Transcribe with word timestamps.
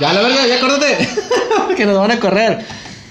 Ya, 0.00 0.12
la 0.12 0.22
verga, 0.22 0.46
ya 0.46 0.56
acuérdate. 0.56 1.08
que 1.76 1.86
nos 1.86 1.98
van 1.98 2.10
a 2.12 2.20
correr. 2.20 2.64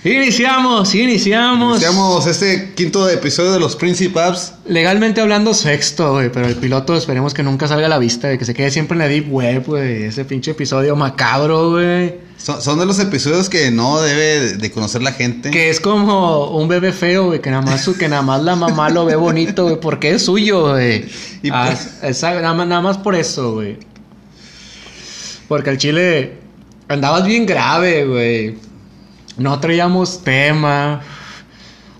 Iniciamos, 0.03 0.95
iniciamos. 0.95 1.77
Iniciamos 1.81 2.27
este 2.27 2.73
quinto 2.75 3.09
episodio 3.09 3.51
de 3.51 3.59
los 3.59 3.75
Principaps. 3.75 4.53
Legalmente 4.65 5.19
hablando, 5.19 5.53
sexto, 5.53 6.13
güey. 6.13 6.31
Pero 6.31 6.47
el 6.47 6.55
piloto 6.55 6.95
esperemos 6.95 7.33
que 7.33 7.43
nunca 7.43 7.67
salga 7.67 7.87
a 7.87 7.89
la 7.89 7.97
vista, 7.97 8.27
güey. 8.27 8.37
Que 8.37 8.45
se 8.45 8.53
quede 8.53 8.71
siempre 8.71 8.95
en 8.95 8.99
la 8.99 9.07
deep 9.07 9.29
web, 9.29 9.65
güey. 9.65 10.03
Ese 10.03 10.23
pinche 10.23 10.51
episodio 10.51 10.95
macabro, 10.95 11.71
güey. 11.71 12.15
Son, 12.37 12.61
son 12.61 12.79
de 12.79 12.85
los 12.85 12.99
episodios 12.99 13.49
que 13.49 13.69
no 13.71 13.99
debe 13.99 14.53
de 14.53 14.71
conocer 14.71 15.01
la 15.01 15.11
gente. 15.11 15.49
Que 15.51 15.69
es 15.69 15.81
como 15.81 16.51
un 16.51 16.69
bebé 16.69 16.93
feo, 16.93 17.25
güey. 17.25 17.41
Que 17.41 17.49
nada 17.49 17.63
más, 17.63 17.81
su- 17.83 17.97
que 17.97 18.07
nada 18.07 18.21
más 18.21 18.41
la 18.43 18.55
mamá 18.55 18.89
lo 18.89 19.03
ve 19.05 19.15
bonito, 19.17 19.63
güey. 19.63 19.79
Porque 19.79 20.11
es 20.11 20.21
suyo, 20.23 20.69
güey. 20.71 21.05
Ah, 21.51 21.73
pues- 22.01 22.21
nada 22.21 22.81
más 22.81 22.97
por 22.97 23.15
eso, 23.15 23.53
güey. 23.55 23.77
Porque 25.49 25.69
el 25.71 25.77
chile 25.77 26.46
andabas 26.87 27.25
bien 27.25 27.45
grave, 27.45 28.05
güey. 28.05 28.55
No 29.37 29.59
traíamos 29.59 30.23
tema. 30.23 31.01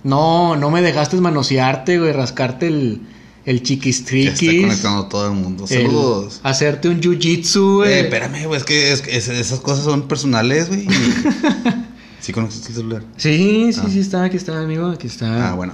No, 0.04 0.56
no 0.56 0.70
me 0.72 0.82
dejaste 0.82 1.18
manosearte, 1.18 2.00
güey. 2.00 2.14
Rascarte 2.14 2.68
el, 2.68 3.02
el 3.46 3.58
Ya 3.58 3.64
está 3.64 3.64
chiquistriquis. 3.68 4.62
conectando 4.62 5.06
todo 5.08 5.28
el 5.28 5.34
mundo. 5.34 5.66
el- 5.70 5.84
Saludos. 5.88 6.40
hacerte 6.44 6.90
un 6.90 7.02
jiu-jitsu, 7.02 7.76
güey. 7.78 7.92
Eh, 7.94 8.00
espérame, 8.02 8.46
güey, 8.46 8.58
es 8.60 8.64
que 8.64 8.92
es- 8.92 9.04
es- 9.08 9.28
esas 9.30 9.60
cosas 9.60 9.84
son 9.86 10.08
personales, 10.08 10.68
güey. 10.70 10.88
¿Sí 12.20 12.34
conoces 12.34 12.68
el 12.68 12.76
celular? 12.76 13.04
Sí, 13.18 13.72
sí, 13.74 13.82
sí, 13.92 14.00
está, 14.00 14.24
aquí 14.24 14.38
está, 14.38 14.60
amigo, 14.62 14.88
aquí 14.90 15.08
está. 15.08 15.52
Ah, 15.52 15.54
bueno. 15.56 15.74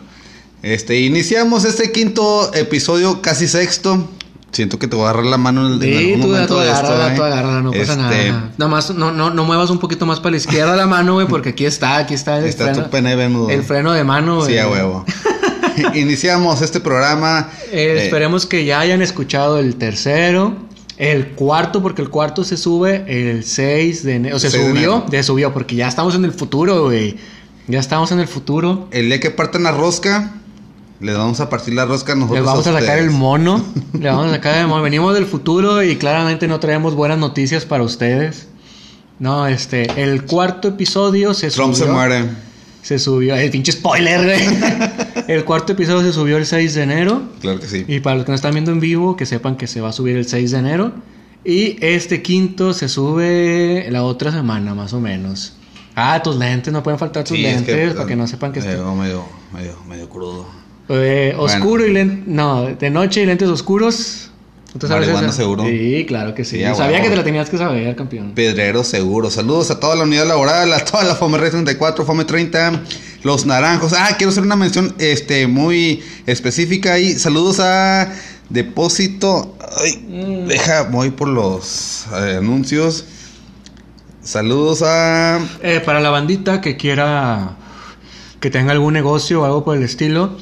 Este, 0.61 1.00
iniciamos 1.02 1.66
este 1.66 1.91
quinto 1.91 2.53
episodio, 2.53 3.22
casi 3.22 3.48
sexto. 3.48 4.09
Siento 4.53 4.80
que 4.80 4.88
te 4.88 4.95
voy 4.95 5.05
a 5.05 5.09
agarrar 5.09 5.25
la 5.25 5.38
mano 5.38 5.67
en, 5.67 5.73
en 5.73 5.81
Sí, 5.81 5.98
algún 5.98 6.21
tú, 6.21 6.27
momento 6.27 6.53
tú 6.55 6.59
de 6.61 6.67
esto, 6.71 6.85
agárrala, 6.88 7.13
¿eh? 7.13 7.16
tú 7.17 7.23
agárrala, 7.23 7.61
no 7.61 7.71
pasa 7.71 7.81
Este, 7.81 7.95
nada. 7.98 8.52
Nada 8.58 8.72
más, 8.72 8.91
no, 8.94 9.11
no, 9.11 9.30
no 9.31 9.44
muevas 9.44 9.69
un 9.72 9.80
poquito 9.80 10.05
más 10.05 10.19
para 10.19 10.31
la 10.31 10.38
izquierda 10.38 10.75
la 10.75 10.88
mano, 10.88 11.16
güey, 11.16 11.28
porque 11.28 11.50
aquí 11.50 11.66
está, 11.66 11.97
aquí 11.97 12.14
está 12.14 12.38
el 12.38 12.45
Está 12.45 12.66
freno. 12.66 12.83
tu 12.83 12.89
pene 12.89 13.16
venudo. 13.16 13.50
El 13.50 13.63
freno 13.63 13.91
de 13.94 14.03
mano, 14.03 14.38
güey. 14.38 14.53
Sí, 14.53 14.58
a 14.59 14.69
huevo. 14.69 15.05
Iniciamos 15.95 16.61
este 16.61 16.80
programa. 16.80 17.50
Eh, 17.72 17.95
eh, 17.97 18.03
esperemos 18.03 18.45
que 18.45 18.63
ya 18.66 18.80
hayan 18.80 19.02
escuchado 19.02 19.59
el 19.59 19.75
tercero, 19.75 20.56
el 20.97 21.30
cuarto, 21.30 21.81
porque 21.81 22.02
el 22.03 22.09
cuarto 22.09 22.44
se 22.44 22.58
sube 22.58 23.03
el 23.08 23.44
6 23.44 24.03
de 24.03 24.16
enero. 24.16 24.35
O 24.35 24.39
se 24.39 24.52
6 24.52 24.63
de 24.63 24.69
subió, 24.69 25.06
de 25.09 25.23
subió, 25.23 25.53
porque 25.53 25.75
ya 25.75 25.88
estamos 25.88 26.13
en 26.16 26.25
el 26.25 26.31
futuro, 26.31 26.83
güey. 26.83 27.17
Ya 27.67 27.80
estamos 27.80 28.11
en 28.11 28.19
el 28.19 28.28
futuro. 28.28 28.88
el 28.91 29.08
día 29.08 29.19
que 29.19 29.31
partan 29.31 29.63
la 29.63 29.72
rosca, 29.72 30.33
le 30.99 31.13
vamos 31.13 31.39
a 31.39 31.49
partir 31.49 31.73
la 31.73 31.86
rosca 31.86 32.16
nosotros. 32.16 32.39
Le 32.39 32.45
vamos 32.45 32.67
a 32.67 32.72
sacar 32.72 32.81
ustedes. 32.83 33.03
el 33.03 33.11
mono. 33.11 33.63
Le 33.99 34.09
vamos 34.09 34.27
a 34.27 34.31
sacar 34.31 34.58
el 34.59 34.67
mono. 34.67 34.81
Venimos 34.83 35.13
del 35.13 35.25
futuro 35.25 35.83
y 35.83 35.97
claramente 35.97 36.47
no 36.47 36.59
traemos 36.59 36.95
buenas 36.95 37.17
noticias 37.17 37.66
para 37.66 37.83
ustedes. 37.83 38.47
No, 39.19 39.47
este, 39.47 40.02
el 40.03 40.25
cuarto 40.25 40.69
episodio 40.69 41.33
se 41.33 41.50
Trump 41.50 41.73
subió. 41.73 41.88
se 41.88 41.91
muere. 41.91 42.25
Se 42.81 43.00
subió, 43.00 43.35
el 43.35 43.50
pinche 43.50 43.72
spoiler, 43.72 44.23
güey. 44.25 45.25
el 45.27 45.45
cuarto 45.45 45.72
episodio 45.73 46.02
se 46.02 46.11
subió 46.13 46.38
el 46.38 46.45
6 46.45 46.73
de 46.73 46.83
enero. 46.83 47.22
Claro 47.39 47.59
que 47.59 47.67
sí. 47.67 47.85
Y 47.88 48.00
para 48.02 48.17
los 48.17 48.25
que 48.25 48.31
no 48.31 48.35
están 48.35 48.52
viendo 48.53 48.72
en 48.72 48.80
vivo, 48.81 49.16
que 49.16 49.25
sepan 49.25 49.55
que 49.55 49.67
se 49.67 49.80
va 49.80 49.89
a 49.89 49.94
subir 49.94 50.17
el 50.17 50.28
6 50.28 50.52
de 50.52 50.57
enero. 50.57 50.91
Y 51.45 51.78
este 51.85 52.22
quinto 52.22 52.73
se 52.73 52.89
sube 52.89 53.88
la 53.89 54.03
otra 54.03 54.31
semana, 54.31 54.73
más 54.73 54.94
o 54.94 55.00
menos. 55.00 55.53
Ah, 55.95 56.22
tus 56.23 56.35
lentes, 56.38 56.73
no 56.73 56.81
pueden 56.83 56.97
faltar 57.00 57.23
tus 57.23 57.38
Sí, 57.38 57.45
es 57.45 57.55
lentes 57.66 57.94
para 57.94 58.07
que 58.07 58.16
no 58.16 58.28
sepan 58.28 58.52
que 58.52 58.59
eh, 58.59 58.63
está. 58.63 58.91
medio, 58.94 59.23
medio, 59.53 59.78
medio 59.88 60.09
crudo. 60.09 60.45
Eh, 60.89 61.34
Bueno. 61.38 61.44
oscuro 61.44 61.86
y 61.88 61.92
lentes. 61.94 62.28
No, 62.28 62.66
de 62.66 62.89
noche 62.89 63.22
y 63.22 63.26
lentes 63.26 63.48
oscuros. 63.50 64.30
¿Tú 64.78 64.88
sabes 64.88 65.08
Marihuana 65.08 65.31
seguro. 65.31 65.64
Sí, 65.66 66.03
claro 66.08 66.34
que 66.34 66.44
sí. 66.44 66.62
Sabía 66.75 67.00
que 67.02 67.09
te 67.09 67.16
la 67.16 67.23
tenías 67.23 67.48
que 67.48 67.59
saber, 67.59 67.95
campeón. 67.95 68.31
Pedrero 68.34 68.84
seguro. 68.84 69.30
Saludos 69.30 69.70
a 69.70 69.80
toda 69.80 69.95
la 69.95 70.03
unidad 70.03 70.25
laboral, 70.28 70.73
a 70.73 70.84
toda 70.84 71.03
la 71.03 71.14
FOME 71.16 71.38
34, 71.38 72.03
FOME 72.06 72.25
30, 72.25 72.81
los 73.22 73.46
naranjos. 73.46 73.94
Ah, 73.94 74.16
quiero 74.18 74.31
hacer 74.31 74.41
una 74.44 74.56
mención 74.56 74.96
este 74.97 75.46
muy 75.46 76.02
específica 76.25 76.94
ahí. 76.94 77.13
Saludos 77.13 77.59
a 77.59 78.12
Depósito. 78.50 79.56
Ay, 79.80 80.03
Mm. 80.09 80.47
deja, 80.47 80.84
voy 80.84 81.12
por 81.12 81.28
los 81.28 82.06
eh, 82.12 82.38
anuncios. 82.40 83.06
Saludos 84.24 84.81
a 84.84 85.40
Eh, 85.62 85.81
para 85.86 86.00
la 86.00 86.09
bandita 86.09 86.62
que 86.62 86.78
quiera 86.78 87.57
que 88.40 88.50
tenga 88.50 88.72
algún 88.72 88.94
negocio 88.94 89.41
o 89.41 89.46
algo 89.46 89.63
por 89.63 89.78
el 89.78 89.84
estilo, 89.84 90.36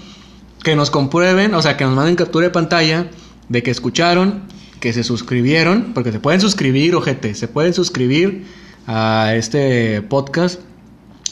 que 0.63 0.75
nos 0.75 0.91
comprueben, 0.91 1.53
o 1.55 1.61
sea, 1.61 1.77
que 1.77 1.85
nos 1.85 1.95
manden 1.95 2.15
captura 2.15 2.47
de 2.47 2.51
pantalla 2.51 3.09
de 3.49 3.63
que 3.63 3.71
escucharon, 3.71 4.43
que 4.79 4.93
se 4.93 5.03
suscribieron, 5.03 5.91
porque 5.93 6.11
se 6.11 6.19
pueden 6.19 6.41
suscribir, 6.41 6.95
ojete, 6.95 7.35
se 7.35 7.47
pueden 7.47 7.73
suscribir 7.73 8.45
a 8.87 9.33
este 9.35 10.01
podcast. 10.01 10.61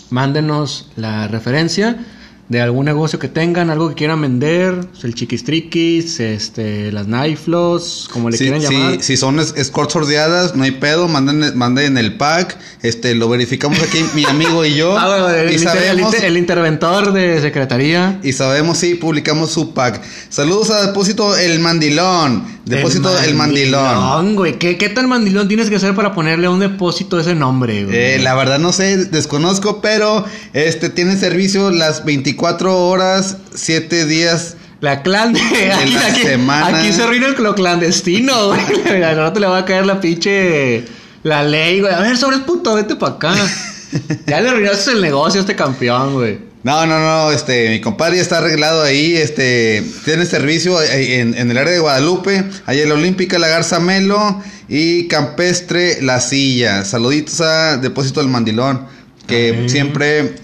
Mándenos 0.09 0.91
la 0.95 1.27
referencia 1.27 2.03
de 2.49 2.61
algún 2.61 2.85
negocio 2.85 3.19
que 3.19 3.27
tengan, 3.27 3.69
algo 3.69 3.89
que 3.89 3.95
quieran 3.95 4.21
vender, 4.21 4.75
el 5.03 5.13
chiquistriquis, 5.13 6.19
este, 6.19 6.91
las 6.91 7.07
naiflos, 7.07 8.09
como 8.11 8.29
le 8.31 8.37
si, 8.37 8.45
quieran 8.45 8.61
llamar. 8.61 9.03
si 9.03 9.17
son 9.17 9.39
es- 9.39 9.53
escorts 9.55 9.93
sordeadas, 9.93 10.55
no 10.55 10.63
hay 10.63 10.71
pedo, 10.71 11.07
manden, 11.07 11.55
manden 11.57 11.97
el 11.97 12.17
pack, 12.17 12.57
este 12.81 13.13
lo 13.13 13.29
verificamos 13.29 13.79
aquí 13.81 14.03
mi 14.15 14.25
amigo 14.25 14.65
y 14.65 14.73
yo. 14.73 14.89
Ah, 14.99 15.07
bueno, 15.07 15.29
el, 15.29 15.51
y 15.51 15.53
el 15.55 15.59
sabemos 15.61 16.13
inter- 16.13 16.25
el 16.25 16.37
interventor 16.37 17.13
de 17.13 17.39
secretaría. 17.39 18.19
Y 18.23 18.33
sabemos 18.33 18.79
si 18.79 18.95
publicamos 18.95 19.51
su 19.51 19.73
pack. 19.73 20.01
Saludos 20.29 20.71
a 20.71 20.87
Depósito 20.87 21.37
El 21.37 21.59
Mandilón. 21.59 22.59
Depósito 22.65 23.09
El, 23.23 23.33
Mandilón. 23.35 24.35
güey. 24.35 24.59
¿Qué, 24.59 24.77
¿Qué 24.77 24.89
tan 24.89 25.07
mandilón 25.07 25.47
tienes 25.47 25.69
que 25.69 25.75
hacer 25.77 25.95
para 25.95 26.13
ponerle 26.13 26.47
a 26.47 26.49
un 26.51 26.59
depósito 26.59 27.19
ese 27.19 27.33
nombre, 27.33 27.85
güey? 27.85 27.95
Eh, 27.97 28.19
la 28.19 28.35
verdad 28.35 28.59
no 28.59 28.71
sé, 28.73 28.97
desconozco, 29.05 29.81
pero 29.81 30.25
este 30.53 30.89
tiene 30.89 31.15
servicio 31.17 31.71
las 31.71 32.05
24 32.05 32.38
horas, 32.43 33.37
7 33.53 34.05
días. 34.05 34.55
La 34.81 35.01
clan 35.01 35.33
de... 35.33 35.39
Aquí, 35.73 35.91
la 35.93 36.05
aquí- 36.07 36.21
semana. 36.21 36.79
aquí 36.79 36.93
se 36.93 37.03
arruina 37.03 37.27
el- 37.27 37.43
lo 37.43 37.53
clandestino, 37.55 38.47
güey. 38.85 39.03
Al 39.03 39.17
rato 39.17 39.39
le 39.39 39.47
va 39.47 39.59
a 39.59 39.65
caer 39.65 39.85
la 39.85 39.99
pinche... 39.99 40.85
La 41.23 41.43
ley, 41.43 41.81
güey. 41.81 41.93
A 41.93 41.99
ver, 41.99 42.15
sobres 42.17 42.39
puto, 42.39 42.75
vete 42.75 42.95
para 42.95 43.15
acá. 43.15 43.35
ya 44.25 44.39
le 44.39 44.49
arruinaste 44.49 44.91
el 44.91 45.01
negocio 45.01 45.39
a 45.39 45.41
este 45.41 45.53
campeón, 45.55 46.13
güey. 46.13 46.39
No, 46.63 46.85
no, 46.85 46.97
no, 46.99 47.31
este, 47.31 47.69
mi 47.69 47.81
compadre 47.81 48.17
ya 48.17 48.21
está 48.21 48.37
arreglado 48.39 48.83
ahí, 48.83 49.15
este, 49.15 49.81
tiene 50.03 50.25
servicio 50.25 50.81
eh, 50.81 51.19
en, 51.21 51.33
en 51.33 51.51
el 51.51 51.57
área 51.57 51.71
de 51.73 51.79
Guadalupe, 51.79 52.43
ahí 52.65 52.81
en 52.81 52.89
la 52.89 52.95
Olímpica, 52.95 53.39
la 53.39 53.47
Garza 53.47 53.79
Melo 53.79 54.41
y 54.67 55.07
Campestre 55.07 56.01
La 56.01 56.19
Silla. 56.19 56.83
Saluditos 56.85 57.39
a 57.41 57.77
Depósito 57.77 58.19
El 58.21 58.27
Mandilón, 58.27 58.85
que 59.25 59.57
Ay. 59.61 59.69
siempre 59.69 60.35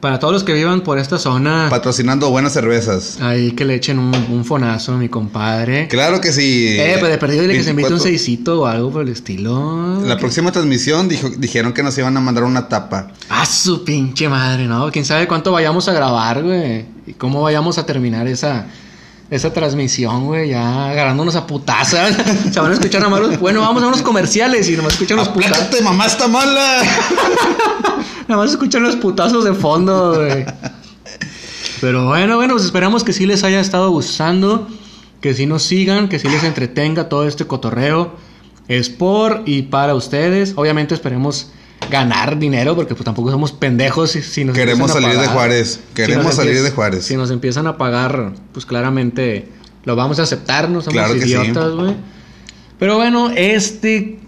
Para 0.00 0.20
todos 0.20 0.32
los 0.32 0.44
que 0.44 0.52
vivan 0.52 0.82
por 0.82 0.96
esta 0.98 1.18
zona... 1.18 1.66
patrocinando 1.70 2.30
buenas 2.30 2.52
cervezas. 2.52 3.18
Ahí 3.20 3.50
que 3.50 3.64
le 3.64 3.74
echen 3.74 3.98
un, 3.98 4.14
un 4.30 4.44
fonazo 4.44 4.92
a 4.92 4.96
mi 4.96 5.08
compadre. 5.08 5.88
Claro 5.88 6.20
que 6.20 6.32
sí. 6.32 6.76
Eh, 6.78 6.98
pues 7.00 7.10
de 7.10 7.18
perdido 7.18 7.42
dile 7.42 7.54
que 7.54 7.64
se 7.64 7.70
invite 7.70 7.88
un 7.88 7.98
24. 7.98 8.04
seisito 8.18 8.60
o 8.60 8.66
algo 8.66 8.92
por 8.92 9.02
el 9.02 9.08
estilo. 9.08 10.00
La 10.06 10.16
próxima 10.16 10.52
transmisión 10.52 11.08
dijo, 11.08 11.28
dijeron 11.30 11.72
que 11.72 11.82
nos 11.82 11.98
iban 11.98 12.16
a 12.16 12.20
mandar 12.20 12.44
una 12.44 12.68
tapa. 12.68 13.08
Ah, 13.28 13.44
su 13.44 13.82
pinche 13.84 14.28
madre, 14.28 14.66
¿no? 14.66 14.88
Quién 14.92 15.04
sabe 15.04 15.26
cuánto 15.26 15.50
vayamos 15.50 15.88
a 15.88 15.92
grabar, 15.92 16.44
güey. 16.44 16.84
Y 17.08 17.14
cómo 17.14 17.42
vayamos 17.42 17.76
a 17.78 17.84
terminar 17.84 18.28
esa, 18.28 18.66
esa 19.32 19.52
transmisión, 19.52 20.26
güey. 20.26 20.50
Ya 20.50 20.90
agarrándonos 20.90 21.34
a 21.34 21.44
putazas. 21.44 22.14
Se 22.52 22.60
van 22.60 22.70
a 22.70 22.74
escuchar 22.74 23.00
nada 23.00 23.10
más 23.10 23.20
los- 23.20 23.40
Bueno, 23.40 23.62
vamos 23.62 23.82
a 23.82 23.88
unos 23.88 24.02
comerciales 24.02 24.68
y 24.70 24.76
nomás 24.76 24.92
escuchan 24.92 25.16
los 25.16 25.28
putazos. 25.30 25.56
¡Aplácate, 25.56 25.82
mamá 25.82 26.06
está 26.06 26.28
mala! 26.28 26.82
Nada 28.28 28.42
más 28.42 28.50
escuchan 28.50 28.82
los 28.82 28.96
putazos 28.96 29.44
de 29.44 29.54
fondo, 29.54 30.14
güey. 30.16 30.44
Pero 31.80 32.06
bueno, 32.06 32.36
bueno, 32.36 32.54
pues 32.54 32.66
esperamos 32.66 33.02
que 33.02 33.12
sí 33.12 33.26
les 33.26 33.42
haya 33.42 33.60
estado 33.60 33.90
gustando. 33.90 34.68
Que 35.20 35.34
sí 35.34 35.46
nos 35.46 35.64
sigan, 35.64 36.08
que 36.08 36.18
sí 36.18 36.28
les 36.28 36.44
entretenga 36.44 37.08
todo 37.08 37.26
este 37.26 37.46
cotorreo. 37.46 38.16
Es 38.68 38.90
por 38.90 39.42
y 39.46 39.62
para 39.62 39.94
ustedes. 39.94 40.52
Obviamente 40.56 40.94
esperemos 40.94 41.50
ganar 41.90 42.38
dinero 42.38 42.76
porque 42.76 42.94
pues 42.94 43.04
tampoco 43.04 43.30
somos 43.30 43.52
pendejos 43.52 44.10
si, 44.10 44.22
si 44.22 44.44
nos 44.44 44.54
Queremos 44.54 44.90
empiezan 44.90 45.04
a 45.04 45.14
salir 45.14 45.28
de. 45.28 45.34
Juárez. 45.34 45.80
Queremos 45.94 46.34
salir 46.34 46.62
de 46.62 46.70
Juárez. 46.70 47.06
Si 47.06 47.16
nos 47.16 47.30
empiezan 47.30 47.66
a 47.66 47.78
pagar, 47.78 48.32
pues 48.52 48.66
claramente 48.66 49.48
lo 49.84 49.96
vamos 49.96 50.18
a 50.18 50.24
aceptar, 50.24 50.68
no 50.68 50.82
somos 50.82 50.92
Claro 50.92 51.16
idiotas, 51.16 51.72
güey. 51.72 51.94
Pero 52.78 52.96
bueno, 52.96 53.30
este 53.34 54.20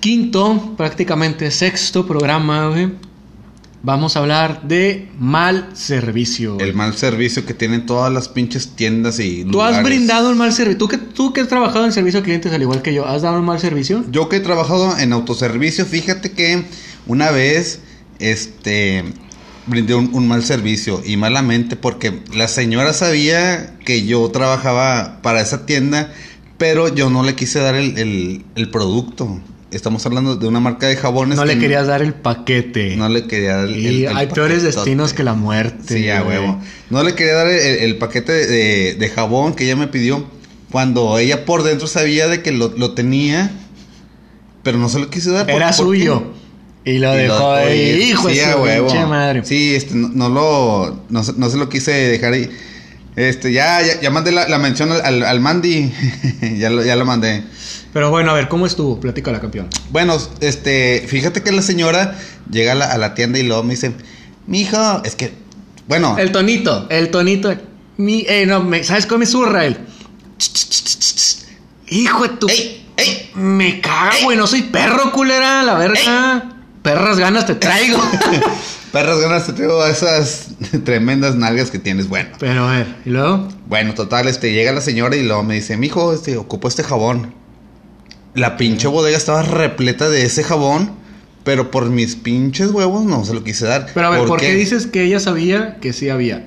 quinto, 0.00 0.74
prácticamente 0.76 1.50
sexto 1.50 2.06
programa, 2.06 2.68
güey. 2.68 2.92
Vamos 3.82 4.16
a 4.16 4.18
hablar 4.20 4.62
de 4.66 5.08
mal 5.20 5.70
servicio. 5.74 6.58
El 6.58 6.74
mal 6.74 6.94
servicio 6.96 7.46
que 7.46 7.54
tienen 7.54 7.86
todas 7.86 8.12
las 8.12 8.28
pinches 8.28 8.70
tiendas 8.74 9.20
y 9.20 9.44
¿Tú 9.44 9.62
has 9.62 9.82
brindado 9.84 10.30
un 10.30 10.38
mal 10.38 10.52
servicio? 10.52 10.78
¿Tú 10.78 10.88
que, 10.88 10.98
tú 10.98 11.32
que 11.32 11.40
has 11.42 11.48
trabajado 11.48 11.84
en 11.84 11.92
servicio 11.92 12.18
a 12.20 12.22
clientes 12.24 12.52
al 12.52 12.60
igual 12.60 12.82
que 12.82 12.92
yo, 12.92 13.06
¿has 13.06 13.22
dado 13.22 13.38
un 13.38 13.44
mal 13.44 13.60
servicio? 13.60 14.04
Yo 14.10 14.28
que 14.28 14.36
he 14.36 14.40
trabajado 14.40 14.98
en 14.98 15.12
autoservicio, 15.12 15.86
fíjate 15.86 16.32
que 16.32 16.64
una 17.06 17.30
vez, 17.30 17.78
este, 18.18 19.04
brindé 19.66 19.94
un, 19.94 20.10
un 20.12 20.26
mal 20.26 20.42
servicio 20.44 21.00
y 21.06 21.16
malamente 21.16 21.76
porque 21.76 22.20
la 22.34 22.48
señora 22.48 22.92
sabía 22.92 23.76
que 23.84 24.04
yo 24.06 24.28
trabajaba 24.30 25.20
para 25.22 25.40
esa 25.40 25.66
tienda, 25.66 26.12
pero 26.58 26.92
yo 26.92 27.10
no 27.10 27.22
le 27.22 27.36
quise 27.36 27.60
dar 27.60 27.76
el, 27.76 27.96
el- 27.96 28.44
el 28.56 28.70
producto. 28.70 29.40
Estamos 29.70 30.04
hablando 30.06 30.36
de 30.36 30.46
una 30.48 30.60
marca 30.60 30.86
de 30.86 30.96
jabones. 30.96 31.36
No 31.36 31.42
que 31.44 31.54
le 31.54 31.58
querías 31.60 31.86
dar 31.86 32.02
el 32.02 32.14
paquete. 32.14 32.96
No 32.96 33.08
le 33.08 33.26
quería 33.26 33.56
dar 33.56 33.68
el, 33.68 33.76
Y 33.78 33.86
el- 33.86 34.10
el 34.10 34.16
hay 34.16 34.26
peores 34.28 34.62
destinos 34.62 35.12
que 35.12 35.22
la 35.24 35.34
muerte. 35.34 35.94
Sí, 35.94 36.08
a 36.10 36.22
huevo. 36.22 36.60
No 36.90 37.02
le 37.02 37.14
quería 37.14 37.34
dar 37.34 37.48
el, 37.48 37.58
el 37.60 37.96
paquete 37.96 38.32
de, 38.32 38.94
de 38.94 39.08
jabón 39.10 39.54
que 39.54 39.64
ella 39.64 39.76
me 39.76 39.88
pidió. 39.88 40.24
Cuando 40.70 41.18
ella 41.18 41.44
por 41.46 41.62
dentro 41.62 41.86
sabía 41.86 42.28
de 42.28 42.42
que 42.42 42.52
lo, 42.52 42.68
lo 42.76 42.92
tenía, 42.92 43.50
pero 44.62 44.78
no 44.78 44.88
se 44.88 44.98
lo 44.98 45.08
quiso 45.10 45.32
dar. 45.32 45.46
¿Por- 45.46 45.54
Era 45.56 45.66
por 45.68 45.74
suyo. 45.86 46.32
Y 46.84 46.98
lo 46.98 47.14
Y 47.14 47.18
dejó 47.22 47.52
ahí. 47.52 48.02
Hijo 48.10 48.28
sí, 48.30 48.36
de 48.36 48.52
su 48.52 48.62
pinche 48.86 49.06
madre. 49.06 49.44
Sí, 49.44 49.74
este, 49.74 49.94
no, 49.94 50.08
no 50.08 50.28
lo, 50.30 51.00
no, 51.10 51.22
no 51.36 51.50
se 51.50 51.56
lo 51.58 51.68
quise 51.68 51.90
dejar 51.92 52.32
ahí. 52.32 52.50
Este, 53.18 53.52
ya, 53.52 53.82
ya, 53.82 54.00
ya 54.00 54.10
mandé 54.10 54.30
la, 54.30 54.48
la 54.48 54.58
mención 54.58 54.92
al, 54.92 55.00
al, 55.04 55.22
al 55.24 55.40
Mandy. 55.40 55.92
ya, 56.58 56.70
lo, 56.70 56.84
ya 56.84 56.94
lo 56.94 57.04
mandé. 57.04 57.42
Pero 57.92 58.10
bueno, 58.10 58.30
a 58.30 58.34
ver, 58.34 58.48
¿cómo 58.48 58.64
estuvo? 58.66 59.00
Platícala, 59.00 59.40
campeón. 59.40 59.68
Bueno, 59.90 60.16
este, 60.40 61.04
fíjate 61.08 61.42
que 61.42 61.50
la 61.50 61.62
señora 61.62 62.16
llega 62.50 62.72
a 62.72 62.74
la, 62.76 62.84
a 62.92 62.98
la 62.98 63.14
tienda 63.14 63.38
y 63.38 63.42
luego 63.42 63.64
me 63.64 63.70
dice, 63.74 63.92
mijo, 64.46 65.02
es 65.04 65.16
que, 65.16 65.32
bueno, 65.88 66.16
El 66.18 66.30
tonito, 66.30 66.86
el 66.90 67.10
tonito. 67.10 67.54
Mi, 67.96 68.24
eh, 68.28 68.44
no, 68.46 68.62
me- 68.62 68.84
¿sabes 68.84 69.06
cómo 69.06 69.18
me 69.20 69.26
zurra 69.26 69.64
él? 69.66 69.78
Hijo 71.88 72.22
de 72.22 72.28
tu. 72.36 72.48
¡Ey! 72.48 72.86
¡Ey! 72.96 73.30
Me 73.34 73.80
caga, 73.80 74.12
güey. 74.22 74.36
No 74.36 74.46
soy 74.46 74.62
perro, 74.62 75.10
culera, 75.12 75.62
la 75.62 75.74
verga. 75.74 76.50
Perras 76.82 77.18
ganas 77.18 77.46
te 77.46 77.54
traigo. 77.56 77.98
perras 78.92 79.20
ganas 79.20 79.46
te 79.46 79.52
traigo 79.52 79.84
esas 79.86 80.48
tremendas 80.84 81.36
nalgas 81.36 81.70
que 81.70 81.78
tienes. 81.78 82.08
Bueno, 82.08 82.30
Pero 82.38 82.68
a 82.68 82.78
ver, 82.78 82.86
¿y 83.04 83.10
luego? 83.10 83.48
bueno, 83.66 83.94
total, 83.94 84.28
este, 84.28 84.52
llega 84.52 84.72
la 84.72 84.80
señora 84.80 85.16
y 85.16 85.22
luego 85.22 85.42
me 85.42 85.54
dice, 85.54 85.76
mijo, 85.76 86.12
este, 86.12 86.36
ocupo 86.36 86.68
este 86.68 86.82
jabón. 86.82 87.34
La 88.34 88.56
pinche 88.56 88.88
bodega 88.88 89.16
estaba 89.16 89.42
repleta 89.42 90.08
de 90.08 90.24
ese 90.24 90.44
jabón, 90.44 90.92
pero 91.44 91.70
por 91.70 91.88
mis 91.90 92.14
pinches 92.14 92.70
huevos 92.70 93.04
no 93.04 93.24
se 93.24 93.34
lo 93.34 93.42
quise 93.42 93.66
dar. 93.66 93.86
Pero 93.94 94.06
a 94.06 94.10
ver, 94.10 94.26
¿por, 94.26 94.38
qué? 94.38 94.54
dices 94.54 94.86
que 94.86 95.02
ella 95.02 95.18
sabía 95.18 95.78
que 95.80 95.92
sí 95.92 96.08
había? 96.08 96.46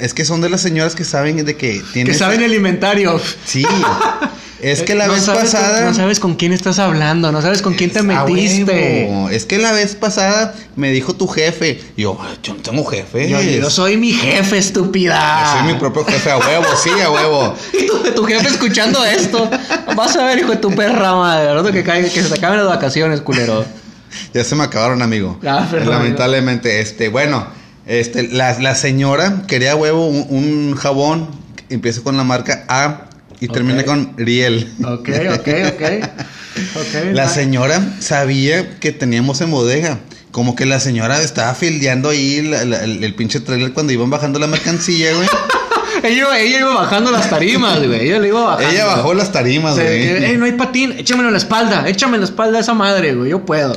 Es 0.00 0.12
que 0.12 0.24
son 0.24 0.40
de 0.40 0.50
las 0.50 0.60
señoras 0.60 0.96
que 0.96 1.04
saben 1.04 1.44
de 1.44 1.56
que 1.56 1.80
tienen... 1.92 2.12
Que 2.12 2.18
saben 2.18 2.42
el 2.42 2.52
inventario. 2.52 3.20
Sí. 3.44 3.64
Es 4.64 4.82
que 4.82 4.94
la 4.94 5.06
No 5.06 5.12
vez 5.12 5.24
con- 5.26 5.34
pasada... 5.34 5.82
no 5.84 5.94
sabes 5.94 6.20
con 6.20 6.34
quién 6.36 6.52
estás 6.52 6.78
hablando, 6.78 7.30
no 7.32 7.42
sabes 7.42 7.60
con 7.62 7.74
quién 7.74 7.90
te 7.90 7.98
Es 7.98 8.04
a 8.04 8.24
metiste. 8.24 9.06
huevo. 9.08 9.28
Es 9.28 9.44
que 9.44 9.58
la 9.58 9.72
vez 9.72 9.94
pasada 9.94 10.54
me 10.76 10.90
dijo 10.90 11.14
tu 11.14 11.28
jefe. 11.28 11.80
Yo, 11.96 12.18
"Ay, 12.20 12.38
yo 12.42 12.54
no 12.54 12.60
tengo 12.62 12.84
jefe. 12.84 13.28
Yo, 13.28 13.40
yo 13.42 13.68
soy 13.70 13.96
mi 13.96 14.12
jefe, 14.12 14.58
estúpida. 14.58 15.42
Yo 15.44 15.58
soy 15.60 15.72
mi 15.72 15.78
propio 15.78 16.04
jefe 16.04 16.30
a 16.30 16.38
huevo, 16.38 16.64
sí, 16.82 16.90
a 17.02 17.10
huevo. 17.10 17.54
Tu, 18.04 18.10
tu 18.12 18.24
jefe 18.24 18.48
escuchando 18.48 19.04
esto. 19.04 19.48
Vas 19.96 20.16
a 20.16 20.24
ver, 20.24 20.38
hijo 20.38 20.50
de 20.50 20.56
tu 20.56 20.74
perra 20.74 21.14
madre. 21.14 21.52
rato 21.54 21.70
Que, 21.72 21.84
caiga- 21.84 22.08
que 22.08 22.22
se 22.22 22.28
te 22.28 22.34
acaben 22.34 22.58
las 22.58 22.66
vacaciones, 22.68 23.20
culero. 23.20 23.64
Ya 24.32 24.44
se 24.44 24.54
me 24.54 24.62
acabaron, 24.64 25.02
amigo. 25.02 25.38
Ah, 25.46 25.66
perdón. 25.70 25.90
Lamentablemente, 25.90 26.80
este, 26.80 27.08
bueno, 27.08 27.46
este, 27.86 28.28
la, 28.28 28.58
la 28.60 28.74
señora 28.76 29.42
quería 29.48 29.72
a 29.72 29.76
huevo 29.76 30.06
un, 30.06 30.26
un 30.30 30.74
jabón. 30.76 31.28
Empieza 31.68 32.00
con 32.02 32.16
la 32.16 32.22
marca 32.24 32.64
A 32.68 33.06
y 33.40 33.48
termina 33.48 33.84
con 33.84 34.14
Riel. 34.16 34.72
Ok, 34.84 35.08
ok, 35.38 35.48
ok. 35.74 36.10
Ok, 36.76 37.14
La 37.14 37.28
señora 37.28 37.82
sabía 37.98 38.78
que 38.78 38.92
teníamos 38.92 39.40
en 39.40 39.50
bodega. 39.50 39.98
Como 40.30 40.54
que 40.54 40.66
la 40.66 40.78
señora 40.78 41.20
estaba 41.20 41.52
fildeando 41.54 42.10
ahí 42.10 42.42
la- 42.42 42.64
la- 42.64 42.84
el, 42.84 43.02
el 43.02 43.14
pinche 43.16 43.40
trailer 43.40 43.72
cuando 43.72 43.92
iban 43.92 44.08
bajando 44.08 44.38
la 44.38 44.46
mercancía, 44.46 45.12
güey. 45.14 45.26
Ella, 46.04 46.16
iba- 46.16 46.38
ella 46.38 46.58
iba 46.60 46.74
bajando 46.74 47.10
las 47.10 47.28
tarimas, 47.28 47.84
güey. 47.84 48.06
Ella 48.08 48.18
le 48.20 48.28
iba 48.28 48.40
bajando. 48.44 48.70
Ella 48.70 48.84
bajó 48.86 49.14
las 49.14 49.32
tarimas, 49.32 49.74
güey. 49.74 49.86
eh, 50.06 50.36
no 50.38 50.44
hay 50.44 50.52
patín, 50.52 50.92
échamelo 50.92 51.28
en 51.28 51.32
la 51.34 51.38
espalda, 51.38 51.88
échame 51.88 52.14
en 52.16 52.20
la 52.20 52.26
espalda 52.26 52.58
a 52.58 52.60
esa 52.60 52.74
madre, 52.74 53.14
güey, 53.14 53.30
yo 53.30 53.44
puedo. 53.44 53.76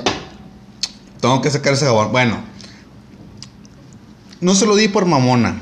Tengo 1.20 1.42
que 1.42 1.50
sacar 1.50 1.74
ese 1.74 1.86
jabón. 1.86 2.12
Bueno, 2.12 2.44
no 4.42 4.54
se 4.56 4.66
lo 4.66 4.76
di 4.76 4.88
por 4.88 5.06
mamona. 5.06 5.62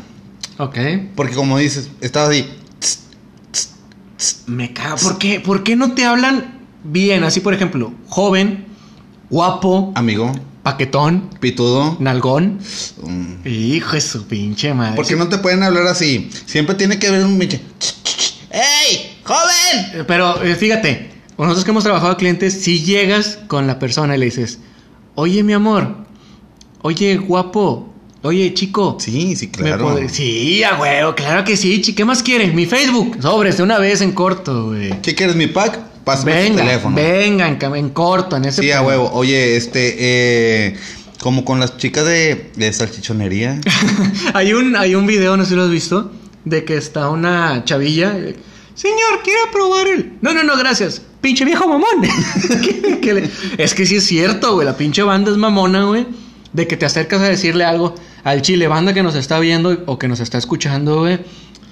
Ok. 0.58 0.78
Porque 1.16 1.36
como 1.36 1.58
dices, 1.58 1.90
estaba 2.02 2.28
así. 2.30 2.48
Me 4.48 4.74
cago. 4.74 4.98
¿Por 4.98 5.18
qué? 5.18 5.40
¿Por 5.40 5.64
qué 5.64 5.76
no 5.76 5.94
te 5.94 6.06
hablan 6.06 6.60
bien? 6.84 7.24
Así, 7.24 7.40
por 7.40 7.54
ejemplo, 7.54 7.94
joven, 8.08 8.66
guapo, 9.30 9.92
Amigo, 9.96 10.32
paquetón, 10.64 11.30
pitudo. 11.40 11.98
nalgón. 12.00 12.60
mm, 13.04 13.48
Hijo 13.48 13.94
de 13.94 14.02
su 14.02 14.26
pinche 14.28 14.74
madre. 14.74 14.96
¿Por 14.96 15.06
qué 15.08 15.16
no 15.16 15.28
te 15.30 15.38
pueden 15.38 15.64
hablar 15.64 15.88
así? 15.88 16.30
Siempre 16.46 16.76
tiene 16.76 17.00
que 17.00 17.08
haber 17.08 17.26
un 17.26 17.38
pinche. 17.40 17.62
¡Ey! 18.52 19.18
¡Joven! 19.24 20.00
Eh, 20.02 20.04
Pero 20.08 20.42
eh, 20.44 20.56
fíjate, 20.56 21.12
nosotros 21.38 21.66
que 21.66 21.72
hemos 21.72 21.84
trabajado 21.84 22.12
a 22.14 22.18
clientes, 22.18 22.62
si 22.62 22.84
llegas 22.84 23.40
con 23.48 23.68
la 23.68 23.80
persona 23.80 24.16
y 24.16 24.20
le 24.20 24.26
dices, 24.26 24.60
oye 25.16 25.44
mi 25.44 25.54
amor, 25.54 25.98
oye 26.82 27.18
guapo, 27.18 27.94
oye 28.26 28.54
chico. 28.54 28.98
Sí, 29.00 29.36
sí, 29.36 29.48
¿me 29.60 29.64
claro. 29.70 29.90
podré-?" 29.90 30.10
Sí, 30.10 30.64
a 30.64 30.78
huevo, 30.80 31.16
claro 31.16 31.44
que 31.44 31.56
sí. 31.58 31.82
chi- 31.82 31.94
¿Qué 31.94 32.04
más 32.06 32.22
quieren? 32.24 32.56
Mi 32.56 32.66
Facebook. 32.66 33.18
Sobres, 33.22 33.58
de 33.58 33.64
una 33.64 33.80
vez 33.80 34.02
en 34.02 34.12
corto, 34.12 34.66
güey. 34.68 35.02
¿Qué 35.02 35.16
quieres, 35.16 35.36
mi 35.36 35.48
pack? 35.48 35.80
Pásame 36.04 36.32
tu 36.34 36.38
Venga, 36.38 36.64
teléfono. 36.64 36.96
venga, 36.96 37.48
en, 37.78 37.90
corto, 37.90 38.36
en 38.38 38.46
ese 38.46 38.62
Sí, 38.62 38.72
a 38.72 38.82
huevo. 38.84 39.10
Oye, 39.14 39.56
este, 39.58 39.96
eh, 39.98 40.76
como 41.20 41.44
con 41.44 41.60
las 41.60 41.78
chicas 41.78 42.06
de, 42.06 42.52
de 42.56 42.72
salchichonería. 42.74 43.60
hay, 44.36 44.54
un, 44.54 44.76
hay 44.76 44.94
un 44.94 45.08
video, 45.08 45.36
no 45.36 45.44
sé 45.46 45.50
si 45.52 45.56
lo 45.56 45.64
has 45.64 45.72
visto, 45.72 46.12
de 46.44 46.64
que 46.64 46.78
está 46.78 47.10
una 47.10 47.64
chavilla. 47.66 48.14
eh, 48.16 48.36
Señor, 48.76 49.22
¿quiere 49.24 49.40
probar 49.52 49.88
el...? 49.88 50.14
No, 50.22 50.32
no, 50.34 50.44
no, 50.44 50.56
gracias. 50.58 51.02
Pinche 51.22 51.44
viejo 51.44 51.68
mamón. 51.68 51.88
Le- 53.02 53.30
Es 53.58 53.74
que 53.74 53.86
sí 53.88 53.96
es 53.96 54.04
cierto, 54.06 54.54
güey. 54.54 54.66
La 54.68 54.78
pinche 54.78 55.02
banda 55.02 55.32
es 55.32 55.38
mamona, 55.38 55.86
güey. 55.86 56.06
De 56.54 56.68
que 56.68 56.78
te 56.78 56.86
acercas 56.86 57.22
a 57.22 57.26
decirle 57.30 57.64
algo 57.66 57.96
al 58.26 58.42
chile, 58.42 58.68
banda 58.68 58.92
que 58.94 59.04
nos 59.04 59.14
está 59.14 59.40
viendo 59.40 59.84
o 59.86 60.00
que 60.00 60.08
nos 60.08 60.20
está 60.20 60.40
escuchando, 60.40 61.02
güey. 61.02 61.20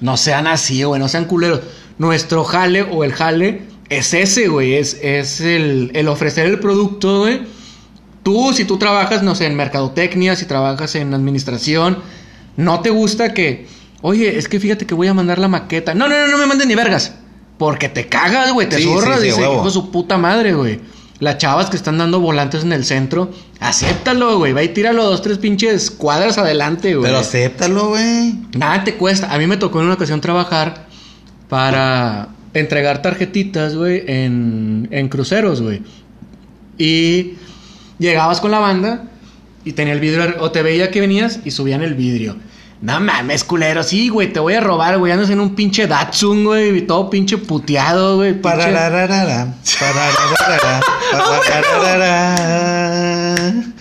No 0.02 0.18
sean 0.18 0.46
así, 0.46 0.84
güey. 0.84 1.00
No 1.02 1.08
sean 1.08 1.26
culeros. 1.26 1.62
Nuestro 1.98 2.44
jale 2.44 2.84
o 2.84 3.04
el 3.04 3.12
jale 3.12 3.64
es 3.90 4.14
ese, 4.14 4.48
güey. 4.50 4.76
Es, 4.76 5.00
es 5.02 5.42
el, 5.42 5.90
el 5.96 6.08
ofrecer 6.08 6.46
el 6.46 6.60
producto, 6.60 7.22
güey. 7.22 7.42
Tú, 8.22 8.54
si 8.54 8.66
tú 8.66 8.78
trabajas, 8.78 9.24
no 9.24 9.34
sé, 9.34 9.48
en 9.48 9.56
mercadotecnia, 9.56 10.36
si 10.36 10.46
trabajas 10.46 10.94
en 10.94 11.16
administración, 11.16 11.98
no 12.56 12.82
te 12.82 12.92
gusta 12.92 13.34
que, 13.34 13.66
oye, 14.04 14.38
es 14.38 14.48
que 14.48 14.60
fíjate 14.60 14.86
que 14.86 14.94
voy 14.94 15.08
a 15.08 15.16
mandar 15.16 15.40
la 15.40 15.48
maqueta. 15.48 15.96
No, 15.96 16.08
no, 16.08 16.16
no, 16.16 16.28
no 16.28 16.38
me 16.38 16.46
mandes 16.46 16.68
ni 16.68 16.76
vergas. 16.76 17.16
Porque 17.58 17.90
te 17.90 18.06
cagas, 18.06 18.54
güey, 18.54 18.70
te 18.70 18.78
Sí, 18.78 18.84
zorras, 18.84 19.22
sí, 19.22 19.22
sí, 19.24 19.28
dice, 19.30 19.42
hijo 19.42 19.66
de 19.66 19.72
su 19.72 19.90
puta 19.90 20.20
madre, 20.20 20.54
güey. 20.54 20.80
Las 21.24 21.38
chavas 21.38 21.70
que 21.70 21.78
están 21.78 21.98
dando 21.98 22.20
volantes 22.20 22.64
en 22.64 22.74
el 22.74 22.84
centro, 22.84 23.32
acéptalo, 23.62 24.38
güey. 24.40 24.52
Va 24.52 24.62
y 24.62 24.68
tíralo 24.68 25.06
dos, 25.06 25.22
tres 25.22 25.38
pinches 25.38 25.90
cuadras 25.90 26.38
adelante, 26.38 26.96
güey. 26.96 27.08
Pero 27.08 27.20
acéptalo, 27.20 27.88
güey. 27.88 28.36
Nada 28.58 28.84
te 28.84 28.96
cuesta. 28.96 29.34
A 29.34 29.38
mí 29.38 29.48
me 29.48 29.56
tocó 29.56 29.80
en 29.80 29.86
una 29.86 29.94
ocasión 29.94 30.20
trabajar 30.20 30.86
para 31.48 32.28
entregar 32.54 33.02
tarjetitas, 33.02 33.74
güey, 33.74 34.04
en, 34.06 34.90
en 34.92 35.08
cruceros, 35.08 35.62
güey. 35.62 35.82
Y 36.78 37.36
llegabas 38.00 38.42
con 38.42 38.52
la 38.52 38.60
banda 38.60 39.06
y 39.64 39.72
tenía 39.72 39.94
el 39.94 40.02
vidrio, 40.02 40.36
o 40.42 40.52
te 40.52 40.62
veía 40.62 40.92
que 40.92 41.00
venías 41.00 41.40
y 41.46 41.52
subían 41.52 41.84
el 41.84 41.94
vidrio. 41.94 42.36
No 42.84 43.00
mames, 43.00 43.46
culero, 43.46 43.82
sí, 43.82 44.10
güey, 44.10 44.34
te 44.34 44.42
voy 44.42 44.56
a 44.56 44.60
robar, 44.60 44.98
güey. 44.98 45.14
Andas 45.14 45.30
en 45.30 45.40
un 45.40 45.56
pinche 45.56 45.88
Datsun, 45.88 46.44
güey, 46.44 46.82
todo 46.86 47.10
pinche 47.10 47.38
puteado, 47.38 48.18
güey. 48.18 48.34
pinche- 48.34 48.42
Parararara, 48.42 49.54
parararara, 49.80 50.82
parararara, 51.48 52.36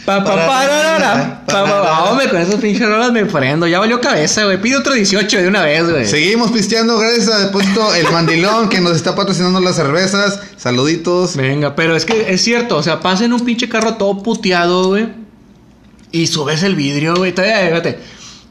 Pa, 0.05 0.25
pa, 0.25 0.35
pararara, 0.47 1.43
pa, 1.47 1.65
pa, 1.65 1.83
pa. 1.83 2.11
Hombre, 2.11 2.29
con 2.29 2.41
esos 2.41 2.57
pinches 2.61 2.87
rolas 2.89 3.13
me 3.13 3.25
prendo. 3.25 3.67
Ya 3.67 3.79
valió 3.79 4.01
cabeza, 4.01 4.45
güey. 4.45 4.61
Pide 4.61 4.77
otro 4.77 4.95
18 4.95 5.39
de 5.43 5.49
una 5.49 5.63
vez, 5.63 5.89
güey. 5.89 6.05
Seguimos 6.07 6.51
pisteando 6.51 6.99
gracias 6.99 7.29
a 7.29 7.39
Depósito 7.39 7.95
El 7.95 8.11
Mandilón 8.11 8.69
que 8.69 8.81
nos 8.81 8.97
está 8.97 9.15
patrocinando 9.15 9.61
las 9.61 9.77
cervezas. 9.77 10.41
Saluditos. 10.57 11.37
Venga, 11.37 11.75
pero 11.77 11.95
es 11.97 12.05
que 12.05 12.33
es 12.33 12.43
cierto, 12.43 12.77
o 12.77 12.83
sea, 12.83 13.01
pasa 13.01 13.25
en 13.25 13.33
un 13.33 13.45
pinche 13.45 13.69
carro 13.69 13.95
todo 13.95 14.23
puteado, 14.23 14.89
güey. 14.89 15.09
Y 16.11 16.27
subes 16.27 16.63
el 16.63 16.75
vidrio, 16.75 17.15
güey. 17.17 17.33
Todavía, 17.33 17.69
fíjate, 17.69 17.99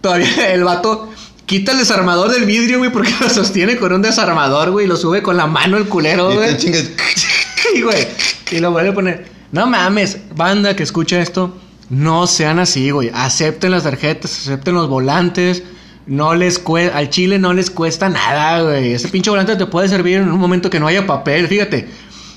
todavía 0.02 0.52
el 0.54 0.64
vato 0.64 1.10
quita 1.46 1.74
el 1.74 1.80
desarmador 1.80 2.32
del 2.32 2.46
vidrio, 2.46 2.78
güey, 2.78 2.92
porque 2.92 3.14
lo 3.22 3.30
sostiene 3.30 3.78
con 3.78 3.92
un 3.94 4.02
desarmador, 4.02 4.72
güey, 4.72 4.86
y 4.86 4.90
lo 4.90 4.96
sube 4.96 5.22
con 5.22 5.38
la 5.38 5.48
mano 5.48 5.78
el 5.78 5.88
culero, 5.88 6.32
Y 6.32 6.36
güey. 6.36 6.58
Sí, 6.60 7.82
güey. 7.82 8.08
Y 8.52 8.60
lo 8.60 8.72
vuelve 8.72 8.90
a 8.90 8.94
poner. 8.94 9.26
No 9.52 9.68
mames, 9.68 10.18
banda 10.36 10.76
que 10.76 10.84
escucha 10.84 11.22
esto, 11.22 11.56
no 11.90 12.26
sean 12.26 12.58
así, 12.58 12.90
güey. 12.90 13.12
Acepten 13.14 13.72
las 13.72 13.84
tarjetas, 13.84 14.32
acepten 14.32 14.76
los 14.76 14.88
volantes. 14.88 15.64
No 16.08 16.34
les 16.34 16.58
cuesta, 16.58 16.98
al 16.98 17.10
chile 17.10 17.38
no 17.38 17.54
les 17.54 17.70
cuesta 17.70 18.10
nada, 18.10 18.62
güey. 18.62 18.94
Ese 18.94 19.10
pinche 19.10 19.30
volante 19.30 19.56
te 19.58 19.66
puede 19.66 19.90
servir 19.90 20.18
en 20.18 20.32
un 20.32 20.40
momento 20.40 20.70
que 20.70 20.80
no 20.80 20.88
haya 20.88 21.06
papel. 21.06 21.48
Fíjate, 21.48 21.88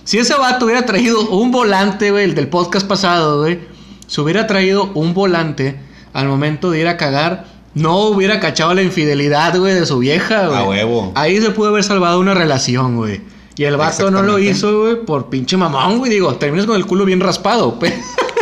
si 0.04 0.18
ese 0.18 0.34
vato 0.34 0.66
hubiera 0.66 0.84
traído 0.84 1.26
un 1.28 1.50
volante, 1.50 2.10
güey, 2.10 2.24
el 2.24 2.34
del 2.34 2.48
podcast 2.48 2.86
pasado, 2.86 3.40
güey, 3.40 3.60
si 4.06 4.20
hubiera 4.20 4.46
traído 4.46 4.90
un 4.94 5.14
volante 5.14 5.80
al 6.12 6.28
momento 6.28 6.70
de 6.70 6.80
ir 6.80 6.88
a 6.88 6.96
cagar, 6.96 7.53
no 7.74 7.98
hubiera 8.06 8.40
cachado 8.40 8.72
la 8.74 8.82
infidelidad, 8.82 9.58
güey, 9.58 9.74
de 9.74 9.86
su 9.86 9.98
vieja, 9.98 10.46
güey. 10.46 10.58
A 10.58 10.64
huevo. 10.64 11.12
Ahí 11.14 11.40
se 11.40 11.50
pudo 11.50 11.68
haber 11.68 11.84
salvado 11.84 12.20
una 12.20 12.34
relación, 12.34 12.96
güey. 12.96 13.20
Y 13.56 13.64
el 13.64 13.76
vato 13.76 14.10
no 14.10 14.22
lo 14.22 14.38
hizo, 14.38 14.80
güey, 14.82 15.04
por 15.04 15.26
pinche 15.30 15.56
mamón, 15.56 15.98
güey. 15.98 16.10
Digo, 16.10 16.34
terminas 16.36 16.66
con 16.66 16.76
el 16.76 16.86
culo 16.86 17.04
bien 17.04 17.20
raspado, 17.20 17.78
pe- 17.78 17.94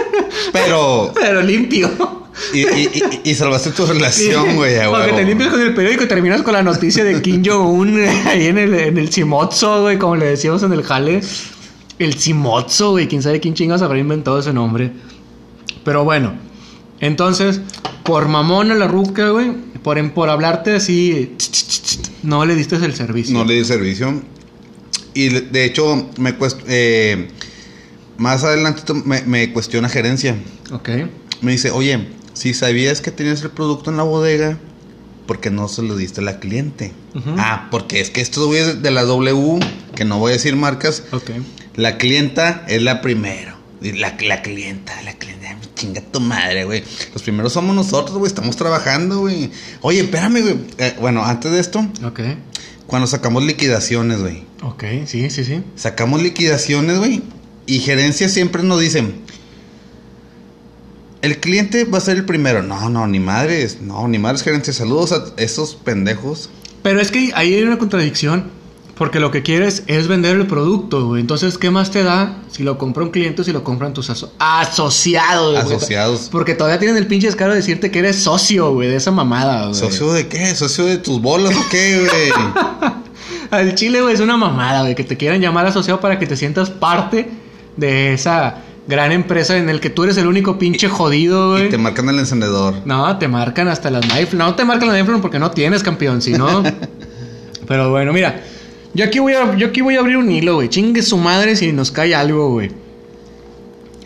Pero. 0.53 1.12
pero 1.21 1.43
limpio. 1.43 1.91
Y, 2.55 2.61
y, 2.61 2.91
y, 3.25 3.31
y 3.31 3.35
salvaste 3.35 3.71
tu 3.71 3.85
relación, 3.87 4.57
güey. 4.57 4.79
a 4.79 4.89
Porque 4.91 5.12
te 5.12 5.25
limpias 5.25 5.51
con 5.51 5.61
el 5.61 5.75
periódico 5.75 6.05
y 6.05 6.09
terminas 6.09 6.43
con 6.43 6.55
la 6.55 6.62
noticia 6.62 7.05
de 7.05 7.21
Kim 7.23 7.43
Jong-un 7.45 8.01
ahí 8.27 8.47
en 8.47 8.59
el, 8.59 8.75
en 8.75 8.99
el 8.99 9.11
güey, 9.83 9.99
como 9.99 10.17
le 10.17 10.27
decíamos 10.27 10.62
en 10.62 10.73
el 10.73 10.83
jale. 10.83 11.21
El 11.99 12.17
Chimotso, 12.17 12.93
güey. 12.93 13.07
Quién 13.07 13.23
sabe 13.23 13.39
quién 13.41 13.55
chingas 13.55 13.83
habrá 13.83 13.99
inventado 13.99 14.39
ese 14.39 14.53
nombre. 14.53 14.93
Pero 15.85 16.05
bueno, 16.05 16.33
entonces, 17.03 17.61
por 18.05 18.29
mamón 18.29 18.71
a 18.71 18.75
la 18.75 18.89
ruca, 18.89 19.29
güey, 19.29 19.53
por, 19.83 20.13
por 20.15 20.31
hablarte 20.31 20.75
así, 20.77 21.37
no 22.23 22.47
le 22.47 22.55
diste 22.55 22.77
el 22.77 22.95
servicio. 22.95 23.35
No 23.37 23.45
le 23.45 23.55
di 23.55 23.65
servicio. 23.65 24.23
Y 25.13 25.29
de 25.29 25.65
hecho, 25.67 26.09
me 26.17 26.39
cuest- 26.39 26.63
eh, 26.69 27.29
más 28.17 28.45
adelante 28.45 28.83
me, 29.05 29.21
me 29.23 29.53
cuestiona 29.53 29.89
gerencia. 29.91 30.37
Ok. 30.73 30.89
Me 31.43 31.53
dice, 31.53 31.71
oye, 31.71 32.09
si 32.33 32.55
sabías 32.55 33.01
que 33.01 33.11
tenías 33.11 33.43
el 33.43 33.51
producto 33.51 33.91
en 33.91 33.97
la 33.99 34.05
bodega, 34.05 34.59
¿por 35.27 35.41
qué 35.41 35.51
no 35.51 35.69
se 35.69 35.83
lo 35.83 35.97
diste 35.97 36.21
a 36.21 36.25
la 36.25 36.39
cliente? 36.41 36.93
Ah, 37.37 37.69
porque 37.71 38.01
es 38.01 38.11
que 38.11 38.25
güeyes 38.47 38.81
de 38.83 38.91
la 38.91 39.03
W, 39.03 39.61
que 39.95 40.05
no 40.05 40.19
voy 40.19 40.31
a 40.31 40.35
decir 40.35 40.57
marcas, 40.57 41.03
Ok. 41.13 41.31
la 41.77 41.99
clienta 41.99 42.65
es 42.69 42.81
la 42.81 43.01
primero. 43.03 43.53
La, 43.83 44.17
la 44.25 44.43
clienta, 44.43 44.93
la 45.03 45.13
clienta, 45.15 45.42
chinga 45.83 46.01
tu 46.01 46.21
madre, 46.21 46.65
güey. 46.65 46.83
Los 47.12 47.23
primeros 47.23 47.53
somos 47.53 47.75
nosotros, 47.75 48.17
güey, 48.19 48.29
estamos 48.29 48.57
trabajando, 48.57 49.21
güey. 49.21 49.51
Oye, 49.81 50.01
espérame, 50.01 50.41
güey. 50.43 50.57
Eh, 50.79 50.95
bueno, 51.01 51.25
antes 51.25 51.51
de 51.53 51.59
esto, 51.61 51.87
Ok. 52.05 52.21
cuando 52.87 53.07
sacamos 53.07 53.43
liquidaciones, 53.45 54.21
güey. 54.21 54.45
Ok, 54.62 54.85
sí, 55.07 55.29
sí, 55.31 55.45
sí. 55.45 55.62
Sacamos 55.77 56.23
liquidaciones, 56.23 56.99
güey. 56.99 57.23
Y 57.67 57.81
gerencia 57.81 58.29
siempre 58.29 58.62
nos 58.62 58.81
dicen, 58.81 59.15
el 61.23 61.39
cliente 61.39 61.85
va 61.85 61.99
a 61.99 62.01
ser 62.01 62.17
el 62.17 62.25
primero. 62.25 62.62
No, 62.62 62.89
no, 62.91 63.07
ni 63.07 63.21
madres. 63.21 63.79
No, 63.81 64.07
ni 64.09 64.19
madres, 64.19 64.43
gerencia. 64.43 64.73
Saludos 64.73 65.12
a 65.12 65.25
esos 65.37 65.75
pendejos. 65.77 66.51
Pero 66.83 67.01
es 67.01 67.11
que 67.12 67.31
ahí 67.35 67.55
hay 67.55 67.62
una 67.62 67.79
contradicción. 67.79 68.51
Porque 68.97 69.19
lo 69.21 69.31
que 69.31 69.43
quieres 69.43 69.85
es 69.87 70.07
vender 70.07 70.37
el 70.37 70.47
producto, 70.47 71.07
güey. 71.07 71.21
Entonces, 71.23 71.57
¿qué 71.59 71.71
más 71.71 71.91
te 71.91 72.03
da 72.05 72.37
si 72.51 72.63
lo 72.63 72.77
compra 72.79 73.03
un 73.03 73.11
cliente 73.11 73.41
o 73.43 73.45
si 73.45 73.51
lo 73.53 73.65
compran 73.65 73.95
tus 73.95 74.11
aso- 74.11 74.33
asociados? 74.39 75.65
güey? 75.65 75.77
Asociados. 75.77 76.29
Porque 76.31 76.55
todavía 76.55 76.79
tienen 76.79 76.97
el 76.99 77.07
pinche 77.07 77.27
descaro 77.27 77.53
de 77.53 77.57
decirte 77.59 77.91
que 77.91 78.01
eres 78.01 78.23
socio, 78.23 78.73
güey, 78.73 78.89
de 78.89 78.97
esa 78.97 79.11
mamada, 79.11 79.63
güey. 79.69 79.75
¿Socio 79.75 80.13
de 80.13 80.29
qué? 80.29 80.55
¿Socio 80.55 80.85
de 80.85 80.99
tus 80.99 81.21
bolas 81.21 81.57
o 81.57 81.63
qué, 81.71 81.99
güey? 82.01 82.93
Al 83.51 83.75
chile, 83.75 84.01
güey, 84.03 84.15
es 84.15 84.21
una 84.21 84.37
mamada, 84.37 84.83
güey, 84.83 84.95
que 84.95 85.05
te 85.05 85.17
quieran 85.17 85.41
llamar 85.41 85.67
asociado 85.67 86.01
para 86.01 86.19
que 86.19 86.27
te 86.27 86.37
sientas 86.37 86.71
parte 86.71 87.31
de 87.77 88.13
esa 88.15 88.59
gran 88.87 89.11
empresa 89.13 89.57
en 89.57 89.69
el 89.69 89.81
que 89.81 89.91
tú 89.91 90.05
eres 90.05 90.17
el 90.19 90.27
único 90.27 90.59
pinche 90.59 90.89
jodido, 90.89 91.57
y 91.57 91.61
güey. 91.61 91.71
te 91.71 91.79
marcan 91.79 92.09
el 92.09 92.19
encendedor. 92.19 92.75
No, 92.85 93.17
te 93.19 93.27
marcan 93.29 93.69
hasta 93.69 93.91
las 93.91 94.05
knife. 94.07 94.37
No 94.37 94.55
te 94.55 94.65
marcan 94.65 94.89
las 94.89 94.99
knife 95.03 95.19
porque 95.21 95.39
no 95.39 95.51
tienes 95.51 95.83
campeón, 95.83 96.21
si 96.23 96.33
no. 96.33 96.63
Pero 97.67 97.91
bueno, 97.91 98.13
mira. 98.13 98.43
Yo 98.95 99.05
aquí 99.05 99.19
voy 99.19 99.33
a, 99.35 99.57
yo 99.57 99.69
aquí 99.69 99.81
voy 99.81 99.97
a 99.97 100.01
abrir 100.01 100.17
un 100.17 100.31
hilo, 100.31 100.57
güey. 100.57 100.69
Chingue 100.69 101.03
su 101.03 101.17
madre 101.17 101.57
si 101.57 101.73
nos 101.73 101.91
cae 101.91 102.15
algo, 102.15 102.51
güey. 102.51 102.71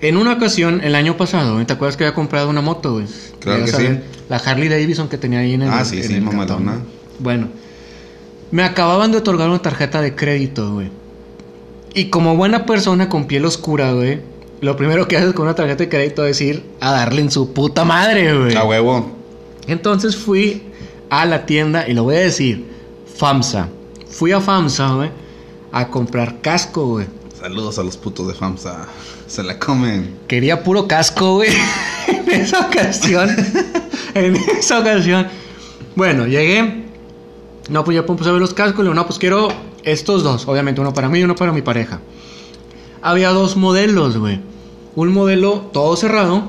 En 0.01 0.17
una 0.17 0.35
ocasión, 0.35 0.81
el 0.85 0.95
año 0.95 1.17
pasado, 1.17 1.65
¿te 1.65 1.73
acuerdas 1.73 1.97
que 1.97 2.05
había 2.05 2.15
comprado 2.15 2.51
una 2.51 2.61
moto, 2.61 2.95
güey? 2.95 3.07
Claro 3.41 3.65
que 3.65 3.73
sí. 3.73 3.89
La 4.29 4.37
Harley 4.37 4.69
Davidson 4.69 5.09
que 5.09 5.19
tenía 5.19 5.41
ahí 5.41 5.55
en 5.55 5.63
el 5.63 5.71
Ah, 5.71 5.85
sí, 5.85 5.99
en 5.99 6.05
sí, 6.05 6.15
el 6.15 6.23
mamalona. 6.23 6.81
Bueno, 7.19 7.49
me 8.51 8.63
acababan 8.63 9.11
de 9.11 9.19
otorgar 9.19 9.49
una 9.49 9.61
tarjeta 9.61 10.01
de 10.03 10.15
crédito, 10.15 10.75
güey. 10.75 10.91
Y 11.95 12.07
como 12.11 12.37
buena 12.37 12.67
persona 12.67 13.09
con 13.09 13.27
piel 13.27 13.47
oscura, 13.47 13.93
güey, 13.93 14.21
lo 14.61 14.77
primero 14.77 15.09
que 15.09 15.17
haces 15.17 15.33
con 15.33 15.47
una 15.47 15.55
tarjeta 15.55 15.85
de 15.85 15.89
crédito 15.89 16.27
es 16.27 16.41
ir 16.41 16.63
a 16.81 16.93
darle 16.93 17.23
en 17.23 17.31
su 17.31 17.53
puta 17.53 17.85
madre, 17.85 18.37
güey. 18.39 18.55
A 18.55 18.65
huevo. 18.65 19.17
Entonces 19.67 20.15
fui 20.15 20.63
a 21.09 21.25
la 21.25 21.47
tienda 21.47 21.89
y 21.89 21.95
lo 21.95 22.05
voy 22.05 22.17
a 22.17 22.21
decir, 22.21 22.67
FAMSA. 23.17 23.69
Fui 24.17 24.33
a 24.33 24.41
FAMSA, 24.41 24.95
güey, 24.95 25.11
a 25.73 25.89
comprar 25.89 26.41
casco, 26.41 26.87
güey. 26.87 27.07
Saludos 27.39 27.79
a 27.79 27.83
los 27.83 27.99
putos 27.99 28.27
de 28.27 28.33
FAMSA. 28.33 28.87
Se 29.27 29.43
la 29.43 29.59
comen. 29.59 30.21
Quería 30.27 30.65
puro 30.65 30.89
casco, 30.89 31.35
güey. 31.35 31.51
en 32.09 32.31
esa 32.31 32.61
ocasión. 32.61 33.29
en 34.15 34.37
esa 34.37 34.81
ocasión. 34.81 35.27
Bueno, 35.97 36.27
llegué. 36.27 36.87
No, 37.69 37.85
pues 37.85 37.95
ya 37.95 38.07
puse 38.07 38.31
a 38.31 38.33
ver 38.33 38.41
los 38.41 38.55
cascos. 38.55 38.79
Le 38.79 38.85
digo, 38.85 38.95
no, 38.95 39.05
pues 39.05 39.19
quiero 39.19 39.49
estos 39.83 40.23
dos. 40.23 40.49
Obviamente, 40.49 40.81
uno 40.81 40.95
para 40.95 41.11
mí 41.11 41.19
y 41.19 41.25
uno 41.25 41.35
para 41.35 41.53
mi 41.53 41.61
pareja. 41.61 42.01
Había 43.03 43.29
dos 43.33 43.59
modelos, 43.59 44.17
güey. 44.17 44.41
Un 44.95 45.13
modelo 45.13 45.69
todo 45.75 45.95
cerrado. 45.95 46.49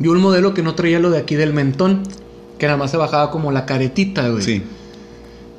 Y 0.00 0.08
un 0.08 0.20
modelo 0.20 0.54
que 0.54 0.64
no 0.64 0.74
traía 0.74 0.98
lo 0.98 1.10
de 1.10 1.18
aquí 1.18 1.36
del 1.36 1.52
mentón. 1.52 2.02
Que 2.58 2.66
nada 2.66 2.78
más 2.78 2.90
se 2.90 2.96
bajaba 2.96 3.30
como 3.30 3.52
la 3.52 3.64
caretita, 3.64 4.28
güey. 4.28 4.42
Sí. 4.42 4.64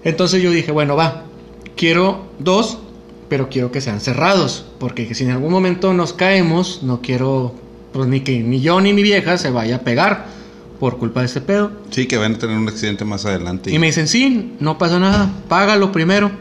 Entonces 0.03 0.41
yo 0.41 0.51
dije, 0.51 0.71
bueno, 0.71 0.95
va, 0.95 1.25
quiero 1.75 2.25
dos, 2.39 2.79
pero 3.27 3.49
quiero 3.49 3.71
que 3.71 3.81
sean 3.81 3.99
cerrados, 3.99 4.65
porque 4.79 5.13
si 5.13 5.23
en 5.23 5.31
algún 5.31 5.51
momento 5.51 5.93
nos 5.93 6.13
caemos, 6.13 6.81
no 6.83 7.01
quiero, 7.01 7.53
pues 7.93 8.07
ni 8.07 8.21
que 8.21 8.39
ni 8.39 8.61
yo 8.61 8.81
ni 8.81 8.93
mi 8.93 9.03
vieja 9.03 9.37
se 9.37 9.51
vaya 9.51 9.77
a 9.77 9.79
pegar 9.79 10.27
por 10.79 10.97
culpa 10.97 11.19
de 11.19 11.27
este 11.27 11.41
pedo. 11.41 11.71
Sí, 11.89 12.07
que 12.07 12.17
van 12.17 12.35
a 12.35 12.37
tener 12.37 12.57
un 12.57 12.67
accidente 12.67 13.05
más 13.05 13.25
adelante. 13.25 13.71
Y 13.71 13.79
me 13.79 13.87
dicen, 13.87 14.07
sí, 14.07 14.53
no 14.59 14.77
pasa 14.77 14.99
nada, 14.99 15.29
págalo 15.47 15.91
primero. 15.91 16.31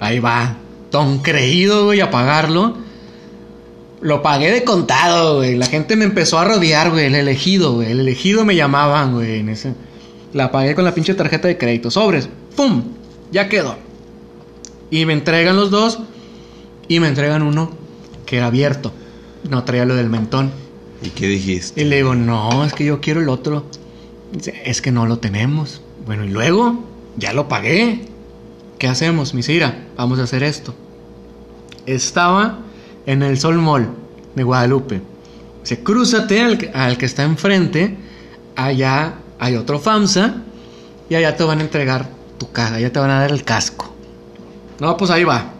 Ahí 0.00 0.20
va, 0.20 0.56
ton 0.90 1.18
creído, 1.18 1.86
güey, 1.86 2.00
a 2.00 2.10
pagarlo. 2.10 2.76
Lo 4.00 4.22
pagué 4.22 4.52
de 4.52 4.64
contado, 4.64 5.36
güey. 5.36 5.56
La 5.56 5.66
gente 5.66 5.96
me 5.96 6.04
empezó 6.04 6.38
a 6.38 6.44
rodear, 6.44 6.90
güey. 6.90 7.06
El 7.06 7.14
elegido, 7.14 7.72
güey. 7.72 7.90
El 7.90 8.00
elegido 8.00 8.44
me 8.44 8.54
llamaban, 8.54 9.14
güey. 9.14 9.38
En 9.40 9.48
ese... 9.48 9.72
La 10.34 10.52
pagué 10.52 10.74
con 10.74 10.84
la 10.84 10.94
pinche 10.94 11.14
tarjeta 11.14 11.48
de 11.48 11.56
crédito. 11.56 11.90
Sobres. 11.90 12.28
¡Pum! 12.56 12.82
Ya 13.32 13.48
quedó. 13.48 13.76
Y 14.90 15.06
me 15.06 15.12
entregan 15.12 15.56
los 15.56 15.70
dos. 15.70 15.98
Y 16.88 17.00
me 17.00 17.08
entregan 17.08 17.42
uno 17.42 17.70
que 18.26 18.36
era 18.36 18.46
abierto. 18.46 18.92
No 19.48 19.64
traía 19.64 19.84
lo 19.84 19.94
del 19.94 20.08
mentón. 20.08 20.52
¿Y 21.02 21.10
qué 21.10 21.26
dijiste? 21.26 21.82
Y 21.82 21.84
le 21.84 21.96
digo, 21.96 22.14
no, 22.14 22.64
es 22.64 22.72
que 22.72 22.84
yo 22.84 23.00
quiero 23.00 23.20
el 23.20 23.28
otro. 23.28 23.64
Dice, 24.32 24.62
es 24.64 24.80
que 24.80 24.92
no 24.92 25.06
lo 25.06 25.18
tenemos. 25.18 25.80
Bueno, 26.06 26.24
y 26.24 26.28
luego, 26.28 26.84
ya 27.16 27.32
lo 27.32 27.48
pagué. 27.48 28.06
¿Qué 28.78 28.88
hacemos? 28.88 29.34
Mira, 29.34 29.86
vamos 29.96 30.18
a 30.18 30.24
hacer 30.24 30.42
esto. 30.42 30.74
Estaba 31.86 32.60
en 33.06 33.22
el 33.22 33.38
Sol 33.38 33.58
Mall 33.58 33.88
de 34.34 34.42
Guadalupe. 34.42 35.02
Dice, 35.62 35.82
crúzate 35.82 36.40
al, 36.40 36.70
al 36.74 36.98
que 36.98 37.06
está 37.06 37.24
enfrente. 37.24 37.96
Allá 38.56 39.16
hay 39.38 39.56
otro 39.56 39.78
FAMSA. 39.78 40.42
Y 41.08 41.14
allá 41.16 41.36
te 41.36 41.44
van 41.44 41.58
a 41.58 41.62
entregar 41.62 42.08
tu 42.38 42.50
caja. 42.50 42.80
Ya 42.80 42.92
te 42.92 42.98
van 42.98 43.10
a 43.10 43.20
dar 43.20 43.30
el 43.30 43.44
casco. 43.44 43.92
No, 44.80 44.96
pues 44.96 45.10
ahí 45.10 45.24
va. 45.24 45.52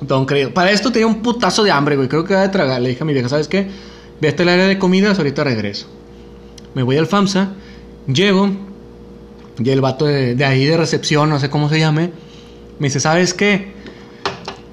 Don 0.00 0.26
Creído. 0.26 0.52
Para 0.52 0.70
esto 0.70 0.90
tenía 0.90 1.06
un 1.06 1.22
putazo 1.22 1.62
de 1.62 1.70
hambre, 1.70 1.96
güey. 1.96 2.08
Creo 2.08 2.24
que 2.24 2.34
voy 2.34 2.42
a 2.42 2.50
tragar. 2.50 2.80
Le 2.80 2.90
dije 2.90 3.02
a 3.02 3.06
mi 3.06 3.12
vieja, 3.12 3.28
¿sabes 3.28 3.48
qué? 3.48 3.68
Ve 4.20 4.28
hasta 4.28 4.42
el 4.42 4.48
área 4.48 4.66
de 4.66 4.78
comidas, 4.78 5.18
ahorita 5.18 5.44
regreso. 5.44 5.86
Me 6.74 6.82
voy 6.82 6.96
al 6.96 7.06
FAMSA, 7.06 7.50
llego, 8.06 8.50
y 9.58 9.70
el 9.70 9.80
vato 9.80 10.06
de, 10.06 10.34
de 10.34 10.44
ahí 10.44 10.64
de 10.64 10.76
recepción, 10.76 11.28
no 11.28 11.38
sé 11.38 11.50
cómo 11.50 11.68
se 11.68 11.78
llame, 11.78 12.12
me 12.78 12.86
dice, 12.86 13.00
¿sabes 13.00 13.34
qué? 13.34 13.72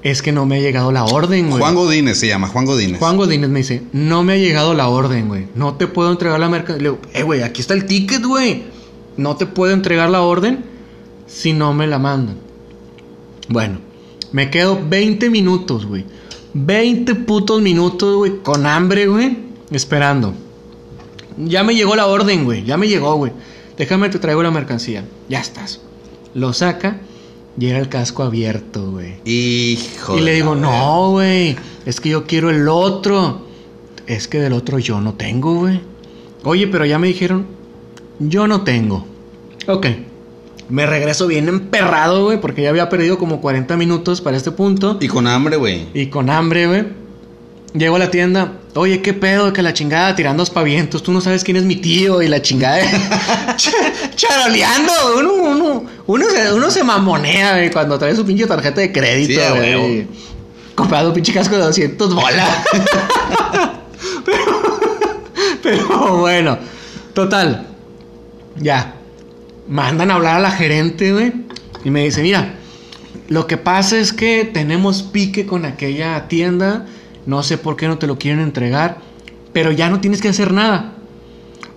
Es 0.02 0.22
que 0.22 0.32
no 0.32 0.46
me 0.46 0.56
ha 0.56 0.60
llegado 0.60 0.92
la 0.92 1.04
orden, 1.04 1.50
güey. 1.50 1.60
Juan 1.60 1.74
Godínez 1.74 2.18
se 2.18 2.28
llama, 2.28 2.48
Juan 2.48 2.64
Godínez. 2.64 2.98
Juan 2.98 3.18
Godínez 3.18 3.50
me 3.50 3.58
dice, 3.58 3.82
no 3.92 4.22
me 4.22 4.34
ha 4.34 4.36
llegado 4.36 4.72
la 4.72 4.88
orden, 4.88 5.28
güey. 5.28 5.48
No 5.54 5.74
te 5.74 5.86
puedo 5.86 6.10
entregar 6.10 6.40
la 6.40 6.48
mercancía. 6.48 6.82
Le 6.82 6.90
digo, 6.90 7.00
eh, 7.12 7.22
güey, 7.22 7.42
aquí 7.42 7.60
está 7.60 7.74
el 7.74 7.84
ticket, 7.84 8.24
güey. 8.24 8.64
No 9.18 9.36
te 9.36 9.44
puedo 9.46 9.74
entregar 9.74 10.08
la 10.08 10.22
orden 10.22 10.64
si 11.30 11.52
no 11.52 11.72
me 11.72 11.86
la 11.86 11.98
mandan. 11.98 12.36
Bueno, 13.48 13.78
me 14.32 14.50
quedo 14.50 14.78
20 14.88 15.30
minutos, 15.30 15.86
güey. 15.86 16.04
20 16.54 17.14
putos 17.14 17.62
minutos, 17.62 18.16
güey, 18.16 18.38
con 18.42 18.66
hambre, 18.66 19.06
güey, 19.06 19.38
esperando. 19.70 20.34
Ya 21.38 21.62
me 21.62 21.74
llegó 21.74 21.94
la 21.94 22.06
orden, 22.06 22.44
güey. 22.44 22.64
Ya 22.64 22.76
me 22.76 22.88
llegó, 22.88 23.14
güey. 23.14 23.32
Déjame 23.78 24.08
te 24.10 24.18
traigo 24.18 24.42
la 24.42 24.50
mercancía. 24.50 25.04
Ya 25.28 25.40
estás. 25.40 25.80
Lo 26.34 26.52
saca 26.52 27.00
y 27.58 27.66
era 27.66 27.78
el 27.78 27.88
casco 27.88 28.22
abierto, 28.22 28.90
güey. 28.90 29.14
Hijo 29.24 30.18
Y 30.18 30.20
le 30.20 30.34
digo, 30.34 30.54
no, 30.54 31.10
güey, 31.12 31.56
es 31.86 32.00
que 32.00 32.10
yo 32.10 32.24
quiero 32.24 32.50
el 32.50 32.68
otro. 32.68 33.46
Es 34.06 34.28
que 34.28 34.38
del 34.38 34.52
otro 34.52 34.78
yo 34.78 35.00
no 35.00 35.14
tengo, 35.14 35.54
güey. 35.54 35.80
Oye, 36.42 36.66
pero 36.66 36.84
ya 36.84 36.98
me 36.98 37.06
dijeron, 37.06 37.46
yo 38.18 38.46
no 38.46 38.62
tengo. 38.62 39.06
Ok. 39.66 39.86
Me 40.70 40.86
regreso 40.86 41.26
bien 41.26 41.48
emperrado, 41.48 42.24
güey, 42.24 42.40
porque 42.40 42.62
ya 42.62 42.70
había 42.70 42.88
perdido 42.88 43.18
como 43.18 43.40
40 43.40 43.76
minutos 43.76 44.20
para 44.20 44.36
este 44.36 44.52
punto. 44.52 44.98
Y 45.00 45.08
con 45.08 45.26
hambre, 45.26 45.56
güey. 45.56 45.86
Y 45.94 46.06
con 46.06 46.30
hambre, 46.30 46.66
güey. 46.66 46.84
Llego 47.74 47.96
a 47.96 47.98
la 48.00 48.10
tienda. 48.10 48.52
Oye, 48.74 49.00
qué 49.02 49.12
pedo, 49.14 49.52
que 49.52 49.62
la 49.62 49.72
chingada 49.72 50.14
tirando 50.16 50.42
aspavientos. 50.42 51.02
Tú 51.02 51.12
no 51.12 51.20
sabes 51.20 51.44
quién 51.44 51.56
es 51.56 51.64
mi 51.64 51.76
tío 51.76 52.22
y 52.22 52.28
la 52.28 52.40
chingada. 52.42 52.80
Ch- 53.56 54.14
charoleando. 54.16 54.92
Uno, 55.18 55.32
uno, 55.34 55.84
uno, 56.06 56.24
se, 56.30 56.52
uno 56.52 56.70
se 56.70 56.82
mamonea, 56.84 57.52
güey, 57.56 57.70
cuando 57.70 57.98
trae 57.98 58.14
su 58.16 58.24
pinche 58.24 58.46
tarjeta 58.46 58.80
de 58.80 58.90
crédito, 58.92 59.40
Sí, 59.40 59.48
güey. 59.56 59.74
huevo. 59.76 60.08
Comprado 60.74 61.08
un 61.08 61.14
pinche 61.14 61.32
casco 61.32 61.56
de 61.56 61.62
200 61.62 62.14
bolas. 62.14 62.48
pero, 64.24 64.80
pero 65.62 66.18
bueno, 66.18 66.58
total. 67.14 67.66
Ya. 68.56 68.94
Mandan 69.70 70.10
a 70.10 70.14
hablar 70.16 70.36
a 70.36 70.40
la 70.40 70.50
gerente, 70.50 71.12
güey. 71.12 71.32
Y 71.84 71.90
me 71.90 72.02
dice, 72.04 72.22
mira, 72.22 72.54
lo 73.28 73.46
que 73.46 73.56
pasa 73.56 73.98
es 73.98 74.12
que 74.12 74.44
tenemos 74.44 75.04
pique 75.04 75.46
con 75.46 75.64
aquella 75.64 76.26
tienda. 76.26 76.86
No 77.24 77.44
sé 77.44 77.56
por 77.56 77.76
qué 77.76 77.86
no 77.86 77.96
te 77.96 78.08
lo 78.08 78.18
quieren 78.18 78.40
entregar. 78.40 78.98
Pero 79.52 79.70
ya 79.70 79.88
no 79.88 80.00
tienes 80.00 80.20
que 80.20 80.28
hacer 80.28 80.52
nada. 80.52 80.94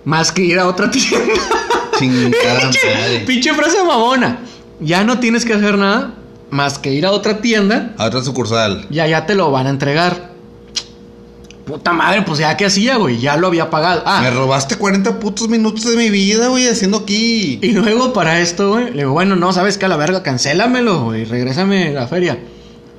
Más 0.04 0.32
que 0.32 0.42
ir 0.42 0.58
a 0.58 0.66
otra 0.66 0.90
tienda. 0.90 1.34
Pinche, 1.98 3.22
pinche 3.24 3.54
frase 3.54 3.82
mamona. 3.84 4.40
Ya 4.80 5.04
no 5.04 5.20
tienes 5.20 5.44
que 5.44 5.54
hacer 5.54 5.78
nada. 5.78 6.14
Más 6.50 6.80
que 6.80 6.92
ir 6.92 7.06
a 7.06 7.12
otra 7.12 7.40
tienda. 7.40 7.94
A 7.96 8.06
otra 8.06 8.20
sucursal. 8.22 8.86
Y 8.90 8.98
allá 8.98 9.24
te 9.26 9.36
lo 9.36 9.52
van 9.52 9.68
a 9.68 9.70
entregar. 9.70 10.33
Puta 11.64 11.92
madre, 11.94 12.22
pues 12.22 12.40
ya 12.40 12.56
que 12.56 12.66
hacía, 12.66 12.96
güey. 12.96 13.18
Ya 13.18 13.36
lo 13.38 13.46
había 13.46 13.70
pagado. 13.70 14.02
Ah, 14.04 14.20
Me 14.22 14.30
robaste 14.30 14.76
40 14.76 15.18
putos 15.18 15.48
minutos 15.48 15.84
de 15.84 15.96
mi 15.96 16.10
vida, 16.10 16.48
güey, 16.48 16.68
haciendo 16.68 16.98
aquí. 16.98 17.58
Y 17.62 17.72
luego 17.72 18.12
para 18.12 18.40
esto, 18.40 18.72
güey, 18.72 18.90
le 18.90 18.98
digo, 18.98 19.12
bueno, 19.12 19.34
no, 19.34 19.52
¿sabes 19.52 19.78
qué? 19.78 19.86
A 19.86 19.88
la 19.88 19.96
verga, 19.96 20.22
cancélamelo, 20.22 21.04
güey, 21.04 21.24
regrésame 21.24 21.90
la 21.92 22.06
feria. 22.06 22.38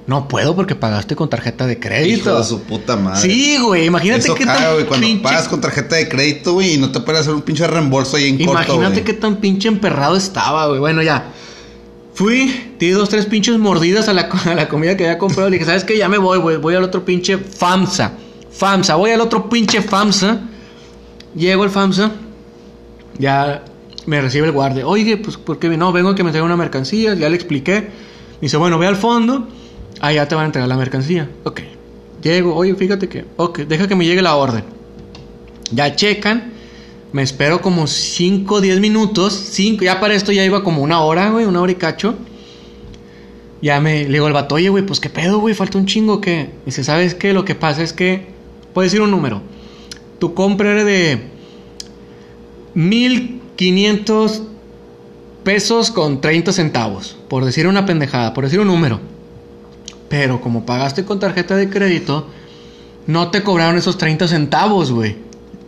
No 0.08 0.28
puedo 0.28 0.56
porque 0.56 0.76
pagaste 0.76 1.16
con 1.16 1.30
tarjeta 1.30 1.66
de 1.66 1.74
Hijo 1.74 1.82
crédito. 1.82 2.38
de 2.38 2.44
su 2.44 2.62
puta 2.62 2.96
madre. 2.96 3.22
Sí, 3.22 3.58
güey, 3.60 3.86
imagínate 3.86 4.22
Eso 4.22 4.36
qué 4.36 4.46
caga, 4.46 4.60
tan 4.60 4.74
güey, 4.74 4.86
cuando 4.86 5.08
pinche... 5.08 5.24
pagas 5.24 5.48
con 5.48 5.62
tarjeta 5.62 5.96
de 5.96 6.10
crédito, 6.10 6.54
güey, 6.54 6.74
y 6.76 6.78
no 6.78 6.92
te 6.92 7.00
puedes 7.02 7.22
hacer 7.22 7.34
un 7.34 7.42
pinche 7.44 7.66
reembolso 7.68 8.18
ahí 8.18 8.30
en 8.30 8.46
corto, 8.46 8.52
Imagínate 8.76 9.04
qué 9.04 9.14
tan 9.14 9.38
pinche 9.38 9.68
emperrado 9.68 10.16
estaba, 10.16 10.68
güey. 10.68 10.80
Bueno, 10.80 11.02
ya. 11.04 11.32
Fui, 12.14 12.76
di 12.80 12.90
dos, 12.92 13.10
tres 13.10 13.26
pinches 13.26 13.58
mordidas 13.58 14.08
a 14.08 14.14
la, 14.14 14.22
a 14.46 14.56
la 14.56 14.70
comida 14.70 14.96
que 14.98 15.06
había 15.06 15.18
comprado. 15.20 15.50
Le 15.50 15.56
dije, 15.58 15.66
¿sabes 15.66 15.84
qué? 15.84 15.98
Ya 15.98 16.08
me 16.10 16.18
voy, 16.18 16.40
güey. 16.40 16.58
Voy 16.58 16.76
al 16.76 16.84
otro 16.84 17.04
pinche 17.04 17.38
FAMSA. 17.38 18.12
FAMSA, 18.58 18.96
voy 18.96 19.12
al 19.12 19.22
otro 19.22 19.50
pinche 19.50 19.82
FAMSA. 19.82 20.42
Llego 21.36 21.64
al 21.64 21.70
FAMSA. 21.70 22.12
Ya 23.18 23.64
me 24.06 24.22
recibe 24.22 24.46
el 24.46 24.52
guardia. 24.52 24.88
Oye, 24.88 25.18
pues, 25.18 25.38
¿por 25.38 25.60
qué? 25.60 25.70
No, 25.78 25.92
vengo 25.92 26.10
a 26.10 26.16
que 26.16 26.24
me 26.24 26.32
traiga 26.32 26.46
una 26.46 26.58
mercancía. 26.58 27.14
Ya 27.16 27.30
le 27.30 27.36
expliqué. 27.36 27.82
Me 27.82 28.42
dice, 28.42 28.58
bueno, 28.58 28.78
ve 28.78 28.88
al 28.88 28.96
fondo. 28.96 29.48
Allá 30.00 30.28
te 30.28 30.36
van 30.36 30.44
a 30.44 30.46
entregar 30.48 30.70
la 30.70 30.78
mercancía. 30.78 31.30
Ok. 31.44 31.62
Llego, 32.22 32.56
oye, 32.56 32.76
fíjate 32.76 33.10
que. 33.10 33.26
Ok, 33.38 33.60
deja 33.60 33.88
que 33.88 33.96
me 33.96 34.06
llegue 34.06 34.22
la 34.22 34.36
orden. 34.36 34.64
Ya 35.72 35.96
checan. 35.96 36.54
Me 37.12 37.22
espero 37.22 37.62
como 37.62 37.88
5 37.88 38.56
o 38.56 38.62
10 38.62 38.80
minutos. 38.80 39.34
5, 39.34 39.84
ya 39.84 40.00
para 40.00 40.14
esto 40.16 40.32
ya 40.32 40.44
iba 40.44 40.64
como 40.64 40.82
una 40.82 41.02
hora, 41.02 41.30
güey, 41.30 41.46
una 41.46 41.62
hora 41.62 41.72
y 41.72 41.76
cacho. 41.76 42.16
Ya 43.62 43.80
me 43.80 44.04
le 44.04 44.10
digo 44.10 44.28
al 44.28 44.34
vato, 44.34 44.56
oye, 44.56 44.70
güey, 44.70 44.86
pues 44.86 45.00
qué 45.00 45.10
pedo, 45.10 45.40
güey, 45.40 45.56
falta 45.56 45.78
un 45.78 45.86
chingo, 45.86 46.20
¿qué? 46.20 46.50
Dice, 46.66 46.84
¿sabes 46.84 47.16
qué? 47.16 47.34
Lo 47.34 47.46
que 47.46 47.56
pasa 47.56 47.84
es 47.84 47.94
que. 47.94 48.35
Puedes 48.76 48.92
decir 48.92 49.02
un 49.02 49.10
número. 49.10 49.42
Tu 50.20 50.34
compra 50.34 50.74
era 50.74 50.84
de. 50.84 51.30
1500 52.74 54.42
pesos 55.46 55.92
con 55.92 56.20
30 56.20 56.52
centavos. 56.52 57.16
Por 57.30 57.46
decir 57.46 57.68
una 57.68 57.86
pendejada, 57.86 58.34
por 58.34 58.44
decir 58.44 58.60
un 58.60 58.68
número. 58.68 59.00
Pero 60.10 60.42
como 60.42 60.66
pagaste 60.66 61.06
con 61.06 61.22
tarjeta 61.22 61.56
de 61.56 61.70
crédito, 61.70 62.28
no 63.08 63.32
te 63.32 63.44
cobraron 63.44 63.78
esos 63.78 63.98
30 63.98 64.28
centavos, 64.28 64.92
güey. 64.92 65.16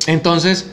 Entonces, 0.05 0.69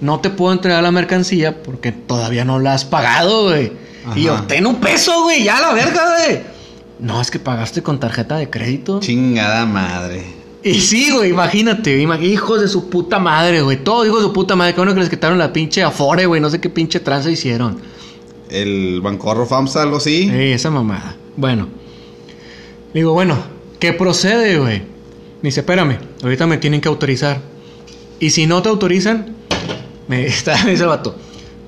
no 0.00 0.20
te 0.20 0.30
puedo 0.30 0.52
entregar 0.52 0.84
la 0.84 0.92
mercancía 0.92 1.64
porque 1.64 1.90
todavía 1.90 2.44
no 2.44 2.60
la 2.60 2.74
has 2.74 2.84
pagado, 2.84 3.48
güey. 3.48 3.72
Y 4.14 4.28
Ajá. 4.28 4.40
obtén 4.42 4.68
un 4.68 4.76
peso, 4.76 5.24
güey, 5.24 5.42
ya 5.42 5.60
la 5.60 5.72
verga, 5.72 6.14
güey. 6.16 6.42
No, 7.00 7.20
es 7.20 7.32
que 7.32 7.40
pagaste 7.40 7.82
con 7.82 7.98
tarjeta 7.98 8.36
de 8.36 8.48
crédito. 8.48 9.00
Chingada 9.00 9.66
madre. 9.66 10.41
Y 10.64 10.74
sí, 10.80 11.10
güey, 11.10 11.30
imagínate, 11.30 12.00
imag- 12.02 12.22
hijos 12.22 12.60
de 12.60 12.68
su 12.68 12.88
puta 12.88 13.18
madre, 13.18 13.62
güey. 13.62 13.82
Todos 13.82 14.06
hijos 14.06 14.20
de 14.20 14.28
su 14.28 14.32
puta 14.32 14.54
madre. 14.54 14.74
Que 14.74 14.80
uno 14.80 14.94
que 14.94 15.00
les 15.00 15.08
quitaron 15.10 15.38
la 15.38 15.52
pinche 15.52 15.82
afore, 15.82 16.26
güey. 16.26 16.40
No 16.40 16.50
sé 16.50 16.60
qué 16.60 16.70
pinche 16.70 17.00
tranza 17.00 17.30
hicieron. 17.30 17.78
El 18.48 19.00
Bancorro 19.00 19.46
FAMSA, 19.46 19.82
algo 19.82 19.96
así. 19.96 20.30
Ey, 20.32 20.52
esa 20.52 20.70
mamada. 20.70 21.16
Bueno. 21.36 21.68
Digo, 22.94 23.12
bueno, 23.12 23.36
¿qué 23.78 23.92
procede, 23.92 24.58
güey? 24.58 24.80
Me 25.40 25.48
dice, 25.48 25.60
espérame, 25.60 25.96
ahorita 26.22 26.46
me 26.46 26.58
tienen 26.58 26.80
que 26.80 26.88
autorizar. 26.88 27.40
Y 28.20 28.30
si 28.30 28.46
no 28.46 28.62
te 28.62 28.68
autorizan, 28.68 29.34
me 30.06 30.26
está, 30.26 30.62
me 30.64 30.72
dice 30.72 30.82
el 30.84 30.90
vato, 30.90 31.16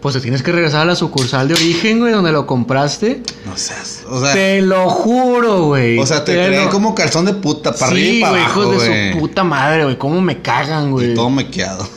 pues 0.05 0.14
te 0.17 0.21
tienes 0.21 0.43
que 0.43 0.53
regresar 0.53 0.83
a 0.83 0.85
la 0.85 0.97
sucursal 0.97 1.49
de 1.49 1.55
origen, 1.55 1.99
güey, 1.99 2.12
donde 2.12 2.31
lo 2.31 2.47
compraste. 2.47 3.23
No 3.47 3.57
seas. 3.57 4.03
O 4.07 4.21
sea, 4.21 4.35
te 4.35 4.61
lo 4.61 4.90
juro, 4.90 5.62
güey. 5.64 5.99
o 5.99 6.05
sea 6.05 6.23
te 6.27 6.35
Te 6.35 6.47
creen 6.47 6.67
lo- 6.67 6.71
como 6.71 6.95
calzón 6.95 7.25
de 7.25 7.33
puta, 7.33 7.73
para 7.73 7.90
sí, 7.90 7.95
arriba 7.97 8.17
y 8.19 8.21
para 8.21 8.31
güey, 8.33 8.43
abajo, 8.45 8.62
hijos 8.75 8.83
de 8.83 9.12
su 9.14 9.19
puta 9.19 9.45
madre, 9.45 9.85
güey. 9.85 9.97
¿Cómo 9.97 10.21
me 10.21 10.43
cagan, 10.43 10.90
güey? 10.90 11.12
Y 11.12 11.14
todo 11.14 11.31
mequeado. 11.31 11.88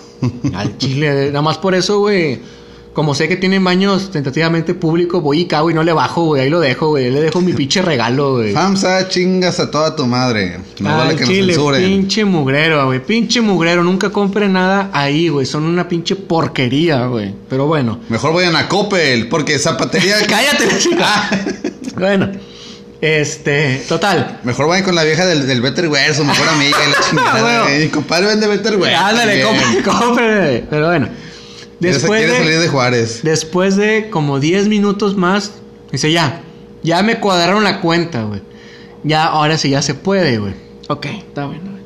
Al 0.55 0.77
chile, 0.77 1.27
nada 1.27 1.41
más 1.41 1.57
por 1.57 1.75
eso, 1.75 1.99
güey. 1.99 2.41
Como 2.97 3.13
sé 3.13 3.27
que 3.27 3.35
tienen 3.35 3.63
baños 3.63 4.09
tentativamente 4.09 4.73
públicos, 4.73 5.21
voy 5.21 5.41
y 5.41 5.45
cago 5.45 5.69
y 5.69 5.73
no 5.75 5.83
le 5.83 5.93
bajo, 5.93 6.23
güey. 6.23 6.41
Ahí 6.41 6.49
lo 6.49 6.59
dejo, 6.59 6.87
güey. 6.87 7.11
Le 7.11 7.21
dejo 7.21 7.41
mi 7.41 7.53
pinche 7.53 7.83
regalo, 7.83 8.37
güey. 8.37 8.53
FAMSA, 8.53 9.07
chingas 9.07 9.59
a 9.59 9.69
toda 9.69 9.95
tu 9.95 10.07
madre. 10.07 10.57
No 10.79 10.89
Al 10.89 10.97
vale 10.97 11.15
que 11.15 11.25
chile, 11.25 11.41
nos 11.41 11.47
censuren. 11.57 11.83
pinche 11.83 12.25
mugrero, 12.25 12.87
güey. 12.87 12.99
Pinche 13.05 13.39
mugrero. 13.39 13.83
Nunca 13.83 14.09
compre 14.09 14.49
nada 14.49 14.89
ahí, 14.93 15.27
güey. 15.29 15.45
Son 15.45 15.63
una 15.65 15.87
pinche 15.87 16.15
porquería, 16.15 17.05
güey. 17.05 17.35
Pero 17.47 17.67
bueno. 17.67 17.99
Mejor 18.09 18.33
vayan 18.33 18.55
a 18.55 18.67
Coppel, 18.67 19.29
porque 19.29 19.59
zapatería. 19.59 20.15
Cállate, 20.27 20.67
chica. 20.79 21.29
bueno. 21.99 22.31
Este, 22.99 23.85
total. 23.87 24.39
Mejor 24.43 24.69
vayan 24.69 24.83
con 24.83 24.95
la 24.95 25.03
vieja 25.03 25.23
del, 25.27 25.45
del 25.45 25.61
Better 25.61 25.87
Wear, 25.87 26.15
su 26.15 26.25
mejor 26.25 26.49
amiga 26.49 26.75
y 26.83 26.91
la 26.91 27.07
chingada. 27.07 27.41
Bueno. 27.43 27.63
güey. 27.65 27.89
Compadre 27.89 28.25
vende 28.25 28.47
Better 28.47 28.75
Wear. 28.75 28.95
Ándale, 28.95 29.43
compre, 29.43 29.83
compre. 29.83 30.63
Pero 30.67 30.87
bueno. 30.87 31.26
Después 31.79 32.19
quiere 32.19 32.33
de, 32.33 32.37
salir 32.39 32.59
de 32.59 32.67
Juárez. 32.67 33.21
Después 33.23 33.75
de 33.75 34.09
como 34.09 34.39
10 34.39 34.67
minutos 34.67 35.15
más, 35.15 35.53
dice 35.91 36.11
ya, 36.11 36.41
ya 36.83 37.03
me 37.03 37.19
cuadraron 37.19 37.63
la 37.63 37.81
cuenta, 37.81 38.23
güey. 38.23 38.41
Ya, 39.03 39.25
ahora 39.25 39.57
sí, 39.57 39.69
ya 39.69 39.81
se 39.81 39.93
puede, 39.93 40.39
güey. 40.39 40.53
Ok, 40.89 41.05
está 41.05 41.45
bueno. 41.45 41.71
güey. 41.71 41.83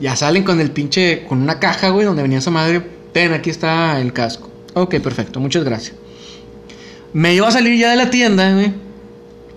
Ya 0.00 0.16
salen 0.16 0.42
con 0.42 0.60
el 0.60 0.70
pinche, 0.70 1.24
con 1.28 1.42
una 1.42 1.58
caja, 1.58 1.90
güey, 1.90 2.06
donde 2.06 2.22
venía 2.22 2.38
esa 2.38 2.50
madre. 2.50 2.82
Ten, 3.12 3.32
aquí 3.32 3.50
está 3.50 4.00
el 4.00 4.12
casco. 4.12 4.50
Ok, 4.74 4.96
perfecto, 5.00 5.40
muchas 5.40 5.64
gracias. 5.64 5.96
Me 7.12 7.34
iba 7.34 7.48
a 7.48 7.50
salir 7.50 7.78
ya 7.78 7.90
de 7.90 7.96
la 7.96 8.10
tienda, 8.10 8.52
güey. 8.52 8.72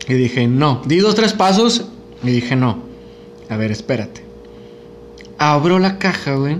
Y 0.07 0.13
dije, 0.15 0.47
no. 0.47 0.81
Di 0.85 0.97
dos, 0.97 1.15
tres 1.15 1.33
pasos 1.33 1.85
y 2.23 2.31
dije, 2.31 2.55
no. 2.55 2.83
A 3.49 3.57
ver, 3.57 3.71
espérate. 3.71 4.23
Abro 5.37 5.79
la 5.79 5.97
caja, 5.99 6.35
güey. 6.35 6.57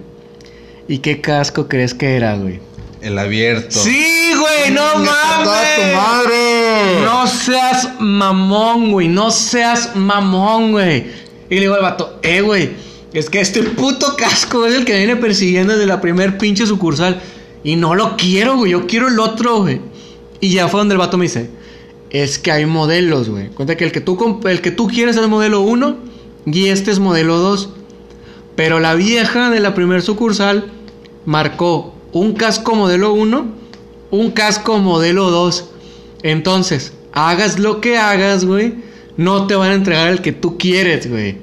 ¿Y 0.88 1.00
qué 1.00 1.20
casco 1.22 1.68
crees 1.68 1.94
que 1.94 2.16
era, 2.16 2.38
güey? 2.38 2.60
El 3.04 3.20
abierto. 3.20 3.78
Sí, 3.78 4.32
güey, 4.40 4.72
no 4.72 4.96
mames. 4.96 5.76
tu 5.76 5.96
madre. 5.98 7.02
No 7.04 7.28
seas 7.28 7.90
mamón, 8.00 8.92
güey. 8.92 9.10
No 9.10 9.30
seas 9.30 9.94
mamón, 9.94 10.72
güey. 10.72 11.08
Y 11.50 11.56
le 11.56 11.62
digo 11.62 11.74
al 11.74 11.82
vato, 11.82 12.20
eh, 12.24 12.40
güey. 12.40 12.72
Es 13.12 13.30
que 13.30 13.42
este 13.42 13.62
puto 13.62 14.16
casco 14.16 14.66
es 14.66 14.74
el 14.74 14.86
que 14.86 14.96
viene 14.96 15.18
persiguiendo 15.18 15.74
desde 15.74 15.86
la 15.86 16.00
primer 16.00 16.38
pinche 16.38 16.66
sucursal. 16.66 17.22
Y 17.62 17.76
no 17.76 17.94
lo 17.94 18.16
quiero, 18.16 18.56
güey. 18.56 18.72
Yo 18.72 18.88
quiero 18.88 19.10
el 19.10 19.20
otro, 19.20 19.64
güey. 19.64 19.82
Y 20.40 20.54
ya 20.54 20.70
fue 20.70 20.80
donde 20.80 20.94
el 20.94 21.00
vato 21.00 21.18
me 21.18 21.26
dice, 21.26 21.50
es 22.10 22.40
que 22.40 22.54
hay 22.54 22.66
modelos, 22.66 23.28
güey. 23.28 23.50
Cuenta 23.50 23.76
que 23.76 23.84
el 23.84 23.92
que 23.92 24.00
tú, 24.00 24.40
el 24.46 24.62
que 24.62 24.72
tú 24.72 24.88
quieres 24.88 25.18
es 25.18 25.28
modelo 25.28 25.60
1 25.60 25.98
y 26.46 26.68
este 26.68 26.90
es 26.92 27.00
modelo 27.00 27.38
2. 27.40 27.70
Pero 28.56 28.80
la 28.80 28.94
vieja 28.96 29.50
de 29.50 29.60
la 29.60 29.76
primer 29.76 30.02
sucursal 30.02 30.72
marcó 31.26 31.93
un 32.14 32.34
casco 32.34 32.76
modelo 32.76 33.14
1, 33.14 33.46
un 34.12 34.32
casco 34.32 34.78
modelo 34.78 35.30
2. 35.30 35.66
Entonces, 36.24 36.94
hagas 37.12 37.60
lo 37.60 37.82
que 37.82 37.98
hagas, 37.98 38.46
güey, 38.46 38.76
no 39.18 39.48
te 39.48 39.56
van 39.56 39.72
a 39.72 39.76
entregar 39.76 40.08
el 40.10 40.22
que 40.22 40.32
tú 40.32 40.58
quieres, 40.58 41.10
güey. 41.10 41.38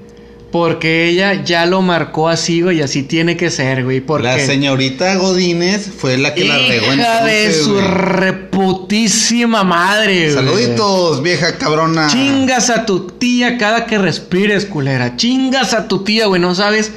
Porque 0.50 1.06
ella 1.09 1.44
ya 1.44 1.64
lo 1.64 1.80
marcó 1.80 2.28
así, 2.28 2.61
güey, 2.61 2.78
y 2.78 2.83
así 2.83 3.04
tiene 3.04 3.37
que 3.37 3.50
ser, 3.50 3.85
güey. 3.85 4.00
Porque 4.00 4.26
La 4.26 4.38
señorita 4.40 5.14
Godínez 5.14 5.88
fue 5.96 6.18
la 6.18 6.35
que 6.35 6.44
la 6.44 6.59
regó 6.59 6.92
Hija 6.92 7.24
de 7.24 7.52
su 7.52 7.74
güey. 7.74 7.85
reputísima 7.87 9.62
madre, 9.62 10.33
güey. 10.33 10.35
Saluditos, 10.35 11.22
vieja 11.22 11.56
cabrona. 11.56 12.09
Chingas 12.09 12.68
a 12.70 12.85
tu 12.85 13.06
tía 13.06 13.59
cada 13.59 13.87
que 13.87 13.98
respires, 13.98 14.64
culera. 14.66 15.16
Chingas 15.16 15.72
a 15.72 15.87
tu 15.87 16.02
tía, 16.02 16.26
güey. 16.26 16.40
No 16.40 16.54
sabes 16.56 16.90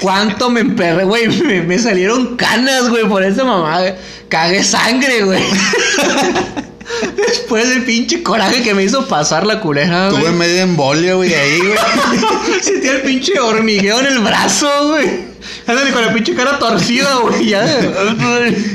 cuánto 0.00 0.50
me 0.50 0.60
emperré, 0.60 1.04
güey. 1.04 1.28
Me, 1.42 1.62
me 1.62 1.78
salieron 1.78 2.36
canas, 2.36 2.88
güey, 2.88 3.08
por 3.08 3.22
esa 3.22 3.44
mamá. 3.44 3.80
Cagué 4.28 4.62
sangre, 4.62 5.24
güey. 5.24 5.42
Después 7.16 7.68
del 7.68 7.84
pinche 7.84 8.22
coraje 8.22 8.62
que 8.62 8.74
me 8.74 8.82
hizo 8.82 9.06
pasar 9.06 9.46
la 9.46 9.60
culera, 9.60 10.10
güey. 10.10 10.22
Tuve 10.22 10.32
media 10.32 10.62
embolia, 10.62 11.14
güey, 11.14 11.32
ahí, 11.32 11.58
güey. 11.58 11.78
Sentía 12.62 12.92
el 12.92 13.02
pinche 13.02 13.38
hormigueo 13.38 14.00
en 14.00 14.06
el 14.06 14.18
brazo, 14.18 14.68
güey. 14.88 15.30
Ándale 15.66 15.92
con 15.92 16.04
la 16.04 16.12
pinche 16.12 16.34
cara 16.34 16.58
torcida, 16.58 17.16
güey. 17.18 17.46
ya. 17.46 17.64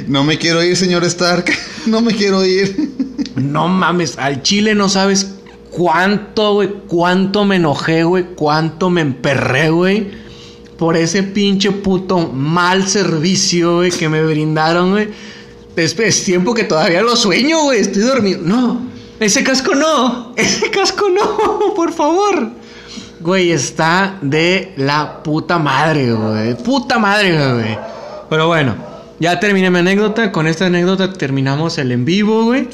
No 0.07 0.23
me 0.23 0.37
quiero 0.37 0.63
ir, 0.63 0.77
señor 0.77 1.03
Stark. 1.03 1.51
No 1.85 2.01
me 2.01 2.13
quiero 2.13 2.45
ir. 2.45 2.75
No 3.35 3.67
mames, 3.67 4.17
al 4.17 4.41
chile 4.43 4.75
no 4.75 4.87
sabes 4.87 5.35
cuánto, 5.75 6.53
güey, 6.53 6.69
cuánto 6.87 7.43
me 7.43 7.57
enojé, 7.57 8.03
güey, 8.03 8.23
cuánto 8.35 8.89
me 8.89 9.01
emperré, 9.01 9.69
güey, 9.69 10.09
por 10.77 10.97
ese 10.97 11.23
pinche 11.23 11.71
puto 11.71 12.19
mal 12.27 12.87
servicio, 12.87 13.77
güey, 13.77 13.91
que 13.91 14.09
me 14.09 14.23
brindaron, 14.23 14.91
güey. 14.91 15.09
Es, 15.75 16.23
tiempo 16.23 16.53
que 16.53 16.63
todavía 16.63 17.01
lo 17.01 17.15
sueño, 17.15 17.63
güey, 17.63 17.81
estoy 17.81 18.03
dormido. 18.03 18.41
No, 18.41 18.81
ese 19.19 19.43
casco 19.43 19.75
no, 19.75 20.33
ese 20.37 20.69
casco 20.69 21.07
no, 21.09 21.73
por 21.73 21.91
favor. 21.93 22.49
Güey, 23.19 23.51
está 23.51 24.17
de 24.21 24.73
la 24.77 25.23
puta 25.23 25.57
madre, 25.57 26.13
güey. 26.13 26.55
Puta 26.57 26.99
madre, 26.99 27.53
güey. 27.53 27.77
Pero 28.29 28.47
bueno, 28.47 28.75
ya 29.19 29.39
terminé 29.39 29.71
mi 29.71 29.79
anécdota. 29.79 30.31
Con 30.31 30.47
esta 30.47 30.67
anécdota 30.67 31.11
terminamos 31.13 31.77
el 31.77 31.91
en 31.91 32.05
vivo, 32.05 32.43
güey. 32.43 32.67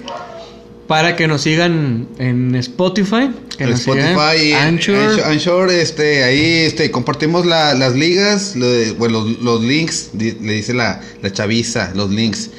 Para 0.91 1.15
que 1.15 1.25
nos 1.25 1.43
sigan 1.43 2.09
en 2.19 2.53
Spotify. 2.55 3.31
Que 3.57 3.63
En 3.63 3.69
nos 3.69 3.79
sigan 3.79 3.99
Spotify 3.99 4.43
y 4.45 4.51
en 4.51 4.57
Anchor. 4.57 4.95
Anchor, 4.97 5.23
Anchor, 5.25 5.71
este, 5.71 6.23
ahí 6.25 6.41
este, 6.65 6.91
compartimos 6.91 7.45
la- 7.45 7.73
las 7.75 7.93
ligas, 7.95 8.57
lo 8.57 8.67
de- 8.69 8.91
bueno, 8.91 9.21
los, 9.23 9.39
los 9.39 9.63
links, 9.63 10.09
di- 10.11 10.33
le 10.41 10.51
dice 10.55 10.73
la, 10.73 10.99
la 11.21 11.31
chaviza, 11.31 11.93
los 11.95 12.09
links. 12.09 12.49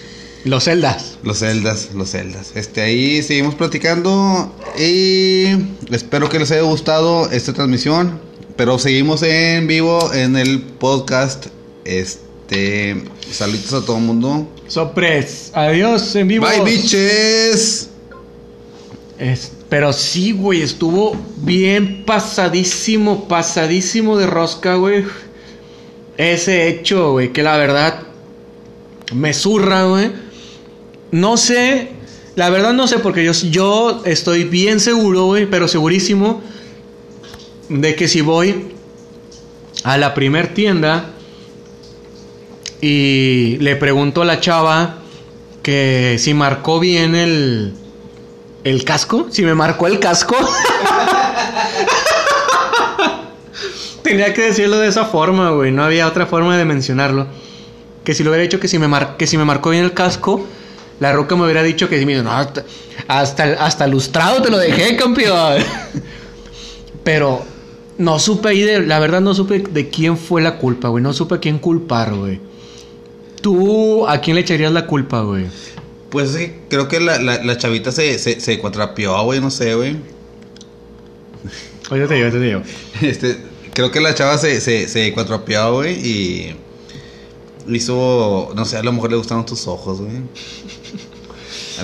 Los 0.47 0.65
celdas. 0.65 1.19
Los 1.23 1.41
celdas, 1.41 1.91
los 1.95 2.09
celdas. 2.11 2.53
Este, 2.55 2.81
ahí 2.81 3.23
seguimos 3.23 3.55
platicando 3.55 4.57
y 4.79 5.45
espero 5.91 6.31
que 6.31 6.39
les 6.39 6.51
haya 6.53 6.63
gustado 6.63 7.31
esta 7.31 7.53
transmisión. 7.53 8.19
Pero 8.57 8.79
seguimos 8.79 9.23
en 9.25 9.67
vivo 9.67 10.11
en 10.15 10.37
el 10.37 10.61
podcast. 10.63 11.49
Este, 11.85 13.03
saludos 13.31 13.73
a 13.75 13.85
todo 13.85 13.99
el 13.99 14.05
mundo. 14.05 14.49
Sopres. 14.69 15.51
Adiós 15.53 16.17
en 16.17 16.29
vivo. 16.29 16.47
Bye, 16.47 16.65
bitches. 16.65 17.91
Es- 19.23 19.53
pero 19.69 19.93
sí, 19.93 20.33
güey, 20.33 20.63
estuvo 20.63 21.17
bien 21.37 22.05
pasadísimo, 22.05 23.29
pasadísimo 23.29 24.19
de 24.19 24.27
rosca, 24.27 24.75
güey. 24.75 25.05
Ese 26.17 26.67
hecho, 26.69 27.13
güey, 27.13 27.33
que 27.33 27.45
la 27.45 27.57
verdad 27.57 28.03
me 29.15 29.33
zurra, 29.33 29.85
güey. 29.85 30.11
No 31.13 31.37
sé, 31.37 31.91
la 32.35 32.51
verdad 32.51 32.73
no 32.73 32.89
sé, 32.89 32.99
porque 32.99 33.25
yo, 33.25 33.31
yo 33.33 34.03
estoy 34.05 34.43
bien 34.43 34.81
seguro, 34.81 35.27
güey, 35.27 35.47
pero 35.47 35.69
segurísimo 35.69 36.43
de 37.69 37.95
que 37.95 38.09
si 38.09 38.23
voy 38.23 38.73
a 39.85 39.99
la 39.99 40.15
primer 40.15 40.53
tienda 40.53 41.11
y 42.81 43.57
le 43.61 43.77
pregunto 43.77 44.23
a 44.23 44.25
la 44.25 44.41
chava 44.41 44.99
que 45.63 46.17
si 46.19 46.35
marcó 46.35 46.81
bien 46.81 47.15
el, 47.15 47.75
el 48.65 48.85
casco, 48.85 49.27
si 49.31 49.43
me 49.43 49.55
marcó 49.55 49.87
el 49.87 49.99
casco. 49.99 50.37
Tenía 54.03 54.35
que 54.35 54.43
decirlo 54.43 54.79
de 54.79 54.89
esa 54.89 55.05
forma, 55.05 55.51
güey. 55.51 55.71
No 55.73 55.85
había 55.85 56.07
otra 56.07 56.27
forma 56.27 56.57
de 56.57 56.65
mencionarlo. 56.65 57.27
Que 58.05 58.15
si 58.15 58.25
lo 58.25 58.31
hubiera 58.31 58.43
dicho 58.43 58.59
que 58.61 58.69
si 58.69 58.79
me, 58.79 58.89
mar- 58.89 59.17
que 59.17 59.27
si 59.27 59.37
me 59.39 59.45
marcó 59.45 59.71
bien 59.71 59.85
el 59.85 59.93
casco, 59.95 60.45
la 61.01 61.13
roca 61.13 61.37
me 61.37 61.45
hubiera 61.45 61.63
dicho 61.63 61.89
que 61.89 61.99
si 61.99 62.07
me 62.07 62.21
no, 62.23 62.33
hasta, 62.33 62.65
hasta, 63.09 63.45
hasta 63.65 63.87
lustrado 63.87 64.43
te 64.43 64.51
lo 64.51 64.59
dejé, 64.59 64.97
campeón. 64.97 65.63
Pero 67.05 67.45
no 67.99 68.19
supe 68.19 68.49
ahí 68.51 68.63
de, 68.63 68.81
la 68.81 68.99
verdad 68.99 69.21
no 69.21 69.35
supe 69.35 69.61
de 69.61 69.89
quién 69.89 70.17
fue 70.19 70.43
la 70.43 70.57
culpa, 70.59 70.89
güey. 70.89 71.03
No 71.03 71.13
supe 71.13 71.37
a 71.37 71.39
quién 71.39 71.59
culpar, 71.59 72.13
güey. 72.15 72.41
¿Tú 73.41 74.07
a 74.09 74.19
quién 74.19 74.35
le 74.35 74.43
echarías 74.43 74.73
la 74.73 74.87
culpa, 74.87 75.21
güey? 75.23 75.47
Pues 76.13 76.31
es 76.31 76.37
que 76.37 76.59
creo 76.69 76.87
que 76.89 77.01
la, 77.01 77.19
la, 77.19 77.43
la 77.43 77.57
chavita 77.59 77.91
se, 77.91 78.19
se, 78.21 78.39
se 78.39 78.59
cuatrapeó, 78.61 79.21
güey, 79.25 79.41
no 79.41 79.51
sé, 79.51 79.75
güey. 79.75 79.97
Oye, 81.91 82.07
te 82.07 82.15
digo, 82.15 82.31
te 82.31 82.39
digo. 82.39 82.63
Este, 83.01 83.39
creo 83.75 83.91
que 83.91 84.01
la 84.01 84.15
chava 84.15 84.39
se, 84.39 84.61
se, 84.61 84.89
se 84.89 85.13
cuatrapeó, 85.13 85.73
güey, 85.75 85.95
y 86.07 86.57
hizo, 87.69 88.53
no 88.55 88.65
sé, 88.65 88.77
a 88.77 88.83
lo 88.83 88.93
mejor 88.93 89.11
le 89.11 89.17
gustaron 89.17 89.45
tus 89.47 89.67
ojos, 89.67 90.01
güey. 90.01 90.13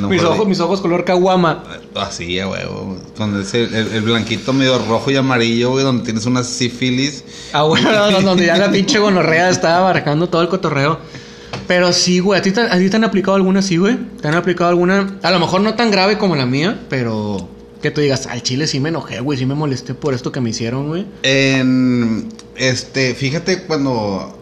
Mis 0.08 0.22
ojos, 0.22 0.38
le- 0.40 0.44
mis 0.46 0.60
ojos 0.60 0.80
color 0.80 1.04
caguama. 1.04 1.64
Así, 1.96 2.38
a 2.38 2.46
huevo. 2.46 2.98
Con 3.16 3.40
ese, 3.40 3.64
el, 3.64 3.74
el 3.74 4.02
blanquito 4.02 4.52
medio 4.52 4.78
rojo 4.78 5.10
y 5.10 5.16
amarillo, 5.16 5.70
güey, 5.70 5.82
donde 5.82 6.04
tienes 6.04 6.24
una 6.26 6.44
sífilis. 6.44 7.24
Ah, 7.52 7.62
bueno, 7.64 7.90
no, 8.10 8.20
donde 8.20 8.46
ya 8.46 8.56
la 8.58 8.70
pinche 8.70 9.00
gonorrea 9.00 9.48
estaba 9.48 9.78
abarcando 9.78 10.28
todo 10.28 10.42
el 10.42 10.48
cotorreo. 10.48 11.00
Pero 11.68 11.92
sí, 11.92 12.18
güey, 12.18 12.40
¿a 12.40 12.42
ti, 12.42 12.50
te, 12.50 12.62
¿a 12.62 12.76
ti 12.78 12.88
te 12.90 12.96
han 12.96 13.04
aplicado 13.04 13.36
alguna 13.36 13.60
así, 13.60 13.76
güey? 13.76 13.96
¿Te 14.20 14.26
han 14.28 14.34
aplicado 14.34 14.70
alguna? 14.70 15.18
A 15.22 15.30
lo 15.30 15.38
mejor 15.38 15.60
no 15.60 15.74
tan 15.74 15.90
grave 15.90 16.18
como 16.18 16.34
la 16.34 16.46
mía, 16.46 16.80
pero 16.88 17.48
que 17.82 17.90
tú 17.92 18.00
digas, 18.00 18.26
al 18.26 18.42
chile 18.42 18.66
sí 18.66 18.80
me 18.80 18.88
enojé, 18.88 19.20
güey, 19.20 19.38
sí 19.38 19.46
me 19.46 19.54
molesté 19.54 19.94
por 19.94 20.14
esto 20.14 20.32
que 20.32 20.40
me 20.40 20.50
hicieron, 20.50 20.88
güey. 20.88 21.06
En, 21.22 22.28
este, 22.56 23.14
fíjate 23.14 23.62
cuando 23.64 24.34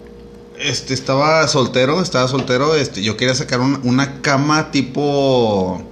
este 0.58 0.94
estaba 0.94 1.46
soltero, 1.48 2.00
estaba 2.00 2.28
soltero, 2.28 2.74
este, 2.76 3.02
yo 3.02 3.16
quería 3.16 3.34
sacar 3.34 3.60
un- 3.60 3.80
una 3.82 4.22
cama 4.22 4.70
tipo, 4.70 5.82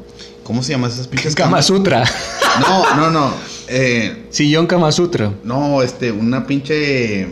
¿cómo 0.45 0.63
se 0.63 0.73
llama 0.73 0.87
esas 0.89 1.07
pinches 1.09 1.35
Kama 1.35 1.51
camas? 1.51 1.67
Sutra. 1.67 2.05
No, 2.61 2.97
no, 2.97 3.11
no, 3.11 3.35
eh, 3.69 4.27
Sillón 4.31 4.67
Kama 4.69 4.93
Sutra. 4.93 5.33
no, 5.43 5.83
este, 5.83 6.13
una 6.13 6.47
pinche 6.47 7.29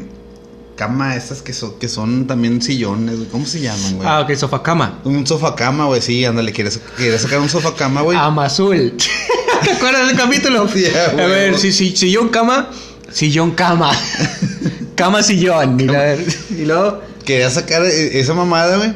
cama 0.83 1.15
esas 1.15 1.43
que 1.43 1.53
son, 1.53 1.79
que 1.79 1.89
son 1.89 2.27
también 2.27 2.61
sillones, 2.61 3.17
güey, 3.17 3.29
¿cómo 3.29 3.47
se 3.47 3.61
llaman, 3.61 3.97
güey? 3.97 4.09
Ah, 4.09 4.21
ok, 4.21 4.35
sofá 4.35 4.63
cama. 4.63 4.99
Un 5.05 5.25
sofá 5.27 5.55
cama, 5.55 5.85
güey, 5.85 6.03
sí, 6.03 6.25
ándale, 6.25 6.53
quería, 6.53 6.73
quería 6.97 7.19
sacar 7.19 7.39
un 7.39 7.49
sofá 7.49 7.75
cama, 7.77 8.01
güey. 8.03 8.19
Amazul. 8.19 8.95
¿Te 9.65 9.71
acuerdas 9.71 10.09
del 10.09 10.17
capítulo? 10.17 10.63
A 10.63 11.27
ver, 11.27 11.57
si, 11.57 11.71
si, 11.73 11.95
sillón 11.97 12.31
cama, 12.31 12.69
sillón 13.13 13.53
cama. 13.53 13.93
cama 14.97 15.23
sillón. 15.23 15.79
Y, 15.79 15.85
la- 15.85 16.17
y 16.17 16.65
luego, 16.65 17.01
Quería 17.25 17.49
sacar 17.51 17.85
eh, 17.85 18.19
esa 18.19 18.35
mamada, 18.35 18.79
güey. 18.79 18.93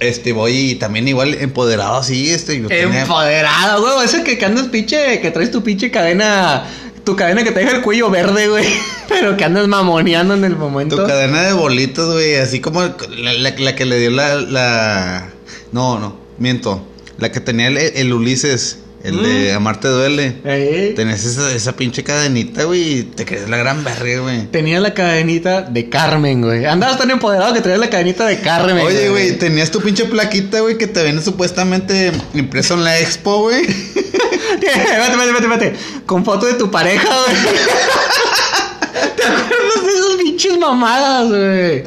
Este, 0.00 0.32
voy 0.32 0.76
también 0.76 1.06
igual 1.08 1.34
empoderado 1.34 1.96
así, 1.98 2.30
este. 2.30 2.58
Yo 2.62 2.68
tenía- 2.68 3.02
empoderado, 3.02 3.82
güey. 3.94 4.06
Ese 4.06 4.22
que, 4.22 4.38
que 4.38 4.44
andas 4.46 4.68
pinche, 4.68 5.20
que 5.20 5.30
traes 5.30 5.50
tu 5.50 5.62
pinche 5.62 5.90
cadena, 5.90 6.64
tu 7.08 7.16
cadena 7.16 7.42
que 7.42 7.52
te 7.52 7.60
deja 7.60 7.72
el 7.76 7.80
cuello 7.80 8.10
verde, 8.10 8.48
güey. 8.48 8.66
Pero 9.08 9.34
que 9.38 9.44
andas 9.44 9.66
mamoneando 9.66 10.34
en 10.34 10.44
el 10.44 10.56
momento. 10.56 10.96
Tu 10.96 11.06
cadena 11.06 11.42
de 11.44 11.54
bolitos, 11.54 12.12
güey, 12.12 12.34
así 12.36 12.60
como 12.60 12.82
la, 12.82 13.32
la- 13.32 13.54
la 13.58 13.74
que 13.74 13.86
le 13.86 13.98
dio 13.98 14.10
la, 14.10 14.34
la... 14.34 15.30
No, 15.72 15.98
no, 15.98 16.18
miento. 16.36 16.86
La 17.18 17.32
que 17.32 17.40
tenía 17.40 17.68
el, 17.68 17.78
el 17.78 18.12
Ulises, 18.12 18.80
el 19.02 19.22
de 19.22 19.52
Amarte 19.54 19.88
Duele. 19.88 20.36
Eh, 20.44 20.92
Tenías 20.96 21.24
esa, 21.24 21.50
esa 21.54 21.74
pinche 21.76 22.04
cadenita, 22.04 22.64
güey, 22.64 23.04
te 23.04 23.24
crees 23.24 23.48
la 23.48 23.56
gran 23.56 23.82
verga, 23.84 24.20
güey. 24.20 24.46
Tenía 24.48 24.78
la 24.80 24.92
cadenita 24.92 25.62
de 25.62 25.88
Carmen, 25.88 26.42
güey. 26.42 26.66
Andabas 26.66 26.98
tan 26.98 27.10
empoderado 27.10 27.54
que 27.54 27.60
traías 27.62 27.80
la 27.80 27.88
cadenita 27.88 28.26
de 28.26 28.38
Carmen. 28.40 28.84
Oye, 28.84 29.08
güey, 29.08 29.38
tenías 29.38 29.70
tu 29.70 29.80
pinche 29.80 30.04
plaquita, 30.04 30.60
güey, 30.60 30.76
que 30.76 30.86
te 30.86 31.02
viene 31.04 31.22
supuestamente 31.22 32.12
impreso 32.34 32.74
en 32.74 32.84
la 32.84 32.98
expo, 33.00 33.40
güey. 33.44 33.62
Vete, 34.66 35.16
vete, 35.16 35.32
vete, 35.32 35.46
vete. 35.46 35.76
Con 36.06 36.24
foto 36.24 36.46
de 36.46 36.54
tu 36.54 36.70
pareja, 36.70 37.08
güey. 37.08 37.36
¿Te 39.16 39.22
acuerdas 39.24 39.84
de 39.84 39.92
esas 39.92 40.16
pinches 40.22 40.58
mamadas, 40.58 41.28
güey? 41.28 41.84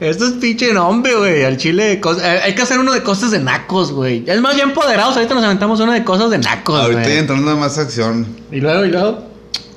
Esto 0.00 0.26
es 0.26 0.32
pinche 0.34 0.72
nombre, 0.72 1.14
güey. 1.16 1.44
Al 1.44 1.56
chile, 1.56 2.00
cos- 2.00 2.20
eh, 2.22 2.40
hay 2.44 2.54
que 2.54 2.62
hacer 2.62 2.78
uno 2.78 2.92
de 2.92 3.02
cosas 3.02 3.30
de 3.32 3.40
nacos, 3.40 3.92
güey. 3.92 4.22
Es 4.26 4.40
más, 4.40 4.56
ya 4.56 4.62
empoderados. 4.62 5.16
Ahorita 5.16 5.34
nos 5.34 5.44
aventamos 5.44 5.80
uno 5.80 5.92
de 5.92 6.04
cosas 6.04 6.30
de 6.30 6.38
nacos, 6.38 6.80
Ahorita 6.80 7.02
güey. 7.02 7.16
entrando 7.18 7.50
en 7.52 7.58
más 7.58 7.78
acción. 7.78 8.26
Y 8.52 8.60
luego, 8.60 8.84
y 8.84 8.90
luego. 8.90 9.24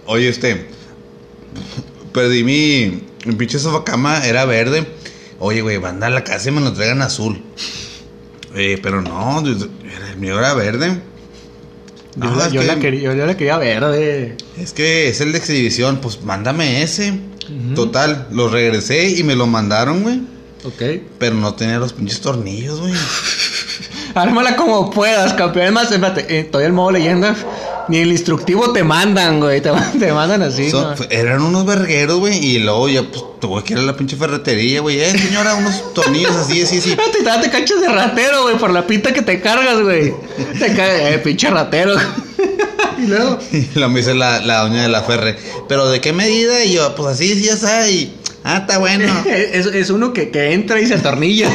Oye, 0.06 0.30
este. 0.30 0.67
Perdí 2.13 2.43
mi. 2.43 3.04
Mi 3.25 3.36
pinche 3.36 3.58
sofacama 3.60 4.25
era 4.25 4.45
verde. 4.45 4.88
Oye, 5.39 5.62
güey, 5.62 5.77
van 5.77 6.04
a 6.04 6.10
la 6.10 6.23
casa 6.23 6.49
y 6.49 6.51
me 6.51 6.62
lo 6.62 6.71
traigan 6.73 7.01
azul. 7.01 7.41
Eh, 8.56 8.80
pero 8.84 9.01
no, 9.01 9.39
el 9.39 10.17
mío 10.17 10.38
era 10.38 10.54
verde. 10.54 11.01
Yo, 12.15 12.36
la, 12.36 12.47
es 12.47 12.52
yo 12.54 12.62
que- 12.62 12.67
la 12.67 12.80
quería, 12.80 13.13
yo 13.15 13.26
la 13.26 13.38
quería 13.38 13.58
verde. 13.58 14.36
Es 14.58 14.74
que 14.74 15.08
es 15.10 15.21
el 15.21 15.32
de 15.32 15.38
exhibición, 15.38 16.00
pues 16.02 16.21
mándame 16.24 16.84
ese. 16.84 17.13
Total, 17.76 18.28
lo 18.32 18.47
regresé 18.50 19.10
y 19.10 19.24
me 19.24 19.36
lo 19.36 19.45
mandaron, 19.47 20.04
güey. 20.04 20.21
Ok. 20.63 21.02
Pero 21.17 21.36
no 21.36 21.54
tenía 21.56 21.80
los 21.80 21.91
pinches 21.93 22.21
tornillos, 22.21 22.80
güey. 22.80 22.93
Ármala 24.13 24.56
como 24.56 24.89
puedas, 24.91 25.34
campeón. 25.34 25.67
Es 25.67 25.71
más, 25.71 25.91
espérate, 25.91 26.26
eh, 26.39 26.43
todavía 26.43 26.67
el 26.67 26.74
modo 26.74 26.91
leyenda. 26.91 27.36
Ni 27.91 27.97
el 27.97 28.12
instructivo 28.13 28.71
te 28.71 28.84
mandan, 28.86 29.41
güey. 29.41 29.60
Te, 29.60 29.69
te 29.99 30.13
mandan 30.13 30.41
así. 30.43 30.71
Son- 30.71 30.91
¿no? 30.91 30.95
fue- 30.97 31.08
eran 31.12 31.41
unos 31.41 31.65
vergueros, 31.65 32.19
güey. 32.19 32.38
Y 32.38 32.60
luego 32.60 32.88
ya, 32.88 33.04
pues, 33.04 33.21
tuve 33.41 33.63
que 33.63 33.73
ir 33.73 33.80
a 33.80 33.82
la 33.82 33.97
pinche 33.97 34.15
ferretería, 34.15 34.80
güey. 34.80 35.01
Eh, 35.01 35.12
señora, 35.17 35.56
unos 35.56 35.93
tornillos 35.93 36.34
así, 36.36 36.62
así, 36.62 36.77
así. 36.77 36.95
Te, 36.95 37.23
te 37.41 37.49
cachas 37.49 37.82
de 37.82 37.89
ratero, 37.89 38.43
güey, 38.43 38.58
por 38.58 38.71
la 38.71 38.88
pinta 38.88 39.13
que 39.13 39.21
te 39.21 39.41
cargas, 39.41 39.82
güey. 39.82 40.13
Te 40.58 40.73
cae, 40.73 41.15
eh, 41.15 41.19
pinche 41.19 41.49
ratero. 41.49 41.95
y 42.97 43.08
luego. 43.08 43.38
Y 43.51 43.77
lo 43.77 43.89
me 43.89 43.99
dice 43.99 44.13
la, 44.13 44.39
la 44.39 44.62
doña 44.62 44.84
de 44.84 44.89
la 44.89 45.01
ferre. 45.04 45.36
¿Pero 45.67 45.89
de 45.89 45.99
qué 45.99 46.13
medida? 46.13 46.63
Y 46.63 46.73
yo, 46.73 46.95
pues 46.95 47.15
así, 47.15 47.34
sí, 47.36 47.43
ya 47.43 47.54
está. 47.54 47.89
Y 47.89 48.15
Ah, 48.43 48.60
está 48.62 48.77
bueno. 48.80 49.06
es, 49.27 49.65
es 49.67 49.89
uno 49.91 50.13
que, 50.13 50.30
que 50.32 50.54
entra 50.54 50.80
y 50.82 50.88
se 50.88 50.95
atornilla. 50.95 51.49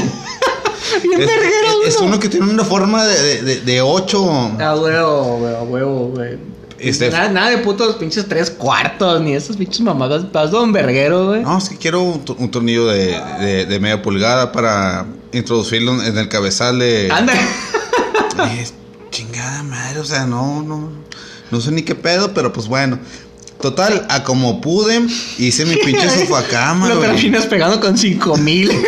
Bien 1.03 1.21
Es, 1.21 1.27
verguero, 1.27 1.83
es- 1.85 1.95
es 1.95 2.01
uno. 2.01 2.19
que 2.21 2.29
tiene 2.29 2.51
una 2.51 2.65
forma 2.65 3.05
de, 3.05 3.43
de, 3.43 3.61
de, 3.61 3.81
ocho. 3.83 4.29
A 4.31 4.75
huevo, 4.77 5.37
huevo, 5.69 6.09
güey. 6.15 6.39
Este- 6.79 7.11
Nada, 7.11 7.31
nada 7.31 7.51
de 7.51 7.59
putos 7.59 7.97
pinches 7.97 8.29
tres 8.29 8.51
cuartos, 8.51 9.21
ni 9.23 9.35
esas 9.35 9.57
pinches 9.57 9.81
mamadas. 9.81 10.31
Vas 10.31 10.51
don 10.51 10.73
verguero, 10.73 11.29
güey. 11.29 11.43
No, 11.43 11.57
es 11.57 11.69
que 11.71 11.77
quiero 11.79 12.03
un, 12.03 12.25
to- 12.25 12.37
un 12.39 12.51
tornillo 12.51 12.87
de, 12.87 13.19
de, 13.41 13.65
de 13.67 13.81
media 13.81 14.03
pulgada 14.03 14.53
para 14.53 15.07
introducirlo 15.33 16.03
en 16.03 16.19
el 16.19 16.29
cabezal 16.29 16.79
de. 16.79 17.09
Anda. 17.11 17.33
Chingada 19.11 19.63
madre, 19.63 20.01
o 20.01 20.05
sea, 20.05 20.27
no, 20.27 20.63
no. 20.63 20.91
No 21.51 21.61
sé 21.61 21.71
ni 21.71 21.83
qué 21.83 21.95
pedo, 21.95 22.35
pero 22.35 22.53
pues 22.53 22.67
bueno. 22.69 22.99
Total, 23.61 24.05
a 24.11 24.23
como 24.23 24.61
pude, 24.61 25.01
hice 25.39 25.65
mi 25.65 25.77
pinche 25.77 26.11
sofacama, 26.21 26.89
Lo 26.91 26.99
terminas 27.01 27.47
pegando 27.47 27.81
con 27.81 27.97
cinco 27.97 28.37
mil. 28.37 28.71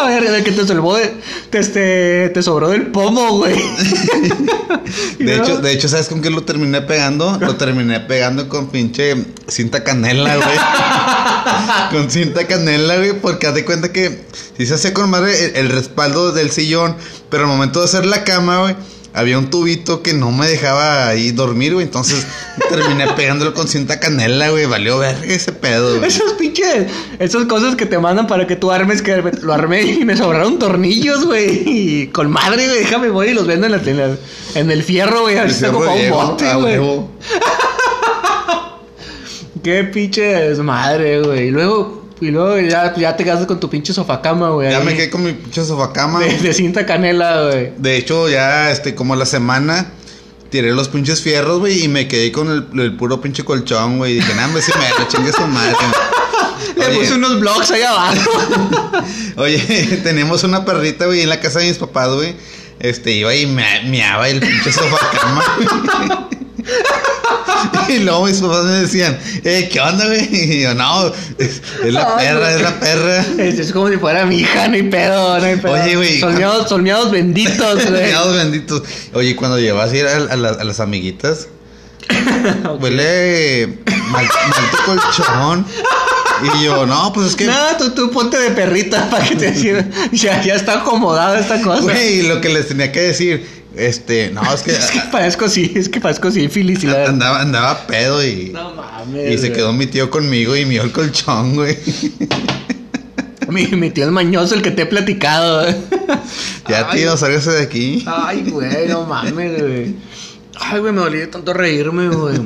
A 0.00 0.06
ver, 0.06 0.30
de 0.30 0.42
que 0.42 0.52
te 0.52 0.66
salvó 0.66 0.96
de, 0.96 1.12
te, 1.50 1.58
este, 1.58 2.30
te 2.30 2.42
sobró 2.42 2.70
del 2.70 2.88
pomo, 2.88 3.38
güey. 3.38 3.54
De 5.18 5.36
hecho, 5.36 5.58
de 5.58 5.72
hecho, 5.72 5.88
¿sabes 5.88 6.08
con 6.08 6.20
qué 6.20 6.30
lo 6.30 6.42
terminé 6.42 6.82
pegando? 6.82 7.38
Lo 7.40 7.56
terminé 7.56 8.00
pegando 8.00 8.48
con 8.48 8.68
pinche 8.68 9.24
cinta 9.48 9.82
canela, 9.82 10.36
güey. 10.36 10.58
con 11.90 12.10
cinta 12.10 12.46
canela, 12.46 12.96
güey, 12.96 13.18
porque 13.20 13.46
haz 13.46 13.54
de 13.54 13.64
cuenta 13.64 13.92
que 13.92 14.24
si 14.56 14.66
se 14.66 14.74
hacía 14.74 14.92
con 14.92 15.08
madre 15.08 15.46
el, 15.46 15.56
el 15.56 15.68
respaldo 15.70 16.32
del 16.32 16.50
sillón, 16.50 16.96
pero 17.30 17.44
al 17.44 17.48
momento 17.48 17.80
de 17.80 17.86
hacer 17.86 18.04
la 18.04 18.24
cama, 18.24 18.60
güey, 18.60 18.76
había 19.14 19.38
un 19.38 19.48
tubito 19.48 20.02
que 20.02 20.12
no 20.12 20.32
me 20.32 20.46
dejaba 20.48 21.08
ahí 21.08 21.30
dormir, 21.30 21.72
güey. 21.74 21.86
Entonces 21.86 22.26
terminé 22.68 23.06
pegándolo 23.14 23.54
con 23.54 23.68
cinta 23.68 24.00
canela, 24.00 24.50
güey. 24.50 24.66
Valió 24.66 24.98
ver 24.98 25.16
ese 25.24 25.52
pedo, 25.52 25.96
güey. 25.98 26.08
Esos 26.08 26.32
pinches, 26.34 26.86
esas 27.18 27.44
cosas 27.46 27.76
que 27.76 27.86
te 27.86 27.98
mandan 27.98 28.26
para 28.26 28.46
que 28.46 28.56
tú 28.56 28.70
armes, 28.72 29.00
que 29.02 29.22
lo 29.42 29.52
armé 29.54 29.82
y 29.82 30.04
me 30.04 30.16
sobraron 30.16 30.58
tornillos, 30.58 31.24
güey. 31.24 31.62
Y 31.66 32.06
con 32.08 32.30
madre, 32.30 32.66
güey, 32.66 32.80
déjame 32.80 33.08
voy 33.08 33.28
y 33.28 33.34
los 33.34 33.46
vendo 33.46 33.64
en, 33.66 33.72
la, 33.72 33.78
en, 33.78 33.96
la- 33.96 34.16
en 34.56 34.70
el 34.70 34.82
fierro, 34.82 35.22
güey. 35.22 35.38
A 35.38 35.44
ver 35.44 35.52
si 35.54 35.64
un 35.64 35.72
bote, 36.10 36.54
güey. 36.56 36.78
Qué 39.62 39.84
pinche 39.84 40.22
desmadre, 40.22 41.22
güey. 41.22 41.48
Y 41.48 41.50
luego, 41.50 42.03
y 42.24 42.30
luego 42.30 42.58
ya, 42.60 42.94
ya 42.96 43.16
te 43.16 43.24
quedas 43.24 43.46
con 43.46 43.60
tu 43.60 43.68
pinche 43.70 43.92
sofacama, 43.92 44.50
güey. 44.50 44.70
Ya 44.70 44.78
ahí, 44.78 44.84
me 44.84 44.94
quedé 44.96 45.10
con 45.10 45.22
mi 45.24 45.32
pinche 45.32 45.64
sofacama. 45.64 46.20
de, 46.20 46.38
de 46.38 46.54
cinta 46.54 46.86
canela, 46.86 47.44
güey. 47.46 47.72
De 47.76 47.96
hecho, 47.96 48.28
ya, 48.28 48.70
este, 48.70 48.94
como 48.94 49.14
la 49.16 49.26
semana, 49.26 49.86
tiré 50.50 50.72
los 50.72 50.88
pinches 50.88 51.20
fierros, 51.22 51.60
güey, 51.60 51.84
y 51.84 51.88
me 51.88 52.08
quedé 52.08 52.32
con 52.32 52.48
el, 52.50 52.80
el 52.80 52.96
puro 52.96 53.20
pinche 53.20 53.44
colchón, 53.44 53.98
güey. 53.98 54.12
Y 54.12 54.14
dije, 54.16 54.32
hombre, 54.44 54.62
si 54.62 54.72
me 54.78 54.88
lo 54.98 55.08
chingue 55.08 55.32
su 55.32 55.46
madre. 55.46 55.76
Le 56.76 56.86
Oye. 56.86 56.98
puse 56.98 57.14
unos 57.14 57.38
blogs 57.40 57.70
ahí 57.70 57.82
abajo. 57.82 58.30
Oye, 59.36 59.58
tenemos 60.02 60.42
una 60.44 60.64
perrita, 60.64 61.06
güey, 61.06 61.20
en 61.20 61.28
la 61.28 61.40
casa 61.40 61.60
de 61.60 61.66
mis 61.66 61.78
papás, 61.78 62.08
güey. 62.08 62.34
Este, 62.80 63.12
iba 63.12 63.34
y 63.34 63.46
me 63.46 63.64
meaba 63.84 64.28
el 64.28 64.40
pinche 64.40 64.72
sofá 64.72 64.98
cama, 65.12 65.44
güey. 65.56 66.33
Y 67.88 67.98
luego 67.98 68.26
mis 68.26 68.38
papás 68.40 68.64
me 68.64 68.72
decían, 68.72 69.18
eh, 69.44 69.68
¿qué 69.70 69.80
onda, 69.80 70.06
güey? 70.06 70.28
Y 70.32 70.62
yo, 70.62 70.74
no, 70.74 71.06
es, 71.38 71.60
es 71.84 71.92
la 71.92 72.16
Ay, 72.16 72.26
perra, 72.26 72.40
güey. 72.40 72.54
es 72.54 72.60
la 72.62 72.80
perra. 72.80 73.20
es, 73.38 73.58
es 73.58 73.72
como 73.72 73.88
si 73.88 73.96
fuera 73.98 74.24
mi 74.26 74.36
hija, 74.38 74.68
no 74.68 74.74
hay 74.74 74.82
pedo, 74.84 75.38
no 75.38 75.44
hay 75.44 75.56
pedo. 75.56 75.72
Oye, 75.72 75.96
güey. 75.96 76.20
Son 76.20 76.82
miados 76.82 77.10
benditos, 77.10 77.86
güey. 77.90 78.06
Dios 78.08 78.34
benditos. 78.36 78.82
Oye, 79.12 79.36
cuando 79.36 79.58
llevas 79.58 79.92
a 79.92 79.96
ir 79.96 80.06
a, 80.06 80.16
a 80.16 80.36
la- 80.36 80.48
a 80.50 80.64
las 80.64 80.80
amiguitas, 80.80 81.48
huele 82.80 83.78
mal, 84.08 84.24
mal 84.26 84.70
tu 84.70 84.76
colchón. 84.84 85.66
Y 86.42 86.64
yo, 86.64 86.86
no, 86.86 87.12
pues 87.12 87.28
es 87.28 87.36
que, 87.36 87.46
No, 87.46 87.54
tú, 87.78 87.90
tú 87.90 88.10
ponte 88.10 88.38
de 88.38 88.50
perrita 88.50 89.08
para 89.10 89.24
que 89.24 89.36
te 89.36 89.54
sirva. 89.54 89.84
Ya, 90.12 90.42
ya 90.42 90.54
está 90.54 90.80
acomodada 90.80 91.38
esta 91.38 91.60
cosa. 91.62 91.82
güey, 91.82 92.22
lo 92.22 92.40
que 92.40 92.48
les 92.48 92.68
tenía 92.68 92.90
que 92.92 93.00
decir, 93.00 93.46
este, 93.76 94.30
no, 94.30 94.42
es 94.52 94.62
que 94.62 94.72
Es 94.76 94.90
que 94.90 95.00
parezco 95.12 95.48
sí, 95.48 95.72
es 95.74 95.88
que 95.88 96.00
parezco 96.00 96.30
sífilis 96.30 96.82
y 96.84 96.86
la... 96.88 97.06
andaba, 97.06 97.40
andaba 97.40 97.86
pedo 97.86 98.24
y, 98.24 98.50
No 98.52 98.74
mames. 98.74 99.32
y 99.34 99.38
se 99.38 99.52
quedó 99.52 99.72
mi 99.72 99.86
tío 99.86 100.10
conmigo 100.10 100.56
y 100.56 100.64
mió 100.64 100.82
el 100.82 100.92
colchón, 100.92 101.54
güey. 101.54 101.78
Mi, 103.48 103.66
mi 103.68 103.90
tío 103.90 104.04
el 104.06 104.10
mañoso, 104.10 104.54
el 104.54 104.62
que 104.62 104.70
te 104.70 104.82
he 104.82 104.86
platicado. 104.86 105.66
Ya, 106.68 106.88
Ay. 106.90 106.98
tío, 107.00 107.16
sálgase 107.16 107.50
de 107.52 107.62
aquí. 107.62 108.02
Ay, 108.06 108.42
güey, 108.50 108.88
no 108.88 109.04
mames, 109.04 109.60
güey. 109.62 109.94
Ay, 110.58 110.80
güey, 110.80 110.92
me 110.92 111.00
dolía 111.00 111.30
tanto 111.30 111.52
reírme, 111.52 112.08
güey. 112.08 112.36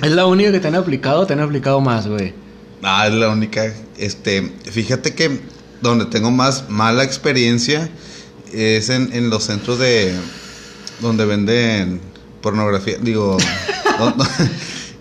Es 0.00 0.12
la 0.12 0.26
única 0.26 0.52
que 0.52 0.60
te 0.60 0.68
han 0.68 0.76
aplicado, 0.76 1.26
te 1.26 1.32
han 1.32 1.40
aplicado 1.40 1.80
más, 1.80 2.06
güey. 2.06 2.32
Ah, 2.82 3.06
es 3.08 3.14
la 3.14 3.28
única. 3.30 3.72
Este, 3.98 4.52
fíjate 4.70 5.14
que 5.14 5.40
donde 5.82 6.06
tengo 6.06 6.30
más 6.30 6.68
mala 6.68 7.04
experiencia 7.04 7.88
es 8.52 8.88
en, 8.88 9.10
en 9.12 9.30
los 9.30 9.44
centros 9.44 9.78
de 9.78 10.12
donde 11.00 11.24
venden 11.24 12.00
pornografía, 12.40 12.96
digo, 13.00 13.36
no, 13.98 14.14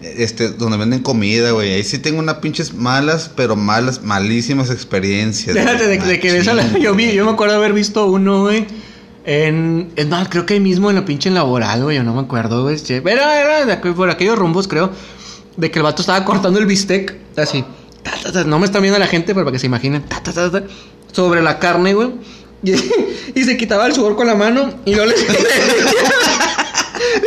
este, 0.01 0.49
donde 0.49 0.77
venden 0.77 1.01
comida, 1.01 1.51
güey. 1.51 1.73
Ahí 1.73 1.83
sí 1.83 1.97
tengo 1.99 2.19
unas 2.19 2.35
pinches 2.37 2.73
malas, 2.73 3.31
pero 3.35 3.55
malas, 3.55 4.03
malísimas 4.03 4.69
experiencias. 4.69 5.55
Déjate 5.55 5.87
de, 5.87 5.97
de 5.99 6.19
que 6.19 6.31
de 6.31 6.39
esa 6.39 6.53
la- 6.53 6.77
yo 6.79 6.93
vi, 6.95 7.13
yo 7.13 7.25
me 7.25 7.31
acuerdo 7.31 7.55
haber 7.55 7.73
visto 7.73 8.05
uno, 8.07 8.41
güey. 8.41 8.65
En, 9.25 9.91
es 9.97 10.07
más, 10.07 10.29
creo 10.29 10.45
que 10.45 10.53
ahí 10.53 10.59
mismo 10.61 10.89
en 10.89 10.95
la 10.95 11.03
pinche 11.05 11.29
laboral, 11.29 11.83
güey, 11.83 11.97
yo 11.97 12.03
no 12.03 12.13
me 12.13 12.21
acuerdo, 12.21 12.63
güey. 12.63 12.77
Era, 12.89 13.39
era 13.41 13.65
de 13.65 13.75
por 13.93 14.09
aquellos 14.09 14.37
rumbos, 14.39 14.67
creo, 14.69 14.91
de 15.57 15.69
que 15.71 15.79
el 15.79 15.83
vato 15.83 16.01
estaba 16.01 16.23
cortando 16.23 16.59
el 16.59 16.65
bistec, 16.65 17.17
así. 17.35 17.65
no 18.45 18.59
me 18.59 18.65
está 18.65 18.79
viendo 18.79 18.97
la 18.97 19.07
gente, 19.07 19.33
pero 19.33 19.45
para 19.45 19.53
que 19.53 19.59
se 19.59 19.65
imaginen, 19.65 20.05
sobre 21.11 21.41
la 21.41 21.59
carne, 21.59 21.93
güey. 21.93 22.11
Y, 22.63 22.71
y 23.35 23.43
se 23.43 23.57
quitaba 23.57 23.85
el 23.87 23.93
sudor 23.93 24.15
con 24.15 24.27
la 24.27 24.35
mano 24.35 24.73
y 24.85 24.91
no 24.91 25.05
le, 25.05 25.15
le 25.17 25.23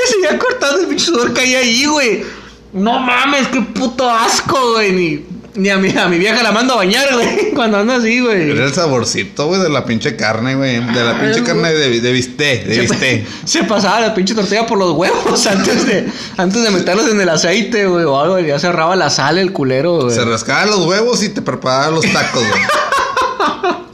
seguía 0.07 0.39
cortando 0.39 0.81
el 0.81 0.87
pinche 0.87 1.05
sudor 1.07 1.35
que 1.35 1.41
hay 1.41 1.55
ahí, 1.55 1.85
güey. 1.87 2.25
No 2.73 3.01
mames, 3.01 3.49
qué 3.49 3.61
puto 3.61 4.09
asco, 4.09 4.73
güey. 4.75 5.25
Ni, 5.55 5.69
a, 5.69 5.79
mi, 5.79 5.91
a 5.97 6.07
mi 6.07 6.19
vieja 6.19 6.43
la 6.43 6.53
mando 6.53 6.75
a 6.75 6.77
bañar, 6.77 7.13
güey, 7.13 7.51
cuando 7.55 7.79
anda 7.79 7.97
así, 7.97 8.21
güey. 8.21 8.53
Era 8.53 8.67
el 8.67 8.73
saborcito, 8.73 9.47
güey, 9.47 9.61
de 9.61 9.69
la 9.69 9.85
pinche 9.85 10.15
carne, 10.15 10.55
güey. 10.55 10.79
De 10.79 11.05
la 11.05 11.19
pinche 11.19 11.41
Ay, 11.41 11.43
carne 11.43 11.73
de, 11.73 12.01
de 12.01 12.13
bistec, 12.13 12.65
de 12.67 12.75
Se, 12.75 12.81
bistec. 12.83 13.27
se 13.45 13.65
pasaba 13.65 14.01
la 14.01 14.15
pinche 14.15 14.35
tortilla 14.35 14.67
por 14.67 14.79
los 14.79 14.93
huevos 14.93 15.47
antes 15.49 15.87
de, 15.87 16.07
antes 16.37 16.63
de 16.63 16.71
meterlos 16.71 17.09
en 17.11 17.21
el 17.21 17.29
aceite, 17.29 17.87
güey, 17.87 18.05
o 18.05 18.21
algo. 18.21 18.39
Ya 18.39 18.59
cerraba 18.59 18.95
la 18.95 19.11
sal 19.11 19.39
el 19.39 19.53
culero, 19.53 20.03
güey. 20.03 20.15
Se 20.15 20.25
rascaba 20.25 20.67
los 20.67 20.87
huevos 20.87 21.23
y 21.23 21.31
te 21.31 21.43
preparaba 21.43 21.91
los 21.91 22.05
tacos, 22.13 22.47
güey. 22.47 22.63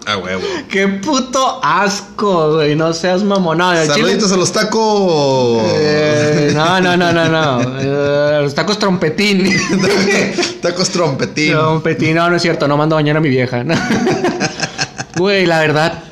A 0.07 0.19
huevo. 0.19 0.43
Qué 0.69 0.87
puto 0.87 1.61
asco, 1.65 2.55
güey. 2.55 2.77
No 2.77 2.93
seas 2.93 3.23
chile- 3.23 3.87
Saluditos 3.95 4.31
a 4.31 4.37
los 4.37 4.53
tacos. 4.53 5.63
Eh, 5.75 6.53
no, 6.55 6.81
no, 6.81 6.97
no, 6.97 7.13
no, 7.13 7.29
no. 7.29 7.81
Eh, 7.81 8.39
los 8.43 8.55
tacos 8.55 8.79
trompetín. 8.79 9.45
Tacos 10.63 10.91
trompetín. 10.91 11.53
trompetín, 11.53 12.15
no, 12.15 12.31
no 12.31 12.37
es 12.37 12.43
cierto. 12.43 12.69
No 12.69 12.77
mando 12.77 12.95
a 12.95 12.99
bañar 12.99 13.17
a 13.17 13.21
mi 13.21 13.29
vieja. 13.29 13.65
no. 13.65 13.75
Güey, 15.17 15.47
la 15.47 15.61
verdad. 15.61 16.05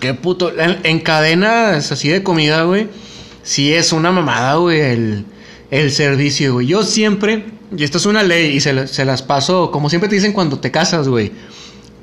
Qué 0.00 0.14
puto. 0.14 0.52
En, 0.58 0.80
en 0.82 1.00
cadenas 1.00 1.92
así 1.92 2.08
de 2.08 2.22
comida, 2.22 2.64
güey. 2.64 2.88
Sí 3.44 3.72
es 3.72 3.92
una 3.92 4.10
mamada, 4.10 4.56
güey. 4.56 4.80
El, 4.80 5.24
el 5.70 5.90
servicio, 5.92 6.54
güey. 6.54 6.66
Yo 6.66 6.82
siempre. 6.82 7.46
Y 7.74 7.84
esto 7.84 7.98
es 7.98 8.04
una 8.06 8.22
ley 8.24 8.56
y 8.56 8.60
se, 8.60 8.88
se 8.88 9.04
las 9.04 9.22
paso. 9.22 9.70
Como 9.70 9.88
siempre 9.88 10.08
te 10.08 10.16
dicen 10.16 10.32
cuando 10.32 10.58
te 10.58 10.70
casas, 10.70 11.08
güey. 11.08 11.32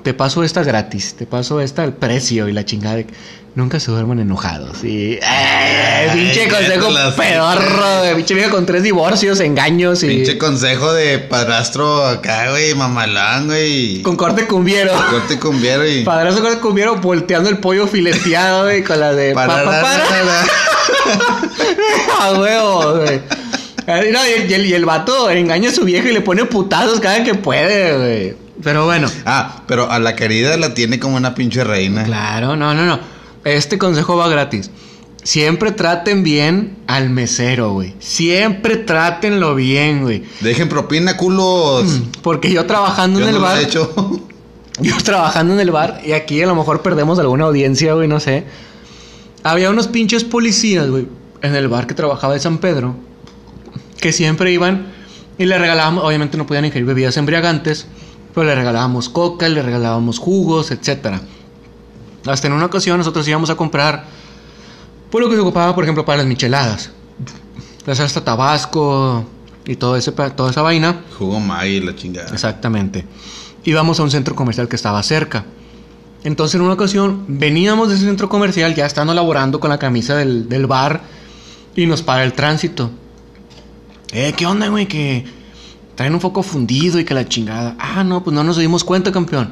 Te 0.03 0.13
paso 0.13 0.43
esta 0.43 0.63
gratis, 0.63 1.15
te 1.17 1.25
paso 1.25 1.59
esta 1.61 1.83
al 1.83 1.93
precio 1.93 2.47
y 2.47 2.53
la 2.53 2.63
chingada. 2.65 2.95
de- 2.97 3.07
Nunca 3.55 3.79
se 3.79 3.89
duerman 3.91 4.19
enojados. 4.19 4.83
Y. 4.83 5.13
¡Eh! 5.21 6.09
Pinche 6.13 6.47
consejo 6.47 6.89
las- 6.91 7.15
pedorro, 7.15 7.99
güey. 7.99 8.15
Pinche 8.15 8.33
vieja 8.35 8.49
con 8.51 8.65
tres 8.65 8.83
divorcios, 8.83 9.39
engaños 9.41 10.03
y. 10.03 10.07
Pinche 10.07 10.37
consejo 10.37 10.93
de 10.93 11.17
padrastro 11.19 12.05
acá, 12.05 12.51
güey, 12.51 12.75
mamalán, 12.75 13.47
güey. 13.47 14.01
Con 14.03 14.15
corte 14.15 14.45
cumbiero. 14.45 14.93
Corte 15.09 15.39
cumbiero 15.39 15.85
y. 15.85 16.03
Padrazo 16.03 16.41
corte 16.41 16.59
cumbiero 16.59 16.97
volteando 16.97 17.49
el 17.49 17.57
pollo 17.57 17.87
fileteado, 17.87 18.63
güey, 18.65 18.83
con 18.83 18.99
la 18.99 19.13
de. 19.13 19.33
pa, 19.33 19.47
pa, 19.47 19.63
para. 19.65 20.45
A 22.19 22.39
huevo, 22.39 22.95
güey. 22.97 23.19
Eh, 23.87 24.09
no, 24.11 24.19
y, 24.27 24.53
el, 24.53 24.65
y 24.67 24.73
el- 24.73 24.85
vato 24.85 25.29
engaña 25.31 25.69
a 25.69 25.73
su 25.73 25.83
vieja 25.83 26.07
y 26.09 26.13
le 26.13 26.21
pone 26.21 26.45
putazos 26.45 26.99
cada 26.99 27.23
que 27.23 27.33
puede, 27.35 27.97
güey. 27.97 28.48
Pero 28.63 28.85
bueno. 28.85 29.09
Ah, 29.25 29.63
pero 29.67 29.89
a 29.91 29.99
la 29.99 30.15
querida 30.15 30.57
la 30.57 30.73
tiene 30.73 30.99
como 30.99 31.15
una 31.17 31.33
pinche 31.35 31.63
reina. 31.63 32.03
Claro, 32.03 32.55
no, 32.55 32.73
no, 32.73 32.85
no. 32.85 32.99
Este 33.45 33.77
consejo 33.77 34.17
va 34.17 34.27
gratis. 34.27 34.69
Siempre 35.23 35.71
traten 35.71 36.23
bien 36.23 36.77
al 36.87 37.09
mesero, 37.09 37.71
güey. 37.73 37.93
Siempre 37.99 38.77
trátenlo 38.77 39.55
bien, 39.55 40.01
güey. 40.01 40.23
Dejen 40.41 40.69
propina, 40.69 41.17
culos. 41.17 42.01
Porque 42.21 42.51
yo 42.51 42.65
trabajando 42.65 43.19
Yo 43.19 43.25
en 43.27 43.29
el 43.29 43.35
no 43.35 43.41
lo 43.41 43.47
bar. 43.47 43.59
he 43.59 43.63
hecho. 43.63 44.27
Yo 44.81 44.95
trabajando 45.03 45.53
en 45.55 45.59
el 45.59 45.71
bar, 45.71 45.99
y 46.05 46.13
aquí 46.13 46.41
a 46.41 46.47
lo 46.47 46.55
mejor 46.55 46.81
perdemos 46.81 47.19
alguna 47.19 47.43
audiencia, 47.43 47.95
güey, 47.95 48.07
no 48.07 48.21
sé. 48.21 48.45
Había 49.43 49.69
unos 49.71 49.89
pinches 49.89 50.23
policías, 50.23 50.89
güey, 50.89 51.05
en 51.41 51.53
el 51.53 51.67
bar 51.67 51.85
que 51.85 51.93
trabajaba 51.93 52.33
de 52.33 52.39
San 52.39 52.59
Pedro, 52.59 52.95
que 53.99 54.13
siempre 54.13 54.53
iban 54.53 54.87
y 55.37 55.43
le 55.47 55.57
regalábamos, 55.57 56.05
obviamente 56.05 56.37
no 56.37 56.45
podían 56.47 56.63
ingerir 56.63 56.85
bebidas 56.85 57.17
embriagantes, 57.17 57.87
Pero 58.33 58.45
le 58.45 58.55
regalábamos 58.55 59.09
coca, 59.09 59.49
le 59.49 59.61
regalábamos 59.61 60.19
jugos, 60.19 60.71
etcétera. 60.71 61.21
Hasta 62.25 62.47
en 62.47 62.53
una 62.53 62.65
ocasión 62.65 62.97
nosotros 62.97 63.27
íbamos 63.27 63.49
a 63.49 63.55
comprar 63.55 64.05
por 65.09 65.21
lo 65.21 65.29
que 65.29 65.35
se 65.35 65.41
ocupaba, 65.41 65.73
por 65.73 65.83
ejemplo, 65.83 66.05
para 66.05 66.19
las 66.19 66.27
micheladas. 66.27 66.91
La 67.85 67.95
salsa 67.95 68.23
tabasco 68.23 69.25
y 69.65 69.75
todo 69.75 69.95
ese, 69.95 70.11
toda 70.11 70.51
esa 70.51 70.61
vaina. 70.61 71.01
Jugo 71.17 71.39
Maggi, 71.39 71.79
la 71.79 71.95
chingada. 71.95 72.29
Exactamente. 72.31 73.05
Íbamos 73.63 73.99
a 73.99 74.03
un 74.03 74.11
centro 74.11 74.35
comercial 74.35 74.67
que 74.67 74.75
estaba 74.75 75.01
cerca. 75.01 75.45
Entonces 76.23 76.55
en 76.55 76.61
una 76.61 76.73
ocasión 76.73 77.25
veníamos 77.27 77.89
de 77.89 77.95
ese 77.95 78.05
centro 78.05 78.29
comercial 78.29 78.75
ya 78.75 78.85
estando 78.85 79.13
laborando 79.13 79.59
con 79.59 79.69
la 79.69 79.79
camisa 79.79 80.15
del, 80.15 80.49
del 80.49 80.67
bar 80.67 81.01
y 81.75 81.85
nos 81.85 82.01
para 82.01 82.23
el 82.23 82.33
tránsito. 82.33 82.91
Eh, 84.11 84.33
¿qué 84.35 84.45
onda, 84.45 84.67
güey? 84.67 84.87
Que 84.87 85.25
traen 85.99 86.13
un 86.13 86.21
foco 86.21 86.43
fundido 86.43 86.97
y 86.97 87.03
que 87.03 87.13
la 87.13 87.27
chingada. 87.27 87.75
Ah, 87.77 88.05
no, 88.05 88.23
pues 88.23 88.33
no 88.33 88.41
nos 88.41 88.55
dimos 88.55 88.85
cuenta, 88.85 89.11
campeón. 89.11 89.49